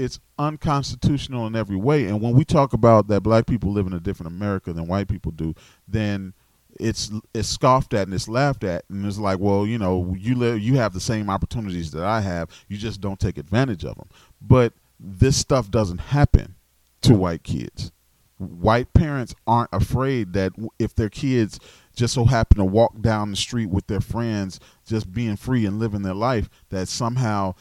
it's 0.03 0.21
unconstitutional 0.39 1.47
in 1.47 1.57
every 1.57 1.77
way. 1.77 2.07
And 2.07 2.21
when 2.21 2.35
we 2.35 2.45
talk 2.45 2.73
about 2.73 3.09
that 3.09 3.23
black 3.23 3.47
people 3.47 3.73
live 3.73 3.87
in 3.87 3.93
a 3.93 4.01
different 4.01 4.33
America 4.33 4.73
than 4.73 4.87
white 4.87 5.09
people 5.09 5.33
do, 5.33 5.55
then 5.87 6.35
it's 6.79 7.11
it's 7.35 7.49
scoffed 7.49 7.95
at 7.95 8.07
and 8.07 8.15
it's 8.15 8.29
laughed 8.29 8.65
at. 8.65 8.85
And 8.89 9.05
it's 9.05 9.19
like 9.19 9.39
well 9.39 9.67
you 9.67 9.79
know 9.79 10.15
you 10.19 10.35
live 10.35 10.61
you 10.61 10.77
have 10.77 10.93
the 10.93 11.01
same 11.01 11.29
opportunities 11.29 11.91
that 11.93 12.05
i 12.05 12.21
have. 12.21 12.49
You 12.69 12.77
just 12.77 13.01
don't 13.01 13.19
take 13.19 13.39
advantage 13.39 13.85
of 13.85 13.97
them 13.97 14.09
but 14.41 14.73
this 15.01 15.37
stuff 15.37 15.71
doesn't 15.71 15.99
happen 15.99 16.55
to 17.03 17.15
white 17.15 17.43
kids. 17.43 17.93
White 18.39 18.93
parents 18.93 19.35
aren't 19.47 19.71
afraid 19.73 20.33
that 20.35 20.53
if 20.79 20.95
their 20.95 21.09
kids 21.09 21.59
just 21.99 22.15
so 22.15 22.25
happen 22.25 22.59
to 22.59 22.65
walk 22.65 23.01
down 23.01 23.33
the 23.33 23.37
street 23.37 23.67
with 23.67 23.89
their 23.89 24.01
friends 24.01 24.61
just 24.87 25.13
being 25.13 25.35
free 25.35 25.67
and 25.67 25.81
living 25.81 26.03
their 26.03 26.15
life 26.15 26.49
that 26.71 26.87
somehow 26.87 27.53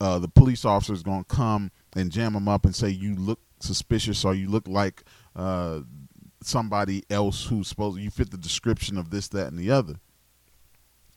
uh, 0.00 0.20
the 0.20 0.28
police 0.28 0.64
officer 0.64 0.92
is 0.92 1.02
going 1.02 1.24
to 1.24 1.34
come 1.34 1.72
and 1.94 2.12
jam 2.12 2.34
them 2.34 2.46
up 2.46 2.64
and 2.64 2.76
say 2.76 2.88
you 2.88 3.16
look 3.16 3.40
suspicious 3.58 4.24
or 4.24 4.34
you 4.34 4.48
look 4.48 4.68
like 4.68 5.02
uh, 5.34 5.80
somebody 6.40 7.02
else 7.10 7.46
who's 7.46 7.66
supposed 7.66 7.98
you 7.98 8.08
fit 8.08 8.30
the 8.30 8.38
description 8.38 8.96
of 8.96 9.10
this, 9.10 9.26
that, 9.28 9.48
and 9.48 9.58
the 9.58 9.70
other. 9.70 9.96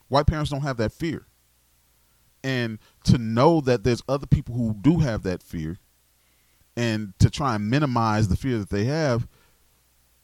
White 0.07 0.25
parents 0.25 0.49
don't 0.49 0.61
have 0.61 0.77
that 0.77 0.91
fear. 0.91 1.27
And 2.43 2.79
to 3.03 3.19
know 3.19 3.61
that 3.61 3.83
there's 3.83 4.01
other 4.09 4.27
people 4.27 4.55
who 4.55 4.73
do 4.73 4.99
have 4.99 5.21
that 5.21 5.43
fear 5.43 5.77
and 6.75 7.13
to 7.19 7.29
try 7.29 7.53
and 7.55 7.69
minimize 7.69 8.27
the 8.27 8.35
fear 8.35 8.57
that 8.57 8.71
they 8.71 8.85
have 8.85 9.27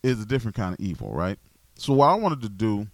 is 0.02 0.20
a 0.20 0.26
different 0.26 0.58
kind 0.58 0.74
of 0.74 0.80
evil, 0.80 1.14
right? 1.14 1.38
So 1.82 1.94
what 1.94 2.10
I 2.10 2.14
wanted 2.14 2.42
to 2.42 2.50
do 2.50 2.86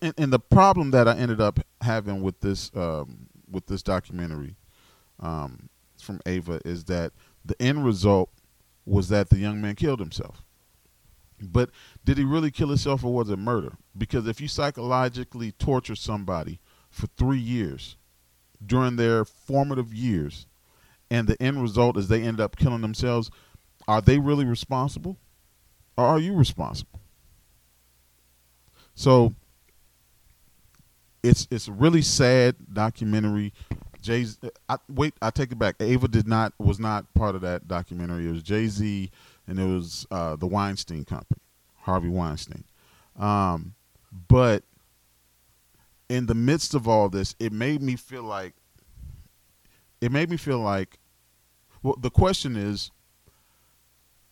and, 0.00 0.32
the 0.32 0.38
problem 0.38 0.90
that 0.92 1.06
I 1.06 1.14
ended 1.18 1.38
up 1.38 1.60
having 1.82 2.22
with 2.22 2.40
this 2.40 2.70
um, 2.74 3.26
with 3.46 3.66
this 3.66 3.82
documentary 3.82 4.56
um, 5.20 5.68
from 6.00 6.18
Ava 6.24 6.62
is 6.64 6.84
that 6.84 7.12
the 7.44 7.60
end 7.60 7.84
result 7.84 8.30
was 8.86 9.10
that 9.10 9.28
the 9.28 9.36
young 9.36 9.60
man 9.60 9.74
killed 9.74 10.00
himself. 10.00 10.42
But 11.42 11.68
did 12.06 12.16
he 12.16 12.24
really 12.24 12.50
kill 12.50 12.68
himself 12.68 13.04
or 13.04 13.12
was 13.12 13.28
it 13.28 13.38
murder? 13.38 13.76
Because 13.98 14.26
if 14.26 14.40
you 14.40 14.48
psychologically 14.48 15.52
torture 15.52 15.94
somebody 15.94 16.60
for 16.88 17.06
three 17.18 17.36
years 17.36 17.98
during 18.64 18.96
their 18.96 19.26
formative 19.26 19.92
years 19.92 20.46
and 21.10 21.28
the 21.28 21.40
end 21.42 21.60
result 21.60 21.98
is 21.98 22.08
they 22.08 22.22
end 22.22 22.40
up 22.40 22.56
killing 22.56 22.80
themselves, 22.80 23.30
are 23.86 24.00
they 24.00 24.18
really 24.18 24.46
responsible? 24.46 25.18
Or 25.98 26.06
are 26.06 26.18
you 26.18 26.32
responsible? 26.32 27.02
So 28.98 29.32
it's 31.22 31.46
it's 31.52 31.68
a 31.68 31.72
really 31.72 32.02
sad 32.02 32.56
documentary. 32.72 33.52
Jay, 34.02 34.26
wait, 34.88 35.14
I 35.22 35.30
take 35.30 35.52
it 35.52 35.58
back. 35.58 35.76
Ava 35.78 36.08
did 36.08 36.26
not 36.26 36.52
was 36.58 36.80
not 36.80 37.14
part 37.14 37.36
of 37.36 37.42
that 37.42 37.68
documentary. 37.68 38.26
It 38.26 38.32
was 38.32 38.42
Jay 38.42 38.66
Z 38.66 39.08
and 39.46 39.60
it 39.60 39.64
was 39.64 40.04
uh, 40.10 40.34
the 40.34 40.48
Weinstein 40.48 41.04
Company, 41.04 41.40
Harvey 41.82 42.08
Weinstein. 42.08 42.64
Um, 43.16 43.74
but 44.26 44.64
in 46.08 46.26
the 46.26 46.34
midst 46.34 46.74
of 46.74 46.88
all 46.88 47.08
this, 47.08 47.36
it 47.38 47.52
made 47.52 47.80
me 47.80 47.94
feel 47.94 48.24
like 48.24 48.54
it 50.00 50.10
made 50.10 50.28
me 50.28 50.36
feel 50.36 50.58
like. 50.58 50.98
Well, 51.84 51.94
the 52.00 52.10
question 52.10 52.56
is: 52.56 52.90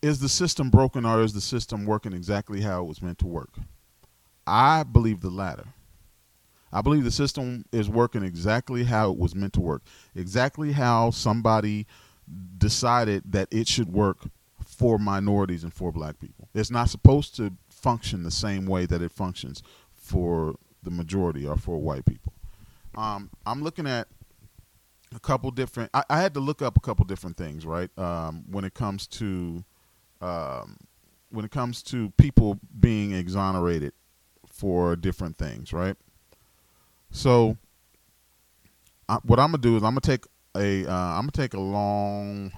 Is 0.02 0.18
the 0.18 0.28
system 0.28 0.70
broken, 0.70 1.06
or 1.06 1.22
is 1.22 1.34
the 1.34 1.40
system 1.40 1.86
working 1.86 2.12
exactly 2.12 2.62
how 2.62 2.82
it 2.82 2.88
was 2.88 3.00
meant 3.00 3.20
to 3.20 3.28
work? 3.28 3.50
I 4.46 4.82
believe 4.84 5.20
the 5.20 5.30
latter. 5.30 5.66
I 6.72 6.82
believe 6.82 7.04
the 7.04 7.10
system 7.10 7.64
is 7.72 7.88
working 7.88 8.22
exactly 8.22 8.84
how 8.84 9.10
it 9.10 9.18
was 9.18 9.34
meant 9.34 9.54
to 9.54 9.60
work, 9.60 9.82
exactly 10.14 10.72
how 10.72 11.10
somebody 11.10 11.86
decided 12.58 13.22
that 13.32 13.48
it 13.50 13.68
should 13.68 13.92
work 13.92 14.18
for 14.64 14.98
minorities 14.98 15.62
and 15.62 15.72
for 15.72 15.92
black 15.92 16.18
people. 16.18 16.48
It's 16.54 16.70
not 16.70 16.90
supposed 16.90 17.36
to 17.36 17.52
function 17.70 18.24
the 18.24 18.30
same 18.30 18.66
way 18.66 18.84
that 18.86 19.00
it 19.00 19.12
functions 19.12 19.62
for 19.94 20.56
the 20.82 20.90
majority 20.90 21.46
or 21.46 21.56
for 21.56 21.78
white 21.78 22.04
people. 22.04 22.32
Um, 22.96 23.30
I'm 23.46 23.62
looking 23.62 23.86
at 23.86 24.08
a 25.14 25.20
couple 25.20 25.50
different. 25.50 25.90
I, 25.94 26.02
I, 26.10 26.20
had 26.20 26.34
to 26.34 26.40
look 26.40 26.62
up 26.62 26.76
a 26.76 26.80
couple 26.80 27.04
different 27.04 27.36
things, 27.36 27.64
right? 27.64 27.90
Um, 27.98 28.44
when 28.50 28.64
it 28.64 28.74
comes 28.74 29.06
to 29.08 29.64
um, 30.20 30.78
when 31.30 31.44
it 31.44 31.50
comes 31.50 31.82
to 31.84 32.10
people 32.16 32.58
being 32.80 33.12
exonerated 33.12 33.92
for 34.56 34.96
different 34.96 35.36
things, 35.38 35.72
right? 35.72 35.96
So, 37.10 37.56
I, 39.08 39.18
what 39.24 39.38
I'm 39.38 39.50
gonna 39.50 39.62
do 39.62 39.76
is 39.76 39.82
I'm 39.82 39.90
gonna 39.90 40.00
take 40.00 40.24
a 40.56 40.86
uh, 40.86 40.92
I'm 40.92 41.22
gonna 41.22 41.32
take 41.32 41.54
a 41.54 41.60
long 41.60 42.52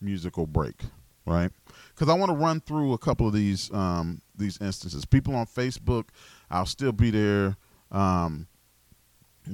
musical 0.00 0.46
break, 0.46 0.82
right? 1.26 1.50
Because 1.88 2.08
I 2.08 2.14
want 2.14 2.30
to 2.30 2.36
run 2.36 2.60
through 2.60 2.92
a 2.92 2.98
couple 2.98 3.26
of 3.26 3.32
these 3.32 3.72
um, 3.72 4.20
these 4.36 4.58
instances. 4.60 5.04
People 5.04 5.34
on 5.34 5.46
Facebook, 5.46 6.06
I'll 6.50 6.66
still 6.66 6.92
be 6.92 7.10
there. 7.10 7.56
Um, 7.90 8.46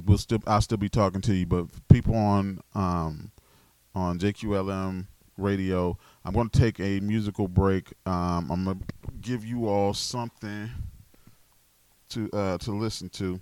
we'll 0.05 0.19
still 0.19 0.43
I'll 0.47 0.61
still 0.61 0.79
be 0.79 0.89
talking 0.89 1.21
to 1.23 1.35
you, 1.35 1.47
but 1.47 1.67
people 1.89 2.15
on 2.15 2.61
um, 2.75 3.31
on 3.95 4.19
JQLM 4.19 5.07
radio, 5.39 5.97
I'm 6.25 6.35
going 6.35 6.49
to 6.49 6.59
take 6.59 6.81
a 6.81 7.01
musical 7.01 7.49
break. 7.49 7.93
Um, 8.05 8.51
I'm 8.51 8.65
going 8.65 8.79
to 8.79 8.85
give 9.21 9.45
you 9.45 9.69
all 9.69 9.95
something 9.95 10.71
to 12.17 12.31
uh, 12.33 12.57
to 12.57 12.73
listen 12.73 13.11
to 13.11 13.39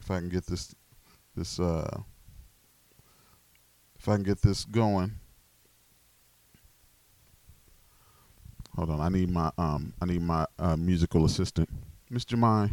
if 0.00 0.10
I 0.10 0.18
can 0.18 0.30
get 0.30 0.46
this 0.46 0.74
this 1.36 1.60
uh 1.60 2.00
if 3.98 4.08
I 4.08 4.14
can 4.14 4.22
get 4.22 4.40
this 4.40 4.64
going. 4.64 5.12
Hold 8.76 8.90
on, 8.90 9.00
I 9.00 9.10
need 9.10 9.30
my 9.30 9.50
um 9.58 9.92
I 10.00 10.06
need 10.06 10.22
my 10.22 10.46
uh, 10.58 10.76
musical 10.76 11.26
assistant. 11.26 11.68
Mr. 12.10 12.38
Mai. 12.38 12.70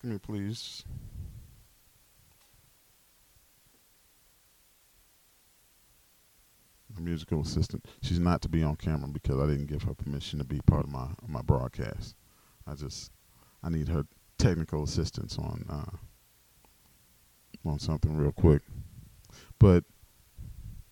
Come 0.00 0.10
here 0.10 0.20
please. 0.20 0.84
My 6.94 7.00
musical 7.00 7.40
assistant. 7.40 7.86
She's 8.02 8.20
not 8.20 8.40
to 8.42 8.48
be 8.48 8.62
on 8.62 8.76
camera 8.76 9.08
because 9.08 9.40
I 9.40 9.46
didn't 9.46 9.66
give 9.66 9.82
her 9.82 9.94
permission 9.94 10.38
to 10.38 10.44
be 10.44 10.60
part 10.60 10.84
of 10.84 10.92
my 10.92 11.08
my 11.26 11.42
broadcast. 11.42 12.14
I 12.70 12.74
just 12.74 13.10
I 13.62 13.70
need 13.70 13.88
her 13.88 14.04
technical 14.38 14.84
assistance 14.84 15.38
on 15.38 15.64
uh, 15.68 17.68
on 17.68 17.78
something 17.78 18.16
real 18.16 18.32
quick. 18.32 18.62
But 19.58 19.84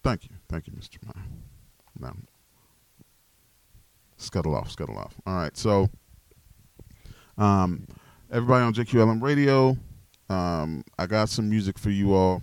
thank 0.02 0.24
you, 0.24 0.30
thank 0.48 0.66
you, 0.66 0.72
Mr. 0.72 0.98
Meyer. 1.02 1.24
Now, 1.98 2.16
scuttle 4.16 4.54
off, 4.54 4.70
scuttle 4.70 4.98
off. 4.98 5.14
All 5.26 5.34
right, 5.34 5.56
so 5.56 5.88
um, 7.38 7.86
everybody 8.30 8.64
on 8.64 8.74
JQLM 8.74 9.22
Radio, 9.22 9.76
um, 10.28 10.84
I 10.98 11.06
got 11.06 11.28
some 11.28 11.48
music 11.48 11.78
for 11.78 11.90
you 11.90 12.14
all. 12.14 12.42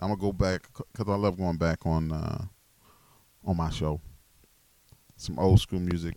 I'm 0.00 0.08
gonna 0.08 0.20
go 0.20 0.32
back 0.32 0.68
because 0.92 1.08
I 1.08 1.16
love 1.16 1.38
going 1.38 1.56
back 1.56 1.86
on 1.86 2.12
uh, 2.12 2.44
on 3.44 3.56
my 3.56 3.70
show. 3.70 4.00
Some 5.16 5.38
old 5.38 5.60
school 5.60 5.80
music. 5.80 6.16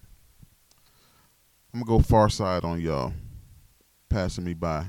I'm 1.73 1.81
gonna 1.83 1.99
go 1.99 1.99
Pharcyde 1.99 2.63
on 2.63 2.81
y'all 2.81 3.13
passing 4.09 4.43
me 4.43 4.55
by. 4.55 4.85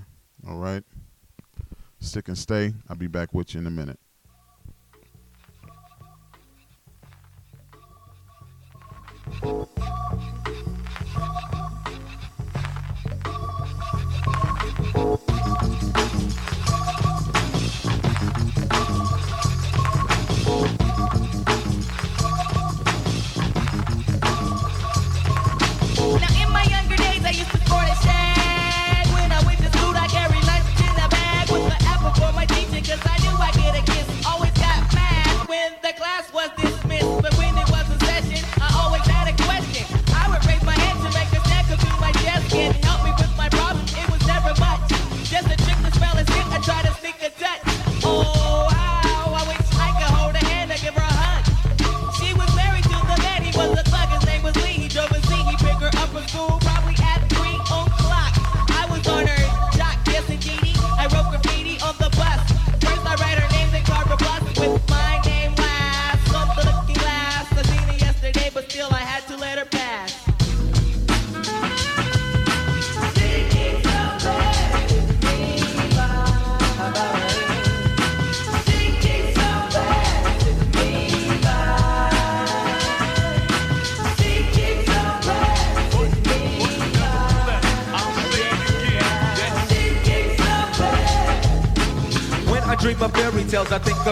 All 0.49 0.57
right? 0.57 0.83
Stick 1.99 2.29
and 2.29 2.39
stay. 2.39 2.73
I'll 2.89 2.97
be 2.97 3.07
back 3.07 3.35
with 3.35 3.55
you 3.55 3.61
in 3.61 3.67
a 3.67 3.71
minute. 3.71 3.99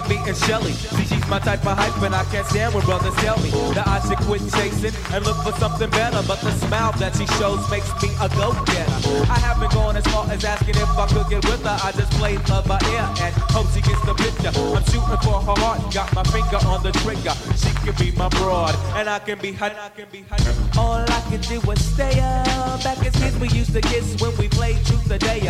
Me 0.08 0.18
and 0.26 0.36
Shelley. 0.36 0.72
See, 0.72 1.04
she's 1.04 1.28
my 1.28 1.38
type 1.38 1.66
of 1.66 1.76
hype, 1.76 2.02
and 2.02 2.14
I 2.14 2.24
can't 2.24 2.46
stand 2.46 2.74
when 2.74 2.84
brothers 2.84 3.14
tell 3.16 3.38
me 3.40 3.50
that 3.74 3.86
I 3.86 4.00
should 4.06 4.18
quit 4.26 4.42
chasing 4.52 4.97
and 5.12 5.24
look 5.24 5.36
for 5.42 5.52
something 5.58 5.90
better. 5.90 6.22
But 6.26 6.40
the 6.40 6.52
smile 6.66 6.92
that 6.98 7.16
she 7.16 7.26
shows 7.38 7.62
makes 7.70 7.90
me 8.02 8.10
a 8.20 8.28
go-getter. 8.28 8.98
I 9.30 9.38
haven't 9.38 9.72
gone 9.72 9.96
as 9.96 10.06
far 10.06 10.26
as 10.30 10.44
asking 10.44 10.76
if 10.76 10.90
I 10.98 11.06
could 11.08 11.28
get 11.28 11.44
with 11.44 11.62
her. 11.62 11.78
I 11.82 11.92
just 11.92 12.12
played 12.12 12.46
love 12.48 12.66
by 12.66 12.78
ear 12.92 13.06
and 13.24 13.34
hope 13.54 13.68
she 13.72 13.80
gets 13.80 14.02
the 14.04 14.14
picture. 14.14 14.52
I'm 14.54 14.84
shooting 14.84 15.20
for 15.24 15.40
her 15.40 15.56
heart, 15.62 15.80
got 15.92 16.14
my 16.14 16.24
finger 16.24 16.60
on 16.68 16.82
the 16.82 16.92
trigger. 17.02 17.34
She 17.56 17.70
can 17.84 17.94
be 17.98 18.12
my 18.16 18.28
broad, 18.28 18.74
and 18.96 19.08
I 19.08 19.18
can 19.18 19.38
be 19.38 19.52
her. 19.52 19.72
I 19.78 19.88
can 19.90 20.08
be 20.10 20.22
hot. 20.28 20.42
All 20.76 21.00
I 21.00 21.20
can 21.30 21.40
do 21.40 21.58
is 21.70 21.80
stay 21.84 22.20
up. 22.20 22.82
Back 22.84 23.04
as 23.06 23.14
kids, 23.16 23.38
we 23.38 23.48
used 23.48 23.72
to 23.72 23.80
kiss 23.80 24.20
when 24.20 24.36
we 24.36 24.48
played 24.48 24.84
truth 24.84 25.04
the 25.08 25.18
day. 25.18 25.40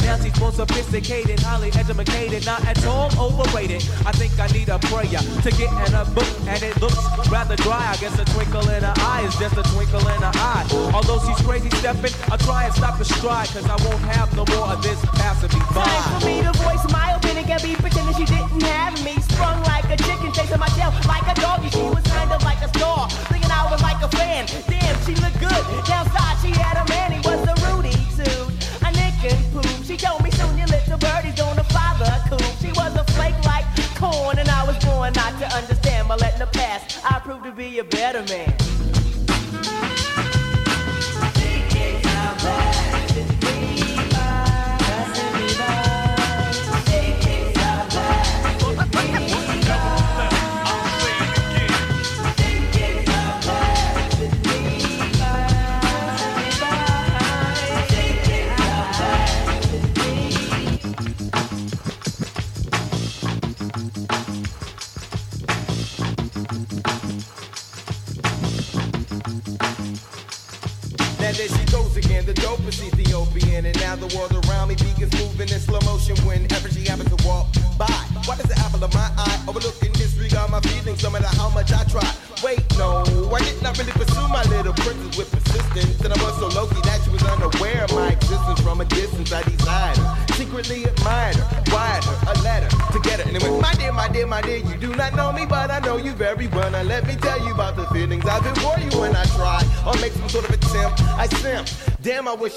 Now 0.00 0.16
she's 0.16 0.38
more 0.40 0.52
sophisticated, 0.52 1.40
highly 1.40 1.70
educated, 1.72 2.46
not 2.46 2.64
at 2.66 2.84
all 2.86 3.10
overrated. 3.18 3.82
I 4.06 4.12
think 4.12 4.38
I 4.38 4.46
need 4.48 4.68
a 4.68 4.78
prayer 4.78 5.20
to 5.44 5.50
get 5.50 5.70
in 5.86 5.94
a 5.94 6.04
book, 6.16 6.28
and 6.46 6.62
it 6.62 6.80
looks 6.80 6.98
rather 7.28 7.56
dry. 7.56 7.84
I 7.88 7.96
guess 7.96 8.18
a 8.18 8.24
twinkle 8.24 8.68
in 8.70 8.82
her 8.82 8.94
eye 8.96 9.07
is 9.24 9.34
just 9.36 9.56
a 9.56 9.62
twinkle 9.74 10.00
in 10.00 10.20
her 10.22 10.34
eye. 10.34 10.64
Although 10.94 11.20
she's 11.26 11.40
crazy 11.44 11.70
stepping, 11.80 12.12
I'll 12.30 12.38
try 12.38 12.64
and 12.66 12.74
stop 12.74 12.98
the 12.98 13.04
stride, 13.04 13.48
cause 13.48 13.66
I 13.66 13.76
won't 13.84 14.02
have 14.14 14.34
no 14.36 14.44
more 14.54 14.68
of 14.68 14.82
this 14.82 15.00
passing 15.16 15.52
me 15.52 15.60
by. 15.74 15.84
Time 15.84 16.20
for 16.20 16.26
me 16.26 16.36
to 16.42 16.52
voice 16.64 16.84
my 16.92 17.12
opinion, 17.16 17.44
can 17.44 17.60
be 17.62 17.74
pretending 17.74 18.14
she 18.14 18.24
didn't 18.24 18.62
have 18.62 18.94
me. 19.04 19.14
Sprung 19.32 19.62
like 19.64 19.88
a 19.90 19.96
chicken, 19.96 20.32
chasing 20.32 20.60
my 20.60 20.68
tail 20.76 20.92
like 21.06 21.26
a 21.26 21.34
doggy. 21.40 21.70
She 21.70 21.82
was 21.82 22.04
kind 22.06 22.30
of 22.32 22.42
like 22.42 22.60
a 22.62 22.68
star, 22.76 23.08
thinking 23.30 23.50
I 23.50 23.66
was 23.70 23.80
like 23.82 24.00
a 24.02 24.10
fan. 24.16 24.46
Damn, 24.68 24.96
she 25.04 25.14
looked 25.22 25.40
good. 25.40 25.62
Downside, 25.86 26.36
she 26.42 26.50
had 26.52 26.76
a 26.82 26.84
man, 26.88 27.12
he 27.12 27.20
was 27.24 27.40
a 27.48 27.54
Rudy 27.66 27.96
too. 28.16 28.38
A 28.86 28.90
nick 28.92 29.18
and 29.24 29.42
poop. 29.52 29.68
She 29.84 29.96
told 29.96 30.22
me 30.22 30.30
soon 30.30 30.56
your 30.58 30.68
little 30.68 30.98
birdie's 30.98 31.34
gonna 31.34 31.64
father 31.74 32.10
coop. 32.28 32.44
She 32.60 32.70
was 32.72 32.94
a 32.96 33.04
flake 33.16 33.38
like 33.44 33.66
corn, 33.98 34.38
and 34.38 34.48
I 34.48 34.64
was 34.64 34.78
born 34.84 35.12
not 35.12 35.38
to 35.40 35.46
understand. 35.56 36.08
But 36.08 36.20
letting 36.20 36.38
the 36.38 36.46
past, 36.46 37.04
I 37.04 37.18
proved 37.18 37.44
to 37.44 37.52
be 37.52 37.78
a 37.80 37.84
better 37.84 38.22
man. 38.32 38.54
Now 42.04 43.37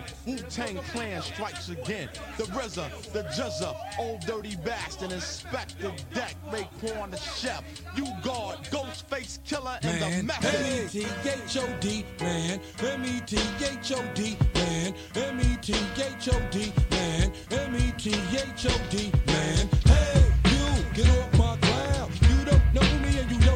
Shaolin, 0.00 0.26
Wu-Tang 0.26 0.78
Clan 0.92 1.22
strikes 1.22 1.68
again. 1.68 2.08
The 2.36 2.44
RZA, 2.44 3.12
the 3.12 3.22
GZA, 3.24 3.74
old 3.98 4.20
dirty 4.20 4.56
bastard, 4.56 5.10
Inspectah 5.10 5.92
Deck, 6.14 6.36
Raekwon 6.50 7.10
the 7.10 7.16
Chef, 7.16 7.62
you 7.96 8.06
guard, 8.22 8.58
Ghostface 8.64 9.38
Killah, 9.46 9.78
and 9.82 10.00
the 10.00 10.06
man. 10.06 10.26
Method. 10.26 10.54
M-E-T-H-O-D, 10.54 12.04
man. 12.20 12.60
M-E-T-H-O-D, 12.80 14.36
man. 14.54 14.94
M-E-T-H-O-D, 15.16 16.72
man. 16.90 17.32
M-E-T-H-O-D, 17.50 19.12
man. 19.26 19.68
Hey, 19.86 20.32
you, 20.46 20.84
get 20.94 21.08
off 21.18 21.38
my 21.38 21.56
cloud. 21.56 22.10
You 22.28 22.44
don't 22.44 22.74
know 22.74 22.98
me 23.00 23.18
and 23.18 23.30
you 23.30 23.49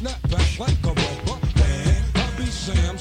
snap 0.00 0.22
back 0.30 0.58
like 0.58 0.82
a 0.84 0.88
rubber 0.88 1.40
band. 1.56 2.04
I 2.14 2.30
be 2.38 2.46
Sam, 2.46 2.96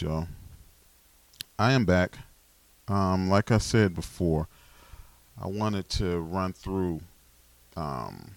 y'all. 0.00 0.28
I 1.58 1.72
am 1.72 1.84
back. 1.84 2.16
Um, 2.88 3.28
like 3.28 3.50
I 3.50 3.58
said 3.58 3.94
before, 3.94 4.48
I 5.40 5.46
wanted 5.46 5.88
to 5.90 6.20
run 6.20 6.52
through 6.52 7.00
um, 7.76 8.36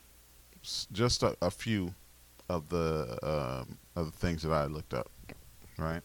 just 0.92 1.24
a, 1.24 1.36
a 1.42 1.50
few 1.50 1.94
of 2.50 2.70
the 2.70 3.18
uh, 3.24 3.64
of 3.96 4.12
the 4.12 4.18
things 4.18 4.44
that 4.44 4.52
I 4.52 4.66
looked 4.66 4.94
up. 4.94 5.10
Right. 5.78 6.02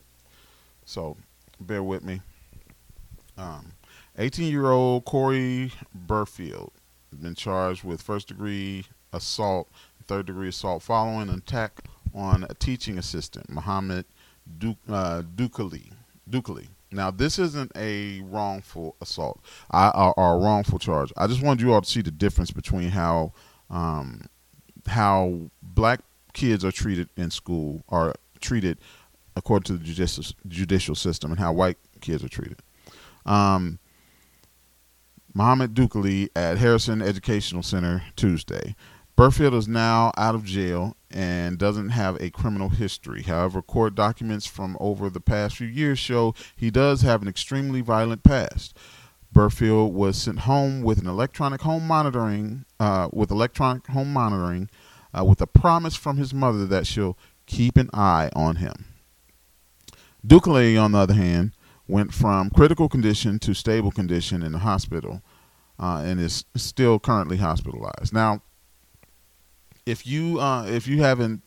So, 0.85 1.17
bear 1.61 1.83
with 1.83 2.05
me. 2.05 2.21
Um, 3.37 3.73
18-year-old 4.19 5.05
Corey 5.05 5.73
Burfield 6.07 6.71
has 7.11 7.21
been 7.21 7.35
charged 7.35 7.85
with 7.85 8.01
first-degree 8.03 8.87
assault, 9.13 9.69
third-degree 10.07 10.49
assault 10.49 10.83
following 10.83 11.29
an 11.29 11.39
attack 11.39 11.83
on 12.15 12.45
a 12.49 12.55
teaching 12.55 12.99
assistant, 12.99 13.51
Muhammad 13.51 14.07
Du- 14.57 14.77
uh, 14.89 15.23
Dukali. 15.23 15.91
Dukali. 16.29 16.69
Now, 16.91 17.11
this 17.11 17.39
isn't 17.39 17.73
a 17.77 18.21
wrongful 18.23 18.97
assault 19.01 19.41
I, 19.71 19.89
or, 19.91 20.19
or 20.19 20.37
a 20.37 20.39
wrongful 20.39 20.79
charge. 20.79 21.13
I 21.17 21.27
just 21.27 21.43
wanted 21.43 21.61
you 21.61 21.73
all 21.73 21.83
to 21.83 21.91
see 21.91 22.01
the 22.01 22.11
difference 22.11 22.51
between 22.51 22.89
how 22.91 23.33
um, 23.69 24.27
how 24.87 25.51
black 25.63 26.01
kids 26.33 26.65
are 26.65 26.73
treated 26.73 27.11
in 27.17 27.31
school 27.31 27.83
are 27.91 28.15
treated 28.41 28.79
according 29.37 29.65
to 29.65 29.73
the 29.75 29.85
judicial 29.85 30.25
judicial 30.47 30.95
system 30.95 31.31
and 31.31 31.39
how 31.39 31.53
white 31.53 31.77
kids 32.01 32.25
are 32.25 32.29
treated. 32.29 32.61
Um, 33.27 33.79
Muhammad 35.35 35.75
Dukali 35.75 36.31
at 36.35 36.59
Harrison 36.59 37.03
Educational 37.03 37.63
Center 37.63 38.03
Tuesday. 38.17 38.75
Burfield 39.19 39.55
is 39.55 39.67
now 39.67 40.13
out 40.17 40.37
of 40.37 40.45
jail 40.45 40.97
and 41.11 41.59
doesn't 41.59 41.89
have 41.89 42.17
a 42.21 42.31
criminal 42.31 42.69
history. 42.69 43.23
However, 43.23 43.61
court 43.61 43.97
documents 43.97 44.47
from 44.47 44.77
over 44.79 45.11
the 45.11 45.19
past 45.19 45.57
few 45.57 45.67
years 45.67 45.99
show 45.99 46.37
he 46.55 46.71
does 46.71 47.03
have 47.03 47.21
an 47.21 47.27
extremely 47.27 47.81
violent 47.81 48.23
past. 48.23 48.79
Burfield 49.35 49.91
was 49.91 50.17
sent 50.23 50.41
home 50.41 50.83
with 50.83 51.01
an 51.01 51.09
electronic 51.09 51.63
home 51.63 51.85
monitoring, 51.85 52.65
uh, 52.79 53.09
with 53.13 53.33
electronic 53.33 53.89
home 53.89 54.13
monitoring, 54.13 54.71
uh, 55.13 55.25
with 55.25 55.41
a 55.41 55.49
promise 55.49 55.97
from 55.97 56.17
his 56.17 56.33
mother 56.33 56.65
that 56.67 56.87
she'll 56.87 57.19
keep 57.47 57.77
an 57.77 57.91
eye 57.93 58.31
on 58.37 58.57
him. 58.57 58.85
Dukale, 60.25 60.81
on 60.81 60.93
the 60.93 60.99
other 60.99 61.15
hand, 61.15 61.57
went 61.89 62.15
from 62.15 62.51
critical 62.51 62.89
condition 62.89 63.41
to 63.41 63.53
stable 63.53 63.91
condition 63.91 64.45
in 64.45 64.53
the 64.53 64.59
hospital, 64.61 65.23
uh, 65.81 66.05
and 66.07 66.21
is 66.21 66.45
still 66.55 67.01
currently 67.01 67.39
hospitalized. 67.39 68.13
Now, 68.13 68.43
if 69.89 70.07
you 70.07 70.39
uh, 70.41 70.67
if 70.67 70.87
you 70.87 71.03
haven't 71.03 71.43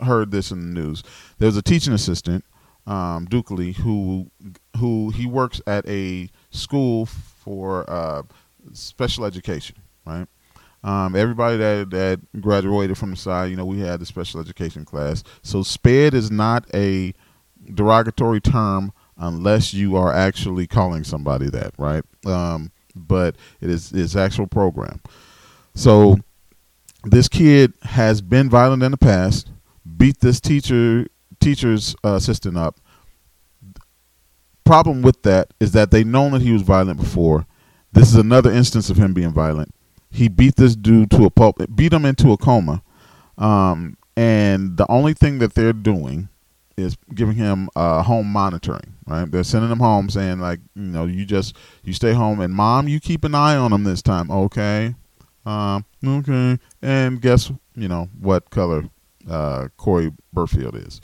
heard 0.00 0.30
this 0.30 0.50
in 0.50 0.60
the 0.60 0.80
news, 0.80 1.02
there's 1.38 1.56
a 1.56 1.62
teaching 1.62 1.92
assistant, 1.92 2.44
um, 2.86 3.26
Dukely, 3.26 3.74
who 3.76 4.30
who 4.76 5.10
he 5.10 5.26
works 5.26 5.60
at 5.66 5.88
a 5.88 6.28
school 6.50 7.06
for 7.06 7.88
uh, 7.88 8.22
special 8.72 9.24
education, 9.24 9.76
right? 10.04 10.26
Um, 10.84 11.16
everybody 11.16 11.56
that 11.56 11.90
that 11.90 12.40
graduated 12.40 12.98
from 12.98 13.10
the 13.10 13.16
side, 13.16 13.50
you 13.50 13.56
know, 13.56 13.66
we 13.66 13.80
had 13.80 14.00
the 14.00 14.06
special 14.06 14.40
education 14.40 14.84
class. 14.84 15.24
So 15.42 15.62
SPED 15.62 16.14
is 16.14 16.30
not 16.30 16.66
a 16.74 17.14
derogatory 17.74 18.40
term 18.40 18.92
unless 19.16 19.74
you 19.74 19.96
are 19.96 20.12
actually 20.12 20.66
calling 20.66 21.04
somebody 21.04 21.50
that, 21.50 21.74
right? 21.78 22.04
Um, 22.26 22.72
but 22.94 23.36
it 23.60 23.70
is 23.70 23.92
its 23.92 24.16
actual 24.16 24.46
program. 24.46 25.00
So 25.74 26.18
this 27.04 27.28
kid 27.28 27.72
has 27.82 28.20
been 28.20 28.50
violent 28.50 28.82
in 28.82 28.90
the 28.90 28.98
past, 28.98 29.50
beat 29.96 30.20
this 30.20 30.40
teacher 30.40 31.06
teacher's 31.40 31.96
uh, 32.04 32.14
assistant 32.14 32.56
up. 32.56 32.76
Problem 34.64 35.02
with 35.02 35.22
that 35.22 35.52
is 35.58 35.72
that 35.72 35.90
they 35.90 36.04
known 36.04 36.32
that 36.32 36.42
he 36.42 36.52
was 36.52 36.62
violent 36.62 37.00
before. 37.00 37.46
This 37.92 38.08
is 38.08 38.16
another 38.16 38.52
instance 38.52 38.90
of 38.90 38.98
him 38.98 39.14
being 39.14 39.32
violent. 39.32 39.74
He 40.10 40.28
beat 40.28 40.56
this 40.56 40.76
dude 40.76 41.10
to 41.12 41.24
a 41.24 41.30
pulp, 41.30 41.56
beat 41.74 41.92
him 41.92 42.04
into 42.04 42.32
a 42.32 42.36
coma, 42.36 42.82
um, 43.38 43.96
and 44.16 44.76
the 44.76 44.86
only 44.90 45.14
thing 45.14 45.38
that 45.38 45.54
they're 45.54 45.72
doing 45.72 46.28
is 46.76 46.96
giving 47.14 47.36
him 47.36 47.68
uh, 47.74 48.02
home 48.02 48.26
monitoring. 48.26 48.94
Right? 49.06 49.30
They're 49.30 49.44
sending 49.44 49.70
him 49.70 49.80
home, 49.80 50.08
saying 50.08 50.40
like, 50.40 50.60
you 50.74 50.82
know, 50.82 51.06
you 51.06 51.24
just 51.24 51.56
you 51.82 51.92
stay 51.92 52.12
home, 52.12 52.40
and 52.40 52.52
mom, 52.54 52.86
you 52.86 53.00
keep 53.00 53.24
an 53.24 53.34
eye 53.34 53.56
on 53.56 53.72
him 53.72 53.84
this 53.84 54.02
time, 54.02 54.30
okay? 54.30 54.94
Um, 55.46 55.84
okay. 56.04 56.58
And 56.82 57.20
guess 57.20 57.50
you 57.74 57.88
know 57.88 58.08
what 58.18 58.50
color 58.50 58.84
uh, 59.28 59.68
Corey 59.76 60.12
Burfield 60.34 60.86
is. 60.86 61.00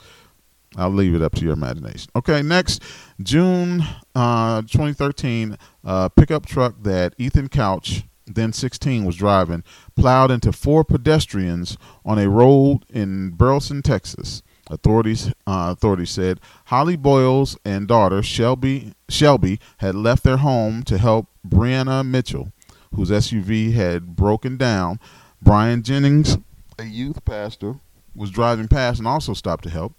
I'll 0.75 0.91
leave 0.91 1.15
it 1.15 1.21
up 1.21 1.33
to 1.35 1.43
your 1.43 1.53
imagination. 1.53 2.11
Okay, 2.15 2.41
next, 2.41 2.83
June 3.21 3.83
uh, 4.13 4.61
2013, 4.61 5.57
uh, 5.83 6.09
pickup 6.09 6.45
truck 6.45 6.75
that 6.83 7.15
Ethan 7.17 7.47
Couch, 7.47 8.03
then 8.25 8.53
16, 8.53 9.05
was 9.05 9.15
driving, 9.15 9.63
plowed 9.95 10.29
into 10.29 10.51
four 10.51 10.83
pedestrians 10.83 11.77
on 12.05 12.19
a 12.19 12.29
road 12.29 12.85
in 12.89 13.31
Burleson, 13.31 13.81
Texas. 13.81 14.43
Authorities 14.69 15.29
uh, 15.47 15.69
authorities 15.71 16.09
said 16.09 16.41
Holly 16.65 16.97
Boyles 16.97 17.57
and 17.63 17.87
daughter 17.87 18.21
Shelby 18.21 18.91
Shelby 19.07 19.61
had 19.77 19.95
left 19.95 20.25
their 20.25 20.35
home 20.35 20.83
to 20.83 20.97
help 20.97 21.27
Breanna 21.47 22.05
Mitchell, 22.05 22.51
whose 22.93 23.09
SUV 23.09 23.71
had 23.71 24.17
broken 24.17 24.57
down. 24.57 24.99
Brian 25.41 25.83
Jennings, 25.83 26.37
a 26.79 26.83
youth 26.83 27.23
pastor, 27.23 27.75
was 28.15 28.31
driving 28.31 28.67
past 28.67 28.99
and 28.99 29.07
also 29.07 29.33
stopped 29.33 29.63
to 29.63 29.69
help. 29.69 29.93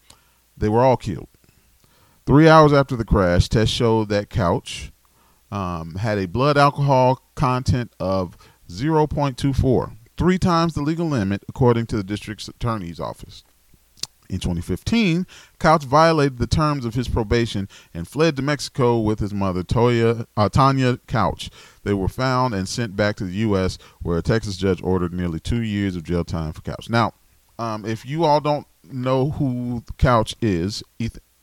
They 0.57 0.69
were 0.69 0.83
all 0.83 0.97
killed. 0.97 1.29
Three 2.27 2.49
hours 2.49 2.73
after 2.73 2.97
the 2.97 3.05
crash, 3.05 3.49
tests 3.49 3.75
showed 3.75 4.09
that 4.11 4.29
Couch 4.29 4.93
um, 5.51 5.95
had 5.95 6.19
a 6.19 6.27
blood 6.27 6.59
alcohol 6.59 7.23
content 7.35 7.93
of 7.99 8.37
0.24, 8.69 9.97
three 10.17 10.39
times 10.39 10.75
the 10.75 10.83
legal 10.83 11.09
limit, 11.09 11.43
according 11.49 11.87
to 11.87 11.97
the 11.97 12.05
district's 12.05 12.49
attorney's 12.49 13.01
office. 13.01 13.45
In 14.29 14.41
2015, 14.41 15.27
Couch 15.59 15.85
violated 15.85 16.37
the 16.37 16.47
terms 16.47 16.85
of 16.85 16.95
his 16.95 17.09
probation 17.09 17.67
and 17.95 18.07
fled 18.07 18.37
to 18.37 18.43
Mexico 18.43 18.99
with 18.99 19.21
his 19.21 19.33
mother, 19.33 19.63
Toya, 19.63 20.27
uh, 20.37 20.51
Tonya 20.51 20.99
Couch. 21.07 21.49
They 21.83 21.95
were 21.95 22.09
found 22.09 22.53
and 22.53 22.69
sent 22.69 22.95
back 22.95 23.17
to 23.17 23.25
the 23.25 23.33
U.S., 23.33 23.79
where 24.03 24.19
a 24.19 24.23
Texas 24.23 24.59
judge 24.59 24.83
ordered 24.83 25.15
nearly 25.15 25.41
two 25.41 25.63
years 25.63 25.97
of 25.97 26.03
jail 26.03 26.25
time 26.25 26.53
for 26.53 26.61
Couch. 26.61 26.91
Now, 26.91 27.15
um, 27.59 27.87
if 27.87 28.05
you 28.05 28.25
all 28.25 28.41
don't 28.41 28.67
know 28.85 29.31
who 29.31 29.83
Couch 29.97 30.37
is, 30.43 30.83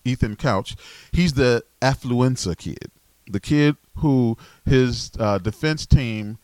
Ethan, 0.04 0.36
Couch, 0.36 0.76
he's 1.12 1.34
the 1.34 1.64
affluenza 1.82 2.56
kid, 2.56 2.92
the 3.26 3.40
kid 3.40 3.78
who 3.98 4.38
his 4.66 5.12
uh, 5.20 5.40
defense 5.40 5.88
team 5.88 6.38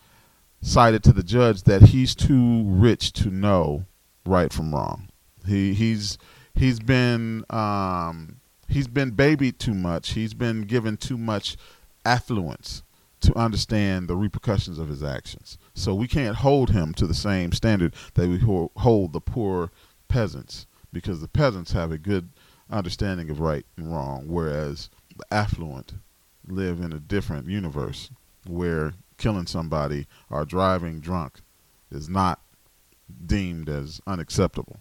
cited 0.61 1.03
to 1.03 1.13
the 1.13 1.23
judge 1.23 1.63
that 1.63 1.83
he's 1.83 2.15
too 2.15 2.63
rich 2.65 3.13
to 3.13 3.29
know 3.29 3.85
right 4.25 4.51
from 4.51 4.73
wrong. 4.73 5.10
He 5.45 5.73
he's 5.73 6.17
he's 6.53 6.79
been 6.79 7.45
um, 7.49 8.39
he's 8.67 8.87
been 8.87 9.11
babied 9.11 9.59
too 9.59 9.73
much. 9.73 10.11
He's 10.11 10.33
been 10.33 10.63
given 10.63 10.97
too 10.97 11.17
much 11.17 11.57
affluence 12.05 12.83
to 13.21 13.37
understand 13.37 14.07
the 14.07 14.15
repercussions 14.15 14.79
of 14.79 14.89
his 14.89 15.03
actions. 15.03 15.57
So 15.75 15.93
we 15.93 16.07
can't 16.07 16.37
hold 16.37 16.71
him 16.71 16.93
to 16.95 17.05
the 17.05 17.13
same 17.13 17.51
standard 17.51 17.93
that 18.15 18.27
we 18.27 18.39
hold 18.39 19.13
the 19.13 19.21
poor 19.21 19.71
peasants 20.07 20.65
because 20.91 21.21
the 21.21 21.27
peasants 21.27 21.71
have 21.71 21.91
a 21.91 21.97
good 21.97 22.29
understanding 22.69 23.29
of 23.29 23.39
right 23.39 23.65
and 23.77 23.93
wrong, 23.93 24.27
whereas 24.27 24.89
the 25.15 25.25
affluent 25.31 25.93
live 26.47 26.81
in 26.81 26.91
a 26.91 26.99
different 26.99 27.47
universe 27.47 28.09
where 28.47 28.93
killing 29.17 29.45
somebody 29.45 30.07
or 30.29 30.43
driving 30.45 30.99
drunk 30.99 31.41
is 31.91 32.09
not 32.09 32.41
deemed 33.25 33.69
as 33.69 34.01
unacceptable. 34.07 34.79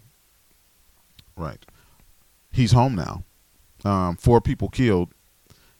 Right. 1.41 1.65
he's 2.53 2.73
home 2.73 2.95
now. 2.95 3.25
Um, 3.85 4.17
four 4.17 4.41
people 4.41 4.69
killed. 4.69 5.13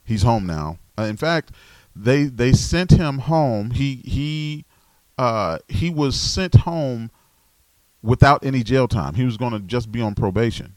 He's 0.03 0.23
home 0.23 0.47
now. 0.47 0.79
Uh, 0.99 1.03
in 1.03 1.17
fact, 1.17 1.53
they 1.95 2.25
they 2.25 2.53
sent 2.53 2.93
him 2.93 3.19
home. 3.19 3.73
He 3.73 3.97
he 3.97 4.65
uh, 5.19 5.59
he 5.69 5.91
was 5.91 6.19
sent 6.19 6.55
home 6.55 7.11
without 8.03 8.45
any 8.45 8.63
jail 8.63 8.89
time. 8.89 9.15
He 9.15 9.25
was 9.25 9.37
going 9.37 9.53
to 9.53 9.61
just 9.61 9.93
be 9.93 10.01
on 10.01 10.15
probation. 10.15 10.77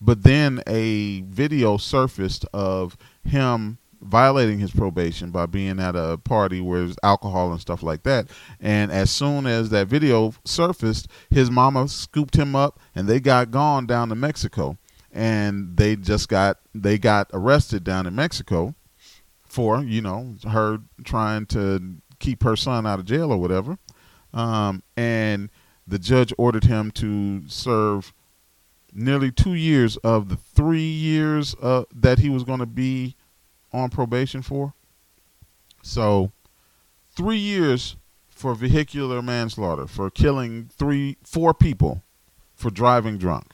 But 0.00 0.22
then 0.22 0.62
a 0.66 1.22
video 1.22 1.76
surfaced 1.76 2.46
of 2.52 2.96
him 3.24 3.78
violating 4.00 4.58
his 4.58 4.70
probation 4.70 5.30
by 5.30 5.46
being 5.46 5.78
at 5.78 5.94
a 5.94 6.18
party 6.24 6.60
where 6.60 6.80
there's 6.80 6.96
alcohol 7.02 7.52
and 7.52 7.60
stuff 7.60 7.82
like 7.82 8.02
that. 8.04 8.28
And 8.60 8.90
as 8.90 9.10
soon 9.10 9.46
as 9.46 9.70
that 9.70 9.88
video 9.88 10.32
surfaced, 10.44 11.08
his 11.30 11.50
mama 11.50 11.88
scooped 11.88 12.36
him 12.36 12.56
up 12.56 12.80
and 12.94 13.06
they 13.06 13.20
got 13.20 13.50
gone 13.50 13.86
down 13.86 14.08
to 14.08 14.14
Mexico. 14.14 14.78
And 15.12 15.76
they 15.76 15.96
just 15.96 16.28
got 16.28 16.58
they 16.72 16.96
got 16.96 17.30
arrested 17.32 17.82
down 17.82 18.06
in 18.06 18.14
Mexico 18.14 18.76
for, 19.44 19.82
you 19.82 20.00
know, 20.00 20.36
her 20.48 20.78
trying 21.04 21.46
to 21.46 21.96
keep 22.20 22.44
her 22.44 22.54
son 22.54 22.86
out 22.86 23.00
of 23.00 23.06
jail 23.06 23.32
or 23.32 23.38
whatever. 23.38 23.76
Um, 24.32 24.84
and 24.96 25.50
the 25.86 25.98
judge 25.98 26.32
ordered 26.38 26.64
him 26.64 26.92
to 26.92 27.42
serve 27.48 28.12
nearly 28.92 29.32
two 29.32 29.54
years 29.54 29.96
of 29.98 30.28
the 30.28 30.36
three 30.36 30.80
years 30.80 31.56
uh, 31.60 31.84
that 31.92 32.20
he 32.20 32.28
was 32.30 32.44
going 32.44 32.60
to 32.60 32.66
be 32.66 33.16
on 33.72 33.90
probation 33.90 34.42
for. 34.42 34.74
So, 35.82 36.32
three 37.10 37.38
years 37.38 37.96
for 38.28 38.54
vehicular 38.54 39.22
manslaughter, 39.22 39.86
for 39.86 40.10
killing 40.10 40.70
three, 40.76 41.16
four 41.22 41.54
people, 41.54 42.02
for 42.54 42.70
driving 42.70 43.18
drunk. 43.18 43.52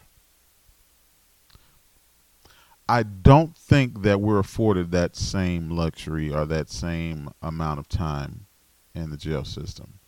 I 2.89 3.03
don't 3.03 3.57
think 3.57 4.03
that 4.03 4.21
we're 4.21 4.39
afforded 4.39 4.93
that 4.93 5.17
same 5.17 5.71
luxury 5.71 6.33
or 6.33 6.47
that 6.47 6.71
same 6.71 7.31
amount 7.43 7.81
of 7.81 7.89
time 7.89 8.47
in 8.95 9.11
the 9.11 9.17
jail 9.17 9.45
system. 9.45 9.99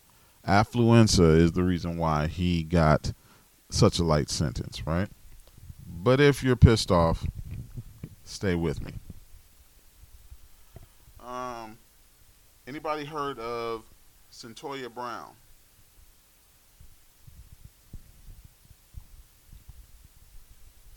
Affluenza 0.46 1.36
is 1.36 1.52
the 1.52 1.64
reason 1.64 1.98
why 1.98 2.28
he 2.28 2.62
got 2.62 3.12
such 3.70 3.98
a 3.98 4.04
light 4.04 4.30
sentence, 4.30 4.86
right? 4.86 5.08
But 5.84 6.20
if 6.20 6.42
you're 6.42 6.56
pissed 6.56 6.90
off, 6.90 7.26
stay 8.24 8.54
with 8.54 8.84
me. 8.84 8.92
Um, 11.20 11.78
anybody 12.68 13.04
heard 13.04 13.38
of 13.38 13.82
Cyntoia 14.30 14.92
Brown? 14.92 15.34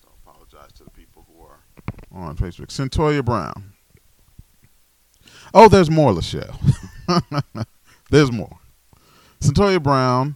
So 0.03 0.09
apologize 0.25 0.73
to 0.73 0.83
the 0.83 0.91
people 0.91 1.25
who 1.27 1.41
are 1.41 1.63
on 2.11 2.35
Facebook. 2.35 2.67
Cyntoia 2.67 3.23
Brown. 3.23 3.73
Oh, 5.53 5.69
there's 5.69 5.89
more, 5.89 6.11
Lachelle. 6.11 6.55
there's 8.11 8.31
more. 8.31 8.59
Cyntoia 9.39 9.81
Brown 9.81 10.35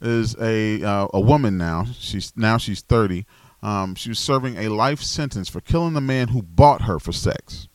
is 0.00 0.36
a 0.40 0.82
uh, 0.82 1.08
a 1.12 1.20
woman 1.20 1.58
now. 1.58 1.86
She's 1.92 2.32
now 2.36 2.56
she's 2.56 2.82
30. 2.82 3.26
Um, 3.60 3.96
she 3.96 4.08
was 4.08 4.20
serving 4.20 4.56
a 4.56 4.68
life 4.68 5.02
sentence 5.02 5.48
for 5.48 5.60
killing 5.60 5.94
the 5.94 6.00
man 6.00 6.28
who 6.28 6.42
bought 6.42 6.82
her 6.82 7.00
for 7.00 7.10
sex 7.10 7.67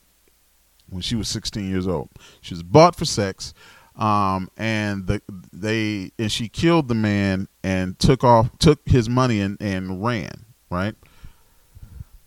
when 0.94 1.02
she 1.02 1.16
was 1.16 1.28
16 1.28 1.70
years 1.70 1.88
old. 1.88 2.10
She 2.42 2.54
was 2.54 2.64
bought 2.64 2.96
for 2.96 3.06
sex, 3.06 3.54
um, 3.96 4.50
and 4.58 5.08
the, 5.08 5.22
they 5.52 6.12
and 6.18 6.32
she 6.32 6.48
killed 6.48 6.88
the 6.88 6.96
man 6.96 7.48
and 7.64 7.98
took 8.00 8.24
off 8.24 8.50
took 8.60 8.80
his 8.86 9.10
money 9.10 9.42
and, 9.42 9.58
and 9.62 10.04
ran. 10.04 10.46
Right 10.70 10.96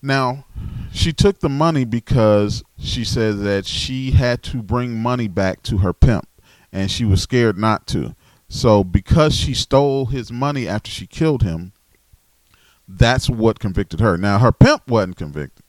now, 0.03 0.45
she 0.93 1.13
took 1.13 1.41
the 1.41 1.49
money 1.49 1.85
because 1.85 2.63
she 2.79 3.05
said 3.05 3.39
that 3.39 3.67
she 3.67 4.13
had 4.13 4.43
to 4.45 4.63
bring 4.63 4.95
money 5.03 5.27
back 5.27 5.63
to 5.65 5.79
her 5.79 5.93
pimp, 5.93 6.29
and 6.73 6.91
she 6.91 7.05
was 7.05 7.23
scared 7.23 7.59
not 7.59 7.87
to. 7.89 8.15
So 8.49 8.85
because 8.85 9.35
she 9.35 9.55
stole 9.55 10.07
his 10.07 10.31
money 10.31 10.69
after 10.69 10.91
she 10.91 11.07
killed 11.07 11.43
him, 11.43 11.73
that's 12.87 13.29
what 13.29 13.59
convicted 13.59 13.99
her. 14.01 14.17
Now 14.17 14.39
her 14.39 14.53
pimp 14.53 14.89
wasn't 14.89 15.17
convicted. 15.17 15.65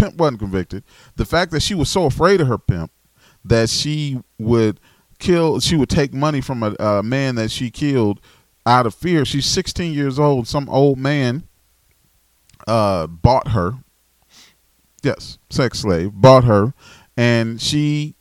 Pimp 0.00 0.16
wasn't 0.16 0.38
convicted. 0.38 0.84
The 1.16 1.24
fact 1.24 1.52
that 1.52 1.60
she 1.60 1.74
was 1.74 1.88
so 1.90 2.06
afraid 2.06 2.40
of 2.40 2.48
her 2.48 2.58
pimp 2.58 2.90
that 3.44 3.68
she 3.68 4.20
would 4.38 4.80
kill, 5.18 5.60
she 5.60 5.76
would 5.76 5.90
take 5.90 6.12
money 6.12 6.40
from 6.40 6.62
a, 6.62 6.74
a 6.78 7.02
man 7.02 7.34
that 7.34 7.50
she 7.50 7.70
killed 7.70 8.20
out 8.64 8.86
of 8.86 8.94
fear. 8.94 9.24
She's 9.24 9.46
16 9.46 9.92
years 9.92 10.18
old. 10.18 10.48
Some 10.48 10.68
old 10.68 10.98
man 10.98 11.44
uh, 12.66 13.06
bought 13.06 13.48
her. 13.48 13.74
Yes, 15.02 15.38
sex 15.48 15.80
slave 15.80 16.12
bought 16.14 16.44
her, 16.44 16.74
and 17.16 17.60
she 17.60 18.16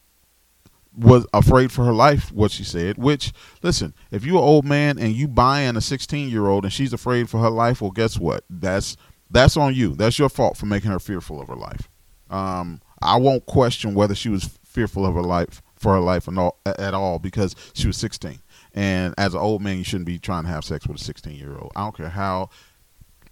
was 0.95 1.25
afraid 1.33 1.71
for 1.71 1.83
her 1.85 1.93
life. 1.93 2.31
What 2.31 2.51
she 2.51 2.63
said. 2.63 2.97
Which, 2.97 3.33
listen, 3.63 3.93
if 4.11 4.25
you're 4.25 4.37
an 4.37 4.43
old 4.43 4.65
man 4.65 4.97
and 4.97 5.13
you 5.13 5.27
buying 5.27 5.75
a 5.75 5.81
16 5.81 6.29
year 6.29 6.47
old 6.47 6.63
and 6.63 6.73
she's 6.73 6.93
afraid 6.93 7.29
for 7.29 7.39
her 7.39 7.49
life, 7.49 7.81
well, 7.81 7.91
guess 7.91 8.17
what? 8.17 8.43
That's 8.49 8.95
that's 9.29 9.57
on 9.57 9.75
you. 9.75 9.95
That's 9.95 10.17
your 10.17 10.29
fault 10.29 10.57
for 10.57 10.65
making 10.65 10.91
her 10.91 10.99
fearful 10.99 11.41
of 11.41 11.47
her 11.47 11.55
life. 11.55 11.89
Um, 12.29 12.81
I 13.01 13.17
won't 13.17 13.45
question 13.45 13.93
whether 13.93 14.15
she 14.15 14.29
was 14.29 14.45
fearful 14.63 15.05
of 15.05 15.15
her 15.15 15.21
life 15.21 15.61
for 15.75 15.93
her 15.93 15.99
life 15.99 16.27
all, 16.27 16.59
at 16.65 16.93
all 16.93 17.19
because 17.19 17.55
she 17.73 17.87
was 17.87 17.97
16. 17.97 18.39
And 18.73 19.13
as 19.17 19.33
an 19.33 19.39
old 19.39 19.61
man, 19.61 19.77
you 19.77 19.83
shouldn't 19.83 20.05
be 20.05 20.19
trying 20.19 20.43
to 20.43 20.49
have 20.49 20.63
sex 20.63 20.85
with 20.85 20.97
a 20.97 21.03
16 21.03 21.35
year 21.35 21.57
old. 21.57 21.71
I 21.75 21.83
don't 21.83 21.95
care 21.95 22.09
how. 22.09 22.49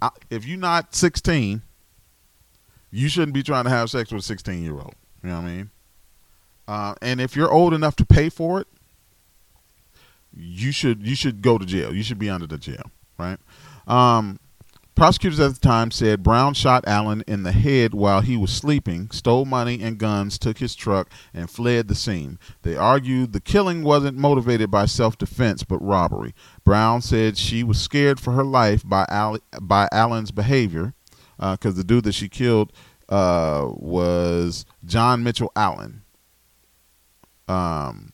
I, 0.02 0.10
if 0.30 0.46
you're 0.46 0.58
not 0.58 0.96
16, 0.96 1.62
you 2.92 3.10
shouldn't 3.10 3.34
be 3.34 3.44
trying 3.44 3.66
to 3.66 3.70
have 3.70 3.90
sex 3.90 4.12
with 4.12 4.24
a 4.24 4.26
16 4.26 4.64
year 4.64 4.74
old. 4.74 4.96
You 5.24 5.30
know 5.30 5.36
what 5.36 5.46
I 5.46 5.52
mean? 5.52 5.70
Uh, 6.68 6.96
and 7.02 7.22
if 7.22 7.36
you're 7.36 7.52
old 7.52 7.74
enough 7.74 7.96
to 7.98 8.06
pay 8.06 8.30
for 8.30 8.60
it, 8.60 8.68
you 10.34 10.72
should 10.72 11.06
you 11.08 11.16
should 11.16 11.42
go 11.42 11.58
to 11.58 11.66
jail. 11.66 11.94
You 11.94 12.04
should 12.04 12.20
be 12.20 12.30
under 12.30 12.46
the 12.46 12.58
jail, 12.58 12.92
right? 13.18 13.40
Um, 13.88 14.40
prosecutors 14.98 15.40
at 15.40 15.54
the 15.54 15.60
time 15.60 15.92
said 15.92 16.24
Brown 16.24 16.54
shot 16.54 16.84
Allen 16.88 17.24
in 17.28 17.44
the 17.44 17.54
head 17.54 17.94
while 17.94 18.22
he 18.22 18.36
was 18.36 18.52
sleeping, 18.52 19.10
stole 19.12 19.46
money 19.46 19.82
and 19.82 19.98
guns, 19.98 20.38
took 20.38 20.58
his 20.58 20.76
truck, 20.76 21.10
and 21.34 21.50
fled 21.50 21.88
the 21.88 21.96
scene. 21.96 22.40
They 22.64 22.76
argued 22.76 23.32
the 23.32 23.40
killing 23.40 23.84
wasn't 23.84 24.18
motivated 24.18 24.70
by 24.70 24.88
self-defense 24.88 25.64
but 25.64 25.82
robbery. 25.82 26.34
Brown 26.66 27.02
said 27.02 27.38
she 27.38 27.64
was 27.64 27.80
scared 27.80 28.20
for 28.20 28.34
her 28.34 28.44
life 28.44 28.84
by 28.86 29.06
Al- 29.08 29.40
by 29.62 29.88
Allen's 29.92 30.32
behavior 30.32 30.94
because 31.38 31.76
uh, 31.76 31.78
the 31.78 31.84
dude 31.84 32.04
that 32.04 32.14
she 32.14 32.28
killed 32.28 32.74
uh, 33.08 33.68
was 33.70 34.66
John 34.84 35.24
Mitchell 35.24 35.52
Allen 35.56 36.02
um, 37.48 38.14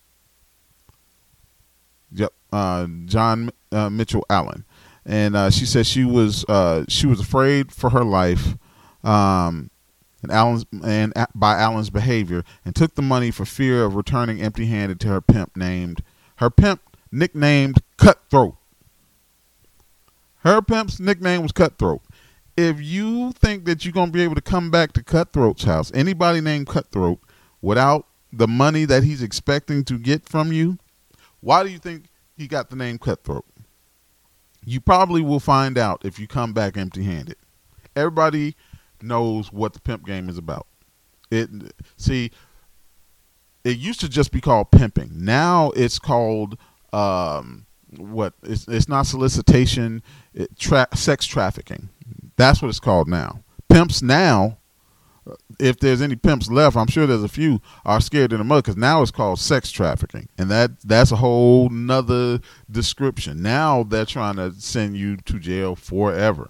yep, 2.11 2.33
uh, 2.51 2.87
John 3.05 3.49
uh, 3.71 3.89
Mitchell 3.89 4.25
Allen, 4.29 4.65
and 5.05 5.35
uh, 5.35 5.49
she 5.49 5.65
said 5.65 5.85
she 5.85 6.05
was 6.05 6.45
uh, 6.45 6.85
she 6.87 7.07
was 7.07 7.19
afraid 7.19 7.71
for 7.71 7.89
her 7.89 8.03
life, 8.03 8.55
um, 9.03 9.69
and 10.21 10.31
Allen's 10.31 10.65
and 10.83 11.13
by 11.35 11.57
Allen's 11.57 11.89
behavior, 11.89 12.43
and 12.65 12.75
took 12.75 12.95
the 12.95 13.01
money 13.01 13.31
for 13.31 13.45
fear 13.45 13.83
of 13.83 13.95
returning 13.95 14.41
empty-handed 14.41 14.99
to 15.01 15.07
her 15.09 15.21
pimp 15.21 15.55
named 15.55 16.03
her 16.37 16.49
pimp 16.49 16.81
nicknamed 17.11 17.77
Cutthroat. 17.97 18.55
Her 20.39 20.61
pimp's 20.61 20.99
nickname 20.99 21.41
was 21.41 21.51
Cutthroat. 21.51 22.01
If 22.57 22.81
you 22.81 23.31
think 23.31 23.65
that 23.65 23.83
you're 23.83 23.93
gonna 23.93 24.11
be 24.11 24.21
able 24.21 24.35
to 24.35 24.41
come 24.41 24.69
back 24.69 24.93
to 24.93 25.03
Cutthroat's 25.03 25.63
house, 25.63 25.91
anybody 25.93 26.41
named 26.41 26.67
Cutthroat, 26.67 27.19
without 27.61 28.05
the 28.31 28.47
money 28.47 28.85
that 28.85 29.03
he's 29.03 29.21
expecting 29.21 29.83
to 29.85 29.97
get 29.97 30.27
from 30.27 30.51
you, 30.51 30.77
why 31.39 31.63
do 31.63 31.69
you 31.69 31.77
think 31.77 32.05
he 32.35 32.47
got 32.47 32.69
the 32.69 32.75
name 32.75 32.97
Cutthroat? 32.97 33.45
You 34.65 34.79
probably 34.79 35.21
will 35.21 35.39
find 35.39 35.77
out 35.77 36.01
if 36.03 36.19
you 36.19 36.27
come 36.27 36.53
back 36.53 36.77
empty 36.77 37.03
handed. 37.03 37.37
Everybody 37.95 38.55
knows 39.01 39.51
what 39.51 39.73
the 39.73 39.79
pimp 39.79 40.05
game 40.05 40.29
is 40.29 40.37
about. 40.37 40.67
It 41.29 41.49
see 41.97 42.31
it 43.63 43.77
used 43.77 43.99
to 44.01 44.09
just 44.09 44.31
be 44.31 44.41
called 44.41 44.71
pimping. 44.71 45.11
Now 45.13 45.71
it's 45.75 45.99
called 45.99 46.57
um, 46.91 47.65
what? 47.97 48.33
It's, 48.43 48.67
it's 48.67 48.87
not 48.87 49.05
solicitation, 49.05 50.03
it, 50.33 50.57
tra- 50.57 50.87
sex 50.93 51.25
trafficking. 51.25 51.89
That's 52.35 52.61
what 52.61 52.69
it's 52.69 52.79
called 52.79 53.07
now. 53.07 53.43
Pimps 53.69 54.01
now 54.01 54.57
if 55.59 55.79
there's 55.79 56.01
any 56.01 56.15
pimps 56.15 56.49
left, 56.49 56.75
I'm 56.75 56.87
sure 56.87 57.05
there's 57.05 57.23
a 57.23 57.29
few 57.29 57.61
are 57.85 58.01
scared 58.01 58.33
in 58.33 58.39
the 58.39 58.43
mud 58.43 58.63
because 58.63 58.77
now 58.77 59.01
it's 59.01 59.11
called 59.11 59.39
sex 59.39 59.71
trafficking, 59.71 60.27
and 60.37 60.49
that 60.51 60.81
that's 60.81 61.11
a 61.11 61.17
whole 61.17 61.69
nother 61.69 62.39
description. 62.69 63.41
Now 63.41 63.83
they're 63.83 64.05
trying 64.05 64.35
to 64.35 64.53
send 64.53 64.97
you 64.97 65.17
to 65.17 65.39
jail 65.39 65.75
forever, 65.75 66.49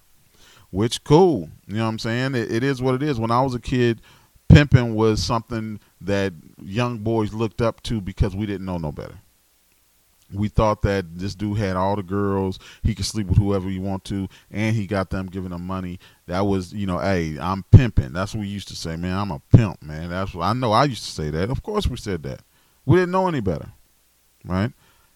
which 0.72 1.04
cool. 1.04 1.50
You 1.68 1.76
know 1.76 1.84
what 1.84 1.90
I'm 1.90 2.00
saying? 2.00 2.36
It, 2.36 2.52
it 2.52 2.64
is 2.64 2.82
what 2.82 2.96
it 2.96 3.04
is. 3.04 3.20
When 3.20 3.32
I 3.32 3.42
was 3.42 3.56
a 3.56 3.60
kid, 3.60 4.02
pimping 4.50 4.96
was 4.96 5.22
something 5.22 5.80
that 6.02 6.34
young 6.62 7.00
boys 7.00 7.34
looked 7.34 7.62
up 7.62 7.82
to 7.84 8.02
because 8.02 8.36
we 8.36 8.46
didn't 8.46 8.66
know 8.66 8.78
no 8.78 8.92
better. 8.92 9.20
We 10.34 10.48
thought 10.48 10.82
that 10.84 11.18
this 11.18 11.36
dude 11.36 11.58
had 11.58 11.76
all 11.76 11.96
the 11.96 12.04
girls. 12.04 12.60
He 12.82 12.96
could 12.96 13.06
sleep 13.06 13.28
with 13.28 13.38
whoever 13.38 13.70
he 13.70 13.80
want 13.80 14.04
to, 14.06 14.28
and 14.52 14.76
he 14.76 14.88
got 14.88 15.10
them 15.10 15.28
giving 15.28 15.52
him 15.52 15.66
money. 15.66 16.00
That 16.28 16.42
was, 16.42 16.74
you 16.74 16.88
know, 16.88 17.00
hey, 17.00 17.38
I'm 17.40 17.64
pimping. 17.72 18.14
That's 18.14 18.34
what 18.34 18.42
we 18.42 18.48
used 18.48 18.68
to 18.70 18.76
say, 18.76 18.96
man. 18.96 19.18
I'm 19.18 19.32
a 19.32 19.42
pimp, 19.56 19.82
man. 19.82 20.10
That's 20.10 20.34
what 20.34 20.46
I 20.46 20.54
know. 20.54 20.72
I 20.72 20.86
used 20.86 21.04
to 21.06 21.12
say 21.12 21.30
that. 21.30 21.50
Of 21.50 21.64
course, 21.64 21.88
we 21.88 21.98
said 21.98 22.24
that. 22.24 22.42
We 22.86 22.98
didn't 22.98 23.12
know 23.12 23.28
any 23.28 23.42
better, 23.42 23.70
right? 24.44 24.72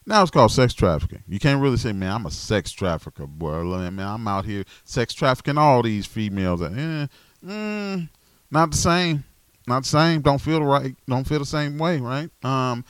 Now 0.06 0.22
it's 0.22 0.32
called 0.32 0.52
sex 0.52 0.74
trafficking. 0.74 1.24
You 1.28 1.38
can't 1.38 1.62
really 1.62 1.76
say, 1.76 1.92
man, 1.92 2.14
I'm 2.14 2.26
a 2.26 2.32
sex 2.32 2.72
trafficker, 2.72 3.28
boy. 3.28 3.62
Man, 3.64 4.00
I'm 4.00 4.26
out 4.28 4.46
here 4.46 4.64
sex 4.86 5.14
trafficking 5.14 5.58
all 5.58 5.84
these 5.84 6.06
females. 6.06 6.62
Eh, 6.62 7.08
mm, 7.46 8.10
not 8.50 8.72
the 8.72 8.78
same. 8.78 9.26
Not 9.68 9.84
the 9.84 9.90
same. 9.90 10.22
Don't 10.22 10.40
feel 10.40 10.60
the 10.60 10.66
right. 10.66 10.96
Don't 11.10 11.28
feel 11.28 11.40
the 11.40 11.46
same 11.46 11.78
way, 11.78 12.00
right? 12.00 12.30
Um, 12.42 12.86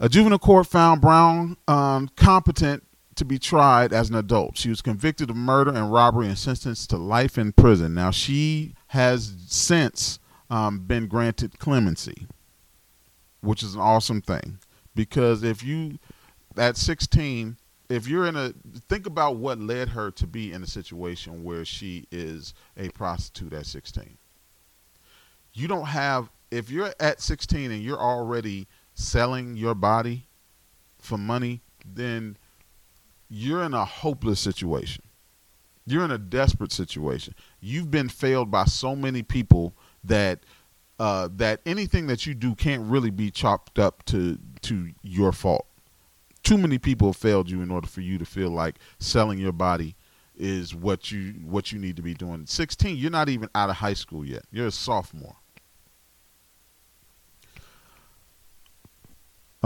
a 0.00 0.08
juvenile 0.08 0.38
court 0.38 0.66
found 0.66 1.00
Brown 1.00 1.56
um, 1.66 2.08
competent 2.16 2.84
to 3.16 3.24
be 3.24 3.38
tried 3.38 3.92
as 3.92 4.10
an 4.10 4.16
adult. 4.16 4.56
She 4.56 4.68
was 4.68 4.80
convicted 4.80 5.28
of 5.28 5.36
murder 5.36 5.72
and 5.72 5.92
robbery 5.92 6.28
and 6.28 6.38
sentenced 6.38 6.90
to 6.90 6.96
life 6.96 7.36
in 7.36 7.52
prison. 7.52 7.94
Now, 7.94 8.12
she 8.12 8.74
has 8.88 9.34
since 9.48 10.20
um, 10.50 10.80
been 10.80 11.08
granted 11.08 11.58
clemency, 11.58 12.28
which 13.40 13.62
is 13.62 13.74
an 13.74 13.80
awesome 13.80 14.22
thing. 14.22 14.58
Because 14.94 15.42
if 15.42 15.64
you, 15.64 15.98
at 16.56 16.76
16, 16.76 17.56
if 17.88 18.06
you're 18.06 18.26
in 18.26 18.36
a, 18.36 18.52
think 18.88 19.06
about 19.06 19.36
what 19.36 19.58
led 19.58 19.90
her 19.90 20.10
to 20.12 20.26
be 20.26 20.52
in 20.52 20.62
a 20.62 20.66
situation 20.66 21.42
where 21.42 21.64
she 21.64 22.06
is 22.12 22.54
a 22.76 22.88
prostitute 22.90 23.52
at 23.52 23.66
16. 23.66 24.16
You 25.54 25.66
don't 25.66 25.86
have, 25.86 26.30
if 26.52 26.70
you're 26.70 26.94
at 27.00 27.20
16 27.20 27.72
and 27.72 27.82
you're 27.82 27.98
already 27.98 28.68
selling 28.98 29.56
your 29.56 29.74
body 29.74 30.26
for 30.98 31.16
money, 31.16 31.62
then 31.84 32.36
you're 33.30 33.62
in 33.62 33.72
a 33.72 33.84
hopeless 33.84 34.40
situation. 34.40 35.04
You're 35.86 36.04
in 36.04 36.10
a 36.10 36.18
desperate 36.18 36.72
situation. 36.72 37.34
You've 37.60 37.90
been 37.90 38.08
failed 38.08 38.50
by 38.50 38.64
so 38.64 38.94
many 38.94 39.22
people 39.22 39.74
that 40.04 40.40
uh, 40.98 41.28
that 41.36 41.60
anything 41.64 42.08
that 42.08 42.26
you 42.26 42.34
do 42.34 42.56
can't 42.56 42.82
really 42.90 43.10
be 43.10 43.30
chopped 43.30 43.78
up 43.78 44.04
to 44.06 44.38
to 44.62 44.90
your 45.02 45.32
fault. 45.32 45.66
Too 46.42 46.58
many 46.58 46.78
people 46.78 47.08
have 47.08 47.16
failed 47.16 47.48
you 47.48 47.62
in 47.62 47.70
order 47.70 47.86
for 47.86 48.00
you 48.00 48.18
to 48.18 48.24
feel 48.24 48.50
like 48.50 48.76
selling 48.98 49.38
your 49.38 49.52
body 49.52 49.94
is 50.36 50.74
what 50.74 51.10
you 51.10 51.34
what 51.44 51.72
you 51.72 51.78
need 51.78 51.96
to 51.96 52.02
be 52.02 52.14
doing. 52.14 52.46
16, 52.46 52.96
you're 52.96 53.10
not 53.10 53.28
even 53.28 53.48
out 53.54 53.70
of 53.70 53.76
high 53.76 53.94
school 53.94 54.24
yet. 54.24 54.42
You're 54.50 54.66
a 54.66 54.72
sophomore. 54.72 55.36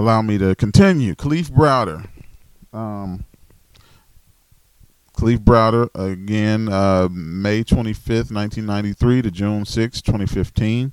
Allow 0.03 0.21
me 0.21 0.37
to 0.37 0.55
continue. 0.57 1.15
Kalief 1.15 1.51
Browder. 1.51 2.07
Um, 2.73 3.25
Kalief 5.17 5.39
Browder, 5.39 5.89
again, 5.95 6.69
uh, 6.69 7.09
May 7.11 7.63
25th, 7.63 8.33
1993 8.33 9.23
to 9.23 9.31
June 9.31 9.63
6th, 9.63 10.03
2015. 10.03 10.93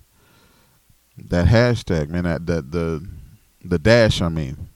That 1.17 1.47
hashtag, 1.47 2.09
man, 2.09 2.23
that, 2.23 2.45
that 2.45 2.71
the 2.71 3.05
the 3.61 3.79
dash, 3.79 4.21
I 4.21 4.29
mean. 4.29 4.69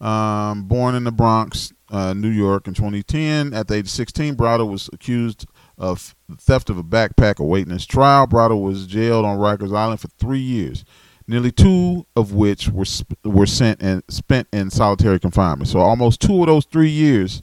Um, 0.00 0.64
born 0.64 0.96
in 0.96 1.04
the 1.04 1.12
Bronx, 1.12 1.72
uh, 1.90 2.14
New 2.14 2.30
York 2.30 2.66
in 2.66 2.74
2010. 2.74 3.54
At 3.54 3.68
the 3.68 3.74
age 3.74 3.84
of 3.84 3.90
16, 3.90 4.34
Browder 4.34 4.68
was 4.68 4.90
accused 4.92 5.46
of 5.78 6.16
theft 6.36 6.68
of 6.68 6.78
a 6.78 6.82
backpack 6.82 7.38
awaiting 7.38 7.72
his 7.72 7.86
trial. 7.86 8.26
Browder 8.26 8.60
was 8.60 8.88
jailed 8.88 9.24
on 9.24 9.38
Rikers 9.38 9.76
Island 9.76 10.00
for 10.00 10.08
three 10.18 10.40
years 10.40 10.84
nearly 11.26 11.50
two 11.50 12.06
of 12.16 12.32
which 12.32 12.68
were 12.68 12.84
were 13.24 13.46
sent 13.46 13.82
and 13.82 14.02
spent 14.08 14.48
in 14.52 14.70
solitary 14.70 15.18
confinement. 15.18 15.68
So 15.68 15.80
almost 15.80 16.20
two 16.20 16.40
of 16.40 16.46
those 16.46 16.64
three 16.66 16.90
years, 16.90 17.42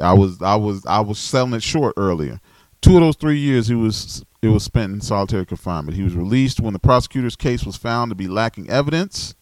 I 0.00 0.12
was 0.12 0.40
I 0.40 0.56
was 0.56 0.84
I 0.86 1.00
was 1.00 1.18
selling 1.18 1.54
it 1.54 1.62
short 1.62 1.94
earlier. 1.96 2.40
Two 2.80 2.96
of 2.96 3.02
those 3.02 3.16
three 3.16 3.38
years, 3.38 3.68
he 3.68 3.74
was 3.74 4.24
it 4.42 4.48
was 4.48 4.62
spent 4.62 4.92
in 4.92 5.00
solitary 5.00 5.46
confinement. 5.46 5.96
He 5.96 6.02
was 6.02 6.14
released 6.14 6.60
when 6.60 6.72
the 6.72 6.78
prosecutor's 6.78 7.36
case 7.36 7.64
was 7.64 7.76
found 7.76 8.10
to 8.10 8.14
be 8.14 8.28
lacking 8.28 8.68
evidence 8.70 9.34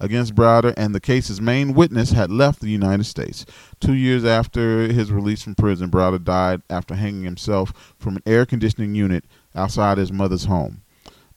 against 0.00 0.34
Browder, 0.34 0.74
and 0.76 0.94
the 0.94 1.00
case's 1.00 1.40
main 1.40 1.74
witness 1.74 2.12
had 2.12 2.30
left 2.30 2.60
the 2.60 2.70
United 2.70 3.04
States. 3.04 3.44
Two 3.80 3.94
years 3.94 4.24
after 4.24 4.92
his 4.92 5.10
release 5.10 5.42
from 5.42 5.54
prison, 5.54 5.90
Browder 5.90 6.22
died 6.22 6.62
after 6.70 6.94
hanging 6.94 7.24
himself 7.24 7.94
from 7.98 8.16
an 8.16 8.22
air 8.26 8.46
conditioning 8.46 8.94
unit 8.94 9.24
outside 9.54 9.98
his 9.98 10.12
mother's 10.12 10.44
home. 10.44 10.82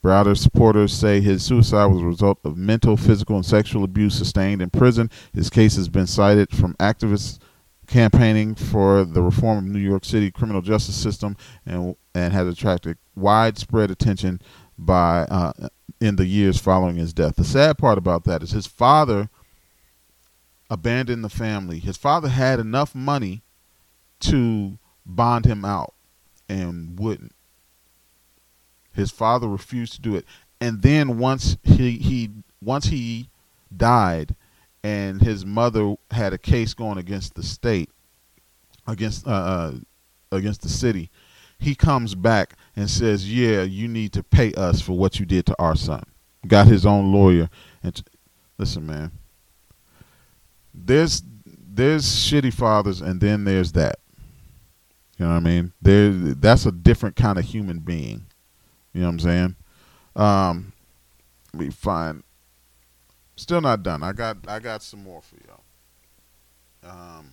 Browder's 0.02 0.42
supporters 0.42 0.94
say 0.94 1.22
his 1.22 1.44
suicide 1.44 1.86
was 1.86 2.02
a 2.02 2.06
result 2.06 2.40
of 2.44 2.58
mental, 2.58 2.98
physical, 2.98 3.36
and 3.36 3.46
sexual 3.46 3.84
abuse 3.84 4.18
sustained 4.18 4.62
in 4.62 4.70
prison. 4.70 5.10
His 5.34 5.50
case 5.50 5.76
has 5.76 5.90
been 5.90 6.08
cited 6.08 6.50
from 6.50 6.74
activists 6.76 7.38
campaigning 7.88 8.56
for 8.56 9.04
the 9.04 9.22
reform 9.22 9.60
of 9.60 9.64
New 9.66 9.80
York 9.80 10.06
City 10.06 10.32
criminal 10.32 10.62
justice 10.62 10.96
system 10.96 11.36
and 11.66 11.96
and 12.16 12.34
has 12.34 12.48
attracted 12.48 12.98
widespread 13.16 13.92
attention 13.92 14.42
by 14.78 15.22
uh, 15.24 15.68
in 16.00 16.16
the 16.16 16.26
years 16.26 16.58
following 16.58 16.96
his 16.96 17.14
death. 17.14 17.36
The 17.36 17.44
sad 17.44 17.78
part 17.78 17.98
about 17.98 18.24
that 18.24 18.42
is 18.42 18.52
his 18.52 18.66
father 18.66 19.30
abandoned 20.70 21.24
the 21.24 21.30
family. 21.30 21.80
His 21.80 21.98
father 21.98 22.30
had 22.30 22.60
enough 22.60 22.96
money 22.96 23.44
to 24.22 24.80
bond 25.06 25.46
him 25.46 25.66
out 25.66 25.94
and 26.48 26.98
wouldn't. 26.98 27.36
His 28.94 29.12
father 29.12 29.48
refused 29.48 29.94
to 29.94 30.02
do 30.02 30.16
it, 30.16 30.26
and 30.60 30.82
then 30.82 31.18
once 31.18 31.58
he 31.64 31.98
he 31.98 32.30
once 32.62 32.86
he 32.86 33.30
died, 33.76 34.36
and 34.84 35.22
his 35.22 35.46
mother 35.46 35.96
had 36.12 36.34
a 36.34 36.38
case 36.38 36.74
going 36.74 36.98
against 36.98 37.36
the 37.36 37.44
state, 37.44 37.90
against 38.88 39.28
uh, 39.28 39.32
uh, 39.32 39.72
against 40.32 40.62
the 40.62 40.70
city, 40.70 41.10
he 41.60 41.76
comes 41.76 42.16
back 42.16 42.56
and 42.76 42.90
says, 42.90 43.32
"Yeah, 43.32 43.64
you 43.64 43.88
need 43.88 44.14
to 44.14 44.24
pay 44.24 44.54
us 44.54 44.82
for 44.82 44.94
what 44.94 45.20
you 45.20 45.26
did 45.26 45.46
to 45.48 45.56
our 45.60 45.76
son." 45.76 46.04
Got 46.48 46.68
his 46.68 46.86
own 46.86 47.12
lawyer, 47.12 47.50
and 47.84 47.96
t- 47.96 48.04
listen, 48.58 48.86
man. 48.86 49.12
There's 50.74 51.24
there's 51.46 52.06
shitty 52.06 52.54
fathers, 52.54 53.02
and 53.02 53.22
then 53.22 53.46
there's 53.46 53.72
that. 53.74 54.00
You 55.18 55.26
know 55.26 55.34
what 55.34 55.38
I 55.38 55.42
mean? 55.42 55.74
There, 55.82 56.10
that's 56.10 56.66
a 56.66 56.72
different 56.72 57.16
kind 57.16 57.38
of 57.38 57.46
human 57.46 57.80
being. 57.80 58.26
You 58.94 59.02
know 59.02 59.08
what 59.08 59.14
I'm 59.14 59.20
saying? 59.20 59.56
Um, 60.16 60.74
let 61.54 61.64
me 61.64 61.70
find. 61.70 62.24
Still 63.36 63.62
not 63.62 63.84
done. 63.84 64.04
I 64.04 64.12
got 64.12 64.38
I 64.48 64.60
got 64.60 64.84
some 64.84 65.04
more 65.04 65.22
for 65.22 65.36
y'all. 65.48 65.64
Um, 66.84 67.32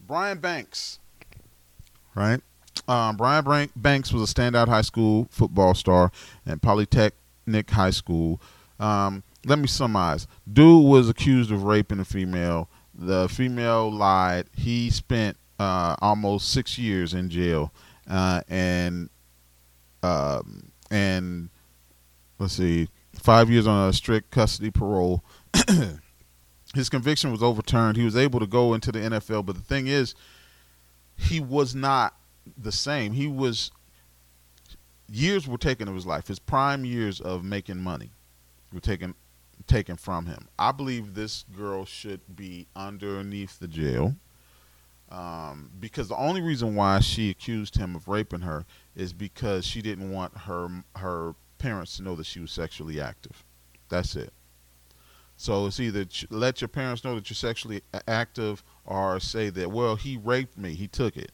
Brian 0.00 0.38
Banks, 0.38 0.98
right? 2.14 2.40
Um, 2.86 3.16
Brian 3.16 3.70
Banks 3.76 4.12
was 4.12 4.30
a 4.30 4.34
standout 4.34 4.68
high 4.68 4.82
school 4.82 5.28
football 5.30 5.74
star 5.74 6.12
at 6.46 6.62
Polytechnic 6.62 7.70
High 7.70 7.90
School. 7.90 8.40
Um, 8.78 9.22
let 9.44 9.58
me 9.58 9.66
summarize. 9.66 10.26
Dude 10.50 10.84
was 10.84 11.08
accused 11.08 11.50
of 11.50 11.64
raping 11.64 12.00
a 12.00 12.04
female. 12.04 12.68
The 12.94 13.28
female 13.28 13.90
lied. 13.90 14.46
He 14.56 14.90
spent 14.90 15.36
uh, 15.58 15.96
almost 16.00 16.50
six 16.50 16.78
years 16.78 17.14
in 17.14 17.30
jail, 17.30 17.72
uh, 18.08 18.42
and 18.48 19.10
um, 20.02 20.70
and 20.90 21.50
let's 22.38 22.54
see, 22.54 22.88
five 23.14 23.50
years 23.50 23.66
on 23.66 23.88
a 23.88 23.92
strict 23.92 24.30
custody 24.30 24.70
parole. 24.70 25.24
His 26.74 26.88
conviction 26.88 27.32
was 27.32 27.42
overturned. 27.42 27.96
He 27.96 28.04
was 28.04 28.16
able 28.16 28.40
to 28.40 28.46
go 28.46 28.74
into 28.74 28.92
the 28.92 28.98
NFL, 28.98 29.46
but 29.46 29.56
the 29.56 29.62
thing 29.62 29.86
is, 29.86 30.14
he 31.16 31.40
was 31.40 31.74
not 31.74 32.14
the 32.56 32.72
same. 32.72 33.12
He 33.12 33.26
was 33.26 33.70
years 35.10 35.48
were 35.48 35.58
taken 35.58 35.88
of 35.88 35.94
his 35.94 36.06
life. 36.06 36.28
His 36.28 36.38
prime 36.38 36.84
years 36.84 37.20
of 37.20 37.42
making 37.44 37.78
money 37.78 38.10
were 38.72 38.80
taken 38.80 39.14
taken 39.66 39.96
from 39.96 40.26
him. 40.26 40.48
I 40.58 40.72
believe 40.72 41.14
this 41.14 41.44
girl 41.56 41.84
should 41.84 42.20
be 42.34 42.66
underneath 42.76 43.58
the 43.58 43.68
jail. 43.68 44.14
Um, 45.10 45.70
because 45.80 46.08
the 46.08 46.16
only 46.16 46.42
reason 46.42 46.74
why 46.74 47.00
she 47.00 47.30
accused 47.30 47.76
him 47.76 47.96
of 47.96 48.08
raping 48.08 48.42
her 48.42 48.66
is 48.94 49.12
because 49.12 49.64
she 49.64 49.80
didn't 49.80 50.10
want 50.10 50.36
her 50.36 50.84
her 50.96 51.34
parents 51.56 51.96
to 51.96 52.02
know 52.02 52.14
that 52.16 52.26
she 52.26 52.40
was 52.40 52.52
sexually 52.52 53.00
active. 53.00 53.44
That's 53.88 54.16
it. 54.16 54.32
So 55.36 55.66
it's 55.66 55.80
either 55.80 56.04
let 56.30 56.60
your 56.60 56.68
parents 56.68 57.04
know 57.04 57.14
that 57.14 57.30
you're 57.30 57.36
sexually 57.36 57.82
active 58.06 58.62
or 58.84 59.18
say 59.20 59.50
that 59.50 59.70
well 59.70 59.96
he 59.96 60.16
raped 60.16 60.58
me, 60.58 60.74
he 60.74 60.88
took 60.88 61.16
it. 61.16 61.32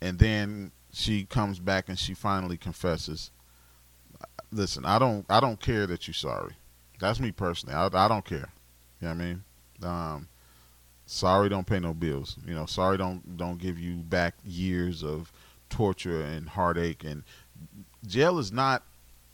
And 0.00 0.18
then 0.18 0.72
she 0.92 1.24
comes 1.24 1.60
back 1.60 1.88
and 1.88 1.98
she 1.98 2.14
finally 2.14 2.56
confesses. 2.56 3.30
Listen, 4.50 4.84
I 4.84 4.98
don't 4.98 5.24
I 5.28 5.38
don't 5.38 5.60
care 5.60 5.86
that 5.86 6.08
you're 6.08 6.14
sorry. 6.14 6.54
That's 6.98 7.20
me 7.20 7.30
personally. 7.30 7.76
I, 7.76 7.86
I 7.92 8.08
don't 8.08 8.24
care. 8.24 8.50
You 9.00 9.08
know 9.08 9.14
what 9.14 9.20
I 9.20 9.24
mean? 9.24 9.44
Um, 9.82 10.28
sorry 11.06 11.48
don't 11.48 11.66
pay 11.66 11.78
no 11.78 11.92
bills 11.92 12.36
you 12.46 12.54
know 12.54 12.66
sorry 12.66 12.96
don't 12.96 13.36
don't 13.36 13.58
give 13.58 13.78
you 13.78 13.96
back 13.96 14.34
years 14.44 15.02
of 15.02 15.32
torture 15.68 16.22
and 16.22 16.50
heartache 16.50 17.04
and 17.04 17.24
jail 18.06 18.38
is 18.38 18.52
not 18.52 18.82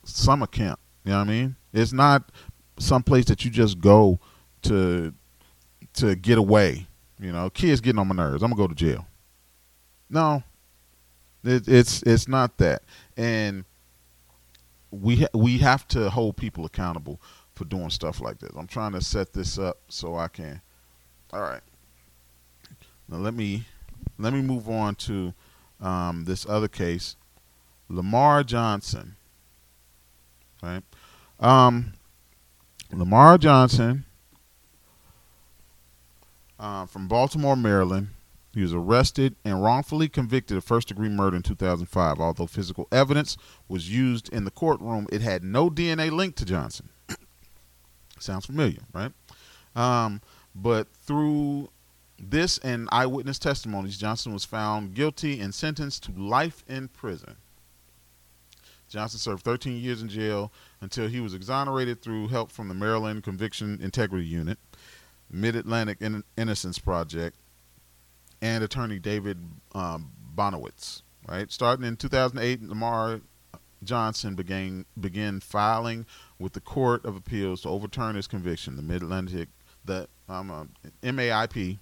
summer 0.04 0.46
camp 0.46 0.78
you 1.04 1.10
know 1.10 1.18
what 1.18 1.28
i 1.28 1.30
mean 1.30 1.56
it's 1.72 1.92
not 1.92 2.30
some 2.78 3.02
place 3.02 3.24
that 3.26 3.44
you 3.44 3.50
just 3.50 3.80
go 3.80 4.18
to 4.62 5.12
to 5.94 6.14
get 6.14 6.38
away. 6.38 6.86
You 7.20 7.32
know, 7.32 7.50
kids 7.50 7.80
getting 7.80 7.98
on 7.98 8.08
my 8.08 8.14
nerves. 8.14 8.42
I'm 8.42 8.50
gonna 8.50 8.62
go 8.62 8.68
to 8.68 8.74
jail. 8.74 9.06
No, 10.08 10.42
it, 11.44 11.66
it's 11.68 12.02
it's 12.02 12.28
not 12.28 12.56
that, 12.58 12.82
and 13.16 13.64
we 14.90 15.16
ha- 15.16 15.34
we 15.34 15.58
have 15.58 15.86
to 15.88 16.10
hold 16.10 16.36
people 16.36 16.64
accountable 16.64 17.20
for 17.54 17.64
doing 17.64 17.90
stuff 17.90 18.20
like 18.20 18.38
this. 18.38 18.50
I'm 18.56 18.68
trying 18.68 18.92
to 18.92 19.00
set 19.00 19.32
this 19.32 19.58
up 19.58 19.78
so 19.88 20.16
I 20.16 20.28
can. 20.28 20.60
All 21.32 21.40
right. 21.40 21.60
Now 23.08 23.18
let 23.18 23.34
me 23.34 23.64
let 24.18 24.32
me 24.32 24.42
move 24.42 24.68
on 24.68 24.94
to 24.96 25.34
um, 25.80 26.24
this 26.24 26.46
other 26.46 26.68
case, 26.68 27.16
Lamar 27.88 28.42
Johnson. 28.44 29.16
Right. 30.62 30.82
Um, 31.38 31.92
Lamar 32.92 33.38
Johnson 33.38 34.04
uh, 36.58 36.86
from 36.86 37.08
Baltimore, 37.08 37.56
Maryland. 37.56 38.08
He 38.54 38.62
was 38.62 38.72
arrested 38.72 39.36
and 39.44 39.62
wrongfully 39.62 40.08
convicted 40.08 40.56
of 40.56 40.64
first 40.64 40.88
degree 40.88 41.08
murder 41.08 41.36
in 41.36 41.42
2005. 41.42 42.18
Although 42.18 42.46
physical 42.46 42.88
evidence 42.90 43.36
was 43.68 43.90
used 43.90 44.28
in 44.30 44.44
the 44.44 44.50
courtroom, 44.50 45.06
it 45.12 45.20
had 45.20 45.44
no 45.44 45.70
DNA 45.70 46.10
link 46.10 46.34
to 46.36 46.44
Johnson. 46.44 46.88
Sounds 48.18 48.46
familiar, 48.46 48.80
right? 48.92 49.12
Um, 49.76 50.20
but 50.60 50.88
through 50.92 51.70
this 52.18 52.58
and 52.58 52.88
eyewitness 52.90 53.38
testimonies, 53.38 53.96
Johnson 53.96 54.32
was 54.32 54.44
found 54.44 54.94
guilty 54.94 55.40
and 55.40 55.54
sentenced 55.54 56.02
to 56.04 56.12
life 56.12 56.64
in 56.68 56.88
prison. 56.88 57.36
Johnson 58.88 59.18
served 59.18 59.44
13 59.44 59.80
years 59.80 60.02
in 60.02 60.08
jail 60.08 60.50
until 60.80 61.08
he 61.08 61.20
was 61.20 61.34
exonerated 61.34 62.00
through 62.00 62.28
help 62.28 62.50
from 62.50 62.68
the 62.68 62.74
Maryland 62.74 63.22
Conviction 63.22 63.78
Integrity 63.82 64.26
Unit, 64.26 64.58
Mid 65.30 65.54
Atlantic 65.54 65.98
In- 66.00 66.24
Innocence 66.36 66.78
Project, 66.78 67.36
and 68.40 68.64
attorney 68.64 68.98
David 68.98 69.38
um, 69.74 70.10
Benowitz. 70.34 71.02
Right, 71.28 71.52
starting 71.52 71.84
in 71.84 71.96
2008, 71.96 72.62
Lamar 72.62 73.20
Johnson 73.84 74.34
began 74.34 74.86
began 74.98 75.40
filing 75.40 76.06
with 76.38 76.54
the 76.54 76.60
Court 76.60 77.04
of 77.04 77.16
Appeals 77.16 77.62
to 77.62 77.68
overturn 77.68 78.16
his 78.16 78.26
conviction. 78.26 78.76
The 78.76 78.82
Mid 78.82 79.02
Atlantic, 79.02 79.48
the 79.88 80.08
um, 80.28 80.50
uh, 80.50 80.64
MAIP, 81.02 81.78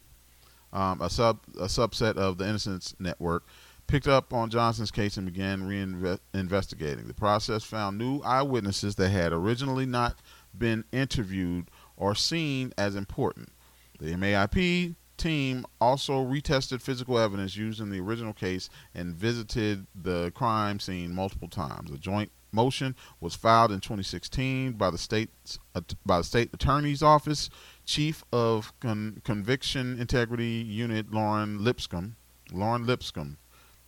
um, 0.73 1.03
a 1.03 1.11
sub 1.11 1.41
a 1.59 1.67
subset 1.67 2.17
of 2.17 2.39
the 2.39 2.49
Innocence 2.49 2.95
Network, 2.99 3.45
picked 3.87 4.09
up 4.09 4.33
on 4.33 4.51
Johnson's 4.51 4.91
case 4.91 5.17
and 5.17 5.27
began 5.27 5.63
reinvestigating. 5.63 7.07
The 7.07 7.15
process 7.15 7.63
found 7.63 7.99
new 7.99 8.21
eyewitnesses 8.23 8.95
that 8.97 9.11
had 9.11 9.33
originally 9.33 9.87
not 9.87 10.17
been 10.57 10.85
interviewed 10.93 11.71
or 11.97 12.15
seen 12.15 12.73
as 12.79 12.97
important. 12.97 13.51
The 13.99 14.15
MAIP 14.15 14.95
team 15.17 15.65
also 15.81 16.25
retested 16.25 16.83
physical 16.83 17.19
evidence 17.19 17.57
used 17.57 17.81
in 17.81 17.91
the 17.91 18.01
original 18.01 18.33
case 18.33 18.69
and 18.95 19.15
visited 19.15 19.87
the 19.95 20.31
crime 20.35 20.79
scene 20.79 21.15
multiple 21.15 21.49
times. 21.49 21.91
A 21.91 21.97
joint 21.97 22.31
motion 22.53 22.95
was 23.21 23.35
filed 23.35 23.73
in 23.73 23.81
2016 23.81 24.73
by 24.73 24.91
the 24.91 24.99
state's 24.99 25.59
by 26.05 26.19
the 26.19 26.25
state 26.25 26.53
attorney's 26.53 27.03
office. 27.03 27.51
Chief 27.87 28.25
of 28.33 28.79
Con- 28.81 29.23
Conviction 29.25 29.99
Integrity 29.99 30.63
Unit 30.67 31.13
Lauren 31.13 31.65
Lipscomb, 31.65 32.17
Lauren 32.53 32.85
Lipscomb, 32.85 33.39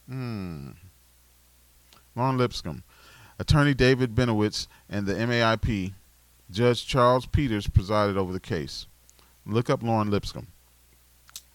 hmm, 0.09 0.70
Lauren 2.14 2.38
Lipscomb, 2.38 2.84
Attorney 3.38 3.74
David 3.74 4.14
Benowitz, 4.14 4.68
and 4.88 5.07
the 5.07 5.14
MAIP 5.14 5.92
Judge 6.51 6.86
Charles 6.86 7.26
Peters 7.26 7.66
presided 7.66 8.16
over 8.16 8.32
the 8.32 8.40
case. 8.40 8.86
Look 9.44 9.68
up 9.68 9.82
Lauren 9.82 10.11
Lipscomb. 10.11 10.46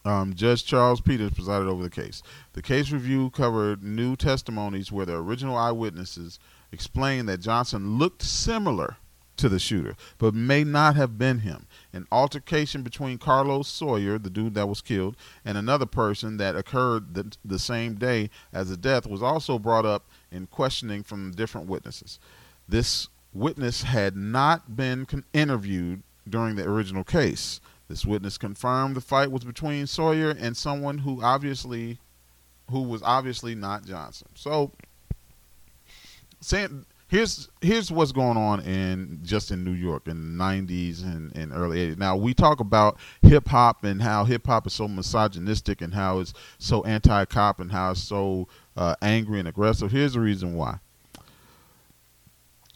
Um, 0.06 0.34
Judge 0.34 0.66
Charles 0.66 1.00
Peters 1.00 1.32
presided 1.32 1.68
over 1.68 1.82
the 1.82 1.90
case. 1.90 2.22
The 2.54 2.62
case 2.62 2.92
review 2.92 3.30
covered 3.30 3.82
new 3.82 4.18
testimonies 4.18 4.92
where 4.92 5.06
the 5.06 5.16
original 5.16 5.56
eyewitnesses 5.56 6.40
explained 6.74 7.30
that 7.30 7.40
Johnson 7.40 7.98
looked 7.98 8.22
similar 8.22 8.98
to 9.38 9.50
the 9.50 9.60
shooter, 9.60 9.96
but 10.18 10.34
may 10.34 10.64
not 10.64 10.96
have 10.96 11.18
been 11.18 11.40
him. 11.40 11.68
An 11.94 12.08
altercation 12.12 12.82
between 12.82 13.20
Carlos 13.20 13.68
Sawyer, 13.68 14.18
the 14.18 14.30
dude 14.30 14.56
that 14.56 14.68
was 14.68 14.82
killed, 14.82 15.16
and 15.46 15.58
another 15.58 15.86
person 15.86 16.38
that 16.38 16.56
occurred 16.56 17.14
the, 17.14 17.32
the 17.46 17.60
same 17.60 17.96
day 17.96 18.32
as 18.52 18.70
the 18.70 18.78
death 18.78 19.06
was 19.06 19.22
also 19.22 19.60
brought 19.60 19.86
up 19.86 20.06
in 20.32 20.48
questioning 20.48 21.04
from 21.04 21.32
different 21.32 21.68
witnesses. 21.68 22.18
This 22.68 23.10
witness 23.32 23.84
had 23.84 24.16
not 24.16 24.76
been 24.76 25.06
con- 25.06 25.26
interviewed 25.34 26.02
during 26.28 26.56
the 26.56 26.64
original 26.64 27.04
case. 27.04 27.62
This 27.88 28.06
witness 28.06 28.38
confirmed 28.38 28.96
the 28.96 29.02
fight 29.02 29.32
was 29.32 29.44
between 29.44 29.86
Sawyer 29.88 30.32
and 30.32 30.58
someone 30.58 31.00
who 31.00 31.22
obviously 31.22 32.00
who 32.70 32.82
was 32.82 33.04
obviously 33.04 33.54
not 33.56 33.86
Johnson. 33.86 34.30
So 34.36 34.72
saying 36.42 36.86
here's 37.14 37.48
here's 37.62 37.92
what's 37.92 38.12
going 38.12 38.38
on 38.38 38.60
in 38.62 39.20
just 39.22 39.52
in 39.52 39.64
New 39.64 39.74
York 39.74 40.08
in 40.08 40.36
the 40.36 40.44
90s 40.44 41.04
and, 41.04 41.32
and 41.38 41.54
early 41.54 41.78
80s. 41.78 41.98
Now 42.00 42.16
we 42.16 42.34
talk 42.34 42.60
about 42.60 42.98
hip 43.22 43.48
hop 43.50 43.84
and 43.84 44.02
how 44.02 44.26
hip 44.26 44.48
hop 44.48 44.66
is 44.66 44.74
so 44.74 44.88
misogynistic 44.88 45.82
and 45.82 45.94
how 45.94 46.20
it's 46.20 46.34
so 46.58 46.84
anti-cop 46.86 47.60
and 47.60 47.72
how 47.72 47.92
it's 47.92 48.02
so 48.02 48.48
uh, 48.76 48.96
angry 49.04 49.38
and 49.38 49.48
aggressive. 49.48 49.92
Here's 49.92 50.14
the 50.14 50.22
reason 50.22 50.56
why. 50.56 50.80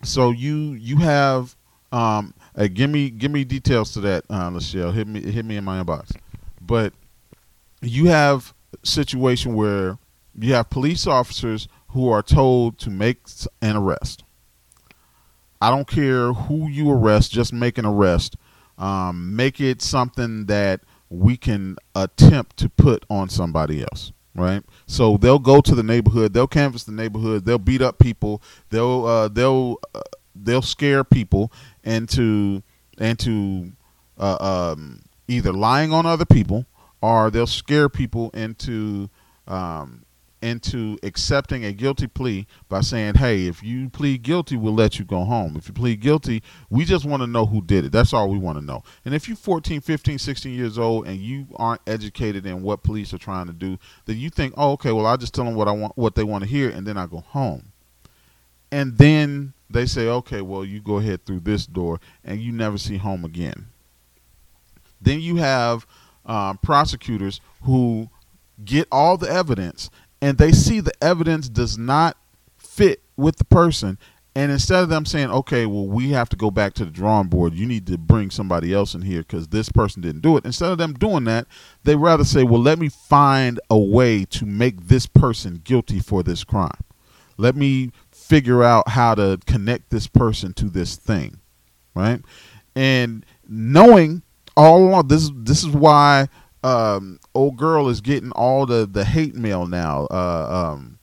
So 0.04 0.30
you 0.30 0.74
you 0.74 0.98
have 0.98 1.56
um, 1.92 2.36
hey, 2.56 2.68
give 2.68 2.92
me 2.92 3.10
give 3.10 3.32
me 3.32 3.44
details 3.44 3.92
to 3.94 4.02
that, 4.02 4.24
uh, 4.30 4.52
Lachelle. 4.52 4.94
Hit 4.94 5.08
me 5.08 5.20
hit 5.20 5.46
me 5.46 5.58
in 5.58 5.64
my 5.64 5.82
inbox. 5.82 6.16
But 6.62 6.94
you 7.82 8.06
have 8.06 8.54
situation 8.84 9.56
where 9.56 9.98
you 10.38 10.54
have 10.54 10.70
police 10.70 11.08
officers 11.08 11.68
who 11.90 12.08
are 12.10 12.22
told 12.22 12.78
to 12.78 12.92
make 12.92 13.22
an 13.64 13.76
arrest. 13.76 14.24
I 15.62 15.70
don't 15.70 15.88
care 15.88 16.34
who 16.34 16.70
you 16.70 16.92
arrest, 16.92 17.32
just 17.32 17.54
make 17.54 17.78
an 17.78 17.86
arrest. 17.86 18.36
Um, 18.78 19.36
make 19.36 19.60
it 19.60 19.82
something 19.82 20.46
that 20.46 20.82
we 21.10 21.36
can 21.36 21.78
attempt 21.96 22.58
to 22.58 22.70
put 22.70 23.06
on 23.10 23.30
somebody 23.30 23.82
else 23.82 24.12
right? 24.38 24.64
So 24.86 25.18
they'll 25.18 25.40
go 25.40 25.60
to 25.62 25.76
the 25.76 25.84
neighborhood, 25.84 26.34
they'll 26.34 26.48
canvass 26.48 26.84
the 26.84 26.92
neighborhood, 26.92 27.44
they'll 27.44 27.58
beat 27.58 27.82
up 27.82 27.98
people, 27.98 28.42
they'll 28.70 29.06
uh, 29.06 29.28
they'll 29.28 29.78
uh, 29.94 30.02
they'll 30.36 30.62
scare 30.62 31.04
people 31.04 31.52
into 31.84 32.62
into 33.00 33.74
uh, 34.18 34.38
um, 34.76 35.02
either 35.28 35.52
lying 35.52 35.92
on 35.92 36.06
other 36.06 36.26
people 36.26 36.66
or 37.02 37.30
they'll 37.30 37.48
scare 37.48 37.90
people 37.90 38.30
into 38.32 39.10
um, 39.48 40.06
into 40.42 40.98
accepting 41.04 41.66
a 41.66 41.74
guilty 41.74 42.08
plea 42.08 42.48
by 42.70 42.82
saying, 42.82 43.16
"Hey, 43.16 43.48
if 43.48 43.64
you 43.64 43.90
plead 43.90 44.24
guilty, 44.24 44.56
we'll 44.56 44.74
let 44.74 45.00
you 45.00 45.06
go 45.06 45.24
home. 45.24 45.56
If 45.56 45.68
you 45.68 45.74
plead 45.74 46.00
guilty, 46.00 46.44
we 46.70 46.86
just 46.86 47.06
want 47.06 47.22
to 47.24 47.28
know 47.28 47.46
who 47.46 47.62
did 47.62 47.86
it. 47.86 47.92
That's 47.92 48.14
all 48.14 48.30
we 48.30 48.38
want 48.38 48.58
to 48.60 48.64
know." 48.64 48.84
And 49.06 49.14
if 49.14 49.28
you're 49.28 49.38
14, 49.38 49.82
15, 49.82 50.20
16 50.20 50.54
years 50.54 50.78
old 50.78 51.08
and 51.08 51.18
you 51.18 51.48
aren't 51.56 51.82
educated 51.88 52.46
in 52.46 52.62
what 52.62 52.84
police 52.84 53.14
are 53.14 53.18
trying 53.18 53.48
to 53.48 53.54
do, 53.54 53.78
then 54.06 54.18
you 54.18 54.30
think, 54.30 54.54
"Oh, 54.58 54.74
okay, 54.74 54.92
well, 54.92 55.06
I 55.06 55.18
just 55.18 55.34
tell 55.34 55.46
them 55.46 55.56
what 55.56 55.68
I 55.68 55.72
want, 55.72 55.98
what 55.98 56.16
they 56.16 56.24
want 56.24 56.44
to 56.44 56.50
hear, 56.50 56.70
and 56.70 56.86
then 56.86 56.98
I 56.98 57.08
go 57.08 57.20
home." 57.20 57.72
And 58.72 58.98
then 58.98 59.54
they 59.70 59.86
say, 59.86 60.08
"Okay, 60.08 60.42
well, 60.42 60.64
you 60.64 60.82
go 60.82 60.98
ahead 60.98 61.26
through 61.26 61.42
this 61.42 61.66
door, 61.66 62.00
and 62.24 62.42
you 62.42 62.52
never 62.52 62.78
see 62.78 62.98
home 62.98 63.26
again." 63.26 63.68
Then 65.02 65.20
you 65.22 65.38
have 65.38 65.86
um, 66.26 66.58
prosecutors 66.58 67.40
who 67.64 68.10
get 68.64 68.88
all 68.92 69.18
the 69.18 69.30
evidence 69.30 69.90
and 70.22 70.38
they 70.38 70.52
see 70.52 70.80
the 70.80 70.94
evidence 71.02 71.50
does 71.50 71.78
not 71.78 72.18
fit 72.58 73.02
with 73.16 73.38
the 73.38 73.46
person. 73.46 73.98
And 74.36 74.52
instead 74.52 74.84
of 74.84 74.90
them 74.90 75.06
saying 75.06 75.32
okay 75.32 75.66
well 75.66 75.88
we 75.88 76.12
have 76.12 76.30
to 76.30 76.36
go 76.36 76.52
back 76.52 76.74
to 76.76 76.86
the 76.86 76.92
drawing 76.92 77.28
board. 77.28 77.54
You 77.54 77.66
need 77.66 77.88
to 77.88 77.98
bring 77.98 78.30
somebody 78.30 78.74
else 78.74 78.94
in 78.94 79.02
here 79.02 79.22
because 79.22 79.48
this 79.48 79.70
person 79.70 80.02
didn't 80.02 80.22
do 80.22 80.38
it. 80.38 80.46
Instead 80.46 80.72
of 80.72 80.78
them 80.78 80.94
doing 80.94 81.24
that 81.24 81.48
they 81.84 81.96
rather 81.96 82.24
say 82.24 82.44
well 82.44 82.62
let 82.62 82.78
me 82.78 82.90
find 82.90 83.60
a 83.70 83.78
way 83.78 84.26
to 84.26 84.46
make 84.46 84.88
this 84.88 85.08
person 85.08 85.62
guilty 85.64 86.00
for 86.00 86.22
this 86.22 86.44
crime. 86.44 86.84
Let 87.38 87.56
me 87.56 87.92
figure 88.12 88.64
out 88.64 88.90
how 88.90 89.16
to 89.16 89.40
connect 89.46 89.90
this 89.90 90.08
person 90.08 90.54
to 90.54 90.66
this 90.66 90.96
thing 90.96 91.40
right? 91.98 92.22
And 92.76 93.26
knowing 93.48 94.22
all 94.56 94.88
along 94.88 95.08
this 95.08 95.32
this 95.34 95.64
is 95.64 95.70
why 95.70 96.28
um, 96.64 97.20
old 97.38 97.56
girl 97.56 97.88
is 97.88 98.02
getting 98.02 98.32
all 98.32 98.66
the 98.66 98.86
the 98.86 99.06
hate 99.06 99.36
mail 99.36 99.68
now. 99.68 100.08
Uh, 100.10 100.74
um, 100.74 101.00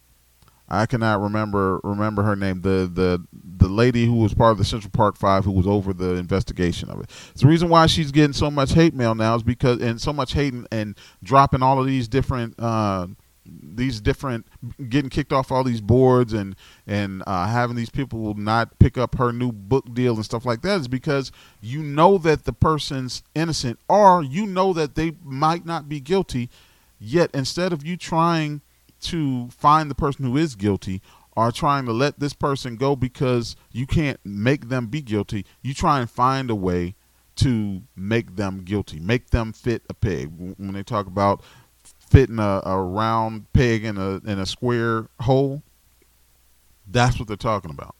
I 0.68 0.86
cannot 0.86 1.20
remember 1.20 1.80
remember 1.84 2.22
her 2.22 2.36
name. 2.36 2.62
The 2.62 2.90
the 2.92 3.24
the 3.32 3.68
lady 3.68 4.06
who 4.06 4.16
was 4.16 4.34
part 4.34 4.52
of 4.52 4.58
the 4.58 4.64
Central 4.64 4.90
Park 4.90 5.16
Five, 5.16 5.44
who 5.44 5.52
was 5.52 5.66
over 5.66 5.92
the 5.92 6.14
investigation 6.14 6.90
of 6.90 7.00
it. 7.00 7.10
the 7.36 7.46
reason 7.46 7.68
why 7.68 7.86
she's 7.86 8.10
getting 8.10 8.32
so 8.32 8.50
much 8.50 8.72
hate 8.72 8.94
mail 8.94 9.14
now 9.14 9.36
is 9.36 9.42
because 9.42 9.80
and 9.80 10.00
so 10.00 10.12
much 10.12 10.32
hate 10.32 10.52
and, 10.52 10.66
and 10.72 10.98
dropping 11.22 11.62
all 11.62 11.80
of 11.80 11.86
these 11.86 12.08
different 12.08 12.54
uh, 12.58 13.06
these 13.46 14.00
different 14.00 14.46
getting 14.88 15.10
kicked 15.10 15.32
off 15.32 15.52
all 15.52 15.64
these 15.64 15.80
boards 15.80 16.32
and 16.32 16.56
and 16.86 17.22
uh, 17.26 17.46
having 17.46 17.76
these 17.76 17.90
people 17.90 18.34
not 18.34 18.78
pick 18.78 18.96
up 18.96 19.16
her 19.16 19.32
new 19.32 19.52
book 19.52 19.92
deal 19.92 20.14
and 20.14 20.24
stuff 20.24 20.46
like 20.46 20.62
that 20.62 20.80
is 20.80 20.88
because 20.88 21.30
you 21.60 21.82
know 21.82 22.18
that 22.18 22.44
the 22.44 22.52
person's 22.52 23.22
innocent 23.34 23.78
or 23.88 24.22
you 24.22 24.46
know 24.46 24.72
that 24.72 24.94
they 24.94 25.12
might 25.22 25.66
not 25.66 25.88
be 25.88 26.00
guilty. 26.00 26.48
Yet 26.98 27.30
instead 27.34 27.72
of 27.72 27.84
you 27.84 27.96
trying 27.96 28.62
to 29.02 29.48
find 29.50 29.90
the 29.90 29.94
person 29.94 30.24
who 30.24 30.36
is 30.36 30.54
guilty 30.54 31.02
or 31.36 31.52
trying 31.52 31.84
to 31.84 31.92
let 31.92 32.20
this 32.20 32.32
person 32.32 32.76
go 32.76 32.96
because 32.96 33.56
you 33.72 33.86
can't 33.86 34.20
make 34.24 34.68
them 34.68 34.86
be 34.86 35.02
guilty 35.02 35.44
you 35.62 35.74
try 35.74 35.98
and 36.00 36.08
find 36.08 36.48
a 36.48 36.54
way 36.54 36.94
to 37.36 37.82
make 37.96 38.36
them 38.36 38.62
guilty 38.62 39.00
make 39.00 39.30
them 39.30 39.52
fit 39.52 39.82
a 39.88 39.94
pig. 39.94 40.30
When 40.56 40.72
they 40.72 40.82
talk 40.82 41.06
about 41.06 41.42
fitting 42.14 42.38
a, 42.38 42.62
a 42.64 42.80
round 42.80 43.52
peg 43.52 43.84
in 43.84 43.98
a 43.98 44.20
in 44.24 44.38
a 44.38 44.46
square 44.46 45.08
hole. 45.20 45.64
That's 46.86 47.18
what 47.18 47.26
they're 47.26 47.36
talking 47.36 47.72
about. 47.72 47.96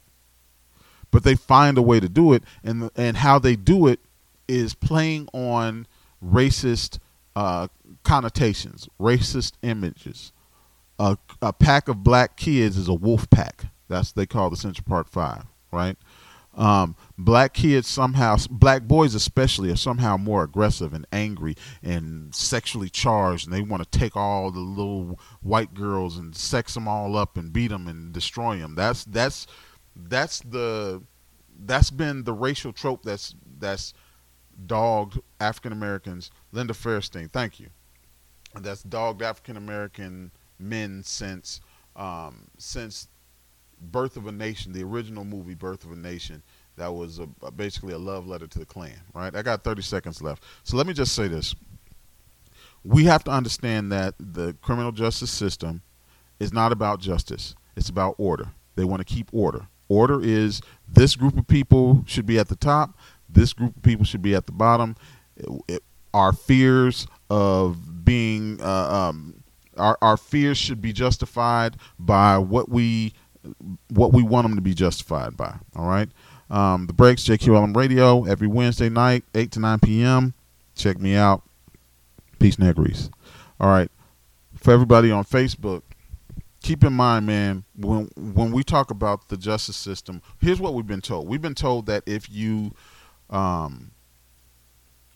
But 1.10 1.24
they 1.24 1.34
find 1.34 1.76
a 1.76 1.82
way 1.82 1.98
to 1.98 2.08
do 2.08 2.32
it, 2.32 2.44
and 2.62 2.90
and 2.94 3.16
how 3.16 3.40
they 3.40 3.56
do 3.56 3.88
it 3.88 3.98
is 4.46 4.74
playing 4.74 5.28
on 5.32 5.88
racist 6.24 7.00
uh, 7.34 7.66
connotations, 8.04 8.88
racist 9.00 9.54
images. 9.62 10.32
A, 10.96 11.18
a 11.42 11.52
pack 11.52 11.88
of 11.88 12.04
black 12.04 12.36
kids 12.36 12.76
is 12.78 12.86
a 12.86 12.94
wolf 12.94 13.28
pack. 13.30 13.64
That's 13.88 14.12
they 14.12 14.26
call 14.26 14.48
the 14.48 14.56
Central 14.56 14.84
Park 14.86 15.08
Five, 15.08 15.42
right? 15.72 15.96
Um, 16.57 16.94
black 17.18 17.52
kids 17.52 17.88
somehow, 17.88 18.36
black 18.48 18.84
boys 18.84 19.14
especially, 19.14 19.70
are 19.70 19.76
somehow 19.76 20.16
more 20.16 20.44
aggressive 20.44 20.92
and 20.92 21.07
angry 21.12 21.57
and 21.82 22.34
sexually 22.34 22.88
charged, 22.88 23.46
and 23.46 23.55
they 23.55 23.62
want 23.62 23.82
to 23.82 23.98
take 23.98 24.16
all 24.16 24.50
the 24.50 24.61
little 24.61 25.18
white 25.42 25.74
girls 25.74 26.16
and 26.16 26.34
sex 26.36 26.74
them 26.74 26.86
all 26.86 27.16
up 27.16 27.36
and 27.36 27.52
beat 27.52 27.68
them 27.68 27.88
and 27.88 28.12
destroy 28.12 28.59
them. 28.59 28.74
That's 28.74 29.05
that's 29.05 29.46
that's 29.96 30.40
the 30.40 31.02
that's 31.66 31.90
been 31.90 32.24
the 32.24 32.32
racial 32.32 32.72
trope 32.72 33.02
that's 33.02 33.34
that's 33.59 33.94
dogged 34.66 35.18
African 35.40 35.72
Americans. 35.72 36.30
Linda 36.52 36.74
Fairstein, 36.74 37.30
thank 37.32 37.59
you. 37.59 37.68
That's 38.61 38.82
dogged 38.82 39.22
African 39.22 39.57
American 39.57 40.30
men 40.59 41.02
since 41.05 41.61
um, 41.96 42.48
since 42.59 43.09
Birth 43.85 44.16
of 44.16 44.26
a 44.26 44.32
Nation, 44.32 44.72
the 44.72 44.82
original 44.82 45.24
movie 45.24 45.55
Birth 45.55 45.85
of 45.85 45.93
a 45.93 45.97
Nation, 45.97 46.43
that 46.76 46.89
was 46.89 47.18
a, 47.18 47.28
a 47.43 47.51
basically 47.51 47.93
a 47.93 47.99
love 47.99 48.26
letter 48.26 48.47
to 48.47 48.59
the 48.59 48.66
Klan, 48.66 49.01
right? 49.14 49.35
I 49.35 49.43
got 49.43 49.64
30 49.64 49.82
seconds 49.82 50.20
left. 50.20 50.43
So 50.64 50.76
let 50.76 50.87
me 50.87 50.93
just 50.93 51.14
say 51.14 51.28
this. 51.28 51.55
We 52.82 53.05
have 53.05 53.24
to 53.24 53.30
understand 53.30 53.93
that 53.93 54.14
the 54.18 54.55
criminal 54.61 54.93
justice 54.93 55.30
system 55.30 55.82
is 56.41 56.53
not 56.53 56.72
about 56.72 57.01
justice. 57.01 57.55
It's 57.76 57.89
about 57.89 58.14
order. 58.18 58.49
They 58.76 58.85
want 58.85 59.07
to 59.07 59.14
keep 59.14 59.28
order. 59.32 59.68
Order 59.89 60.22
is 60.22 60.61
this 60.89 61.14
group 61.14 61.37
of 61.39 61.47
people 61.47 62.05
should 62.07 62.26
be 62.26 62.39
at 62.39 62.49
the 62.49 62.57
top, 62.57 62.99
this 63.28 63.53
group 63.53 63.76
of 63.76 63.82
people 63.82 64.05
should 64.05 64.22
be 64.22 64.35
at 64.35 64.47
the 64.47 64.53
bottom. 64.53 64.97
It, 65.37 65.49
it, 65.68 65.82
our 66.12 66.32
fears 66.32 67.07
of 67.28 68.05
being 68.05 68.61
uh, 68.61 69.11
um, 69.11 69.43
our, 69.76 69.99
our 70.01 70.16
fears 70.16 70.59
should 70.59 70.80
be 70.80 70.93
justified 70.93 71.76
by 71.99 72.39
what 72.39 72.68
we 72.68 73.12
what 73.90 74.12
we 74.12 74.22
want 74.22 74.47
them 74.47 74.57
to 74.57 74.62
be 74.62 74.74
justified 74.74 75.36
by. 75.36 75.57
All 75.76 75.86
right. 75.86 76.09
Um, 76.51 76.86
the 76.86 76.92
breaks, 76.92 77.24
JQLM 77.24 77.74
Radio, 77.74 78.24
every 78.24 78.47
Wednesday 78.47 78.88
night, 78.88 79.24
8 79.34 79.51
to 79.53 79.61
9 79.61 79.78
p.m. 79.80 80.34
Check 80.74 80.99
me 80.99 81.14
out. 81.14 81.42
Peace, 82.38 82.57
Negrees. 82.57 83.11
All 83.61 83.70
right. 83.70 83.90
For 84.57 84.72
everybody 84.72 85.11
on 85.11 85.24
Facebook, 85.24 85.82
keep 86.62 86.84
in 86.84 86.92
mind, 86.92 87.26
man, 87.26 87.64
when 87.76 88.09
when 88.16 88.51
we 88.53 88.62
talk 88.62 88.90
about 88.90 89.28
the 89.28 89.36
justice 89.36 89.76
system, 89.76 90.22
here's 90.40 90.61
what 90.61 90.74
we've 90.74 90.86
been 90.86 91.01
told. 91.01 91.28
We've 91.28 91.42
been 91.42 91.55
told 91.55 91.86
that 91.86 92.03
if 92.07 92.30
you, 92.30 92.72
um, 93.30 93.92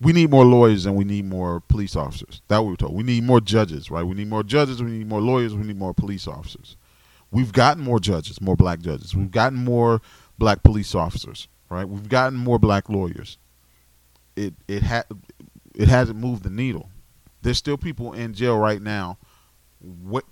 we 0.01 0.13
need 0.13 0.31
more 0.31 0.45
lawyers 0.45 0.87
and 0.87 0.97
we 0.97 1.05
need 1.05 1.25
more 1.25 1.61
police 1.61 1.97
officers. 1.97 2.43
That 2.49 2.63
we 2.63 2.71
were 2.71 2.77
told. 2.77 2.95
We 2.95 3.03
need 3.03 3.25
more 3.25 3.41
judges, 3.41 3.91
right? 3.91 4.05
We 4.05 4.15
need 4.15 4.29
more 4.29 4.43
judges. 4.43 4.83
We 4.83 4.91
need 4.91 5.09
more 5.09 5.21
lawyers. 5.21 5.55
We 5.55 5.65
need 5.65 5.79
more 5.79 5.95
police 5.95 6.27
officers. 6.27 6.77
We've 7.31 7.53
gotten 7.53 7.83
more 7.83 8.01
judges, 8.01 8.41
more 8.41 8.57
black 8.57 8.81
judges. 8.81 9.15
We've 9.15 9.31
gotten 9.31 9.59
more 9.59 10.01
black 10.39 10.63
police 10.63 10.95
officers, 10.95 11.49
right? 11.69 11.89
We've 11.89 12.09
gotten 12.09 12.39
more 12.39 12.59
black 12.59 12.89
lawyers. 12.89 13.39
It 14.37 14.55
it 14.67 14.83
had 14.83 15.05
it 15.75 15.89
hasn't 15.89 16.19
moved 16.19 16.43
the 16.43 16.51
needle. 16.51 16.91
There's 17.43 17.59
still 17.59 17.77
people 17.77 18.13
in 18.13 18.35
jail 18.35 18.59
right 18.59 18.81
now 18.81 19.19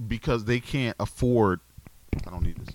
because 0.08 0.44
they 0.44 0.60
can't 0.60 0.96
afford 0.98 1.60
I 2.26 2.30
don't 2.30 2.42
need 2.42 2.56
this. 2.56 2.74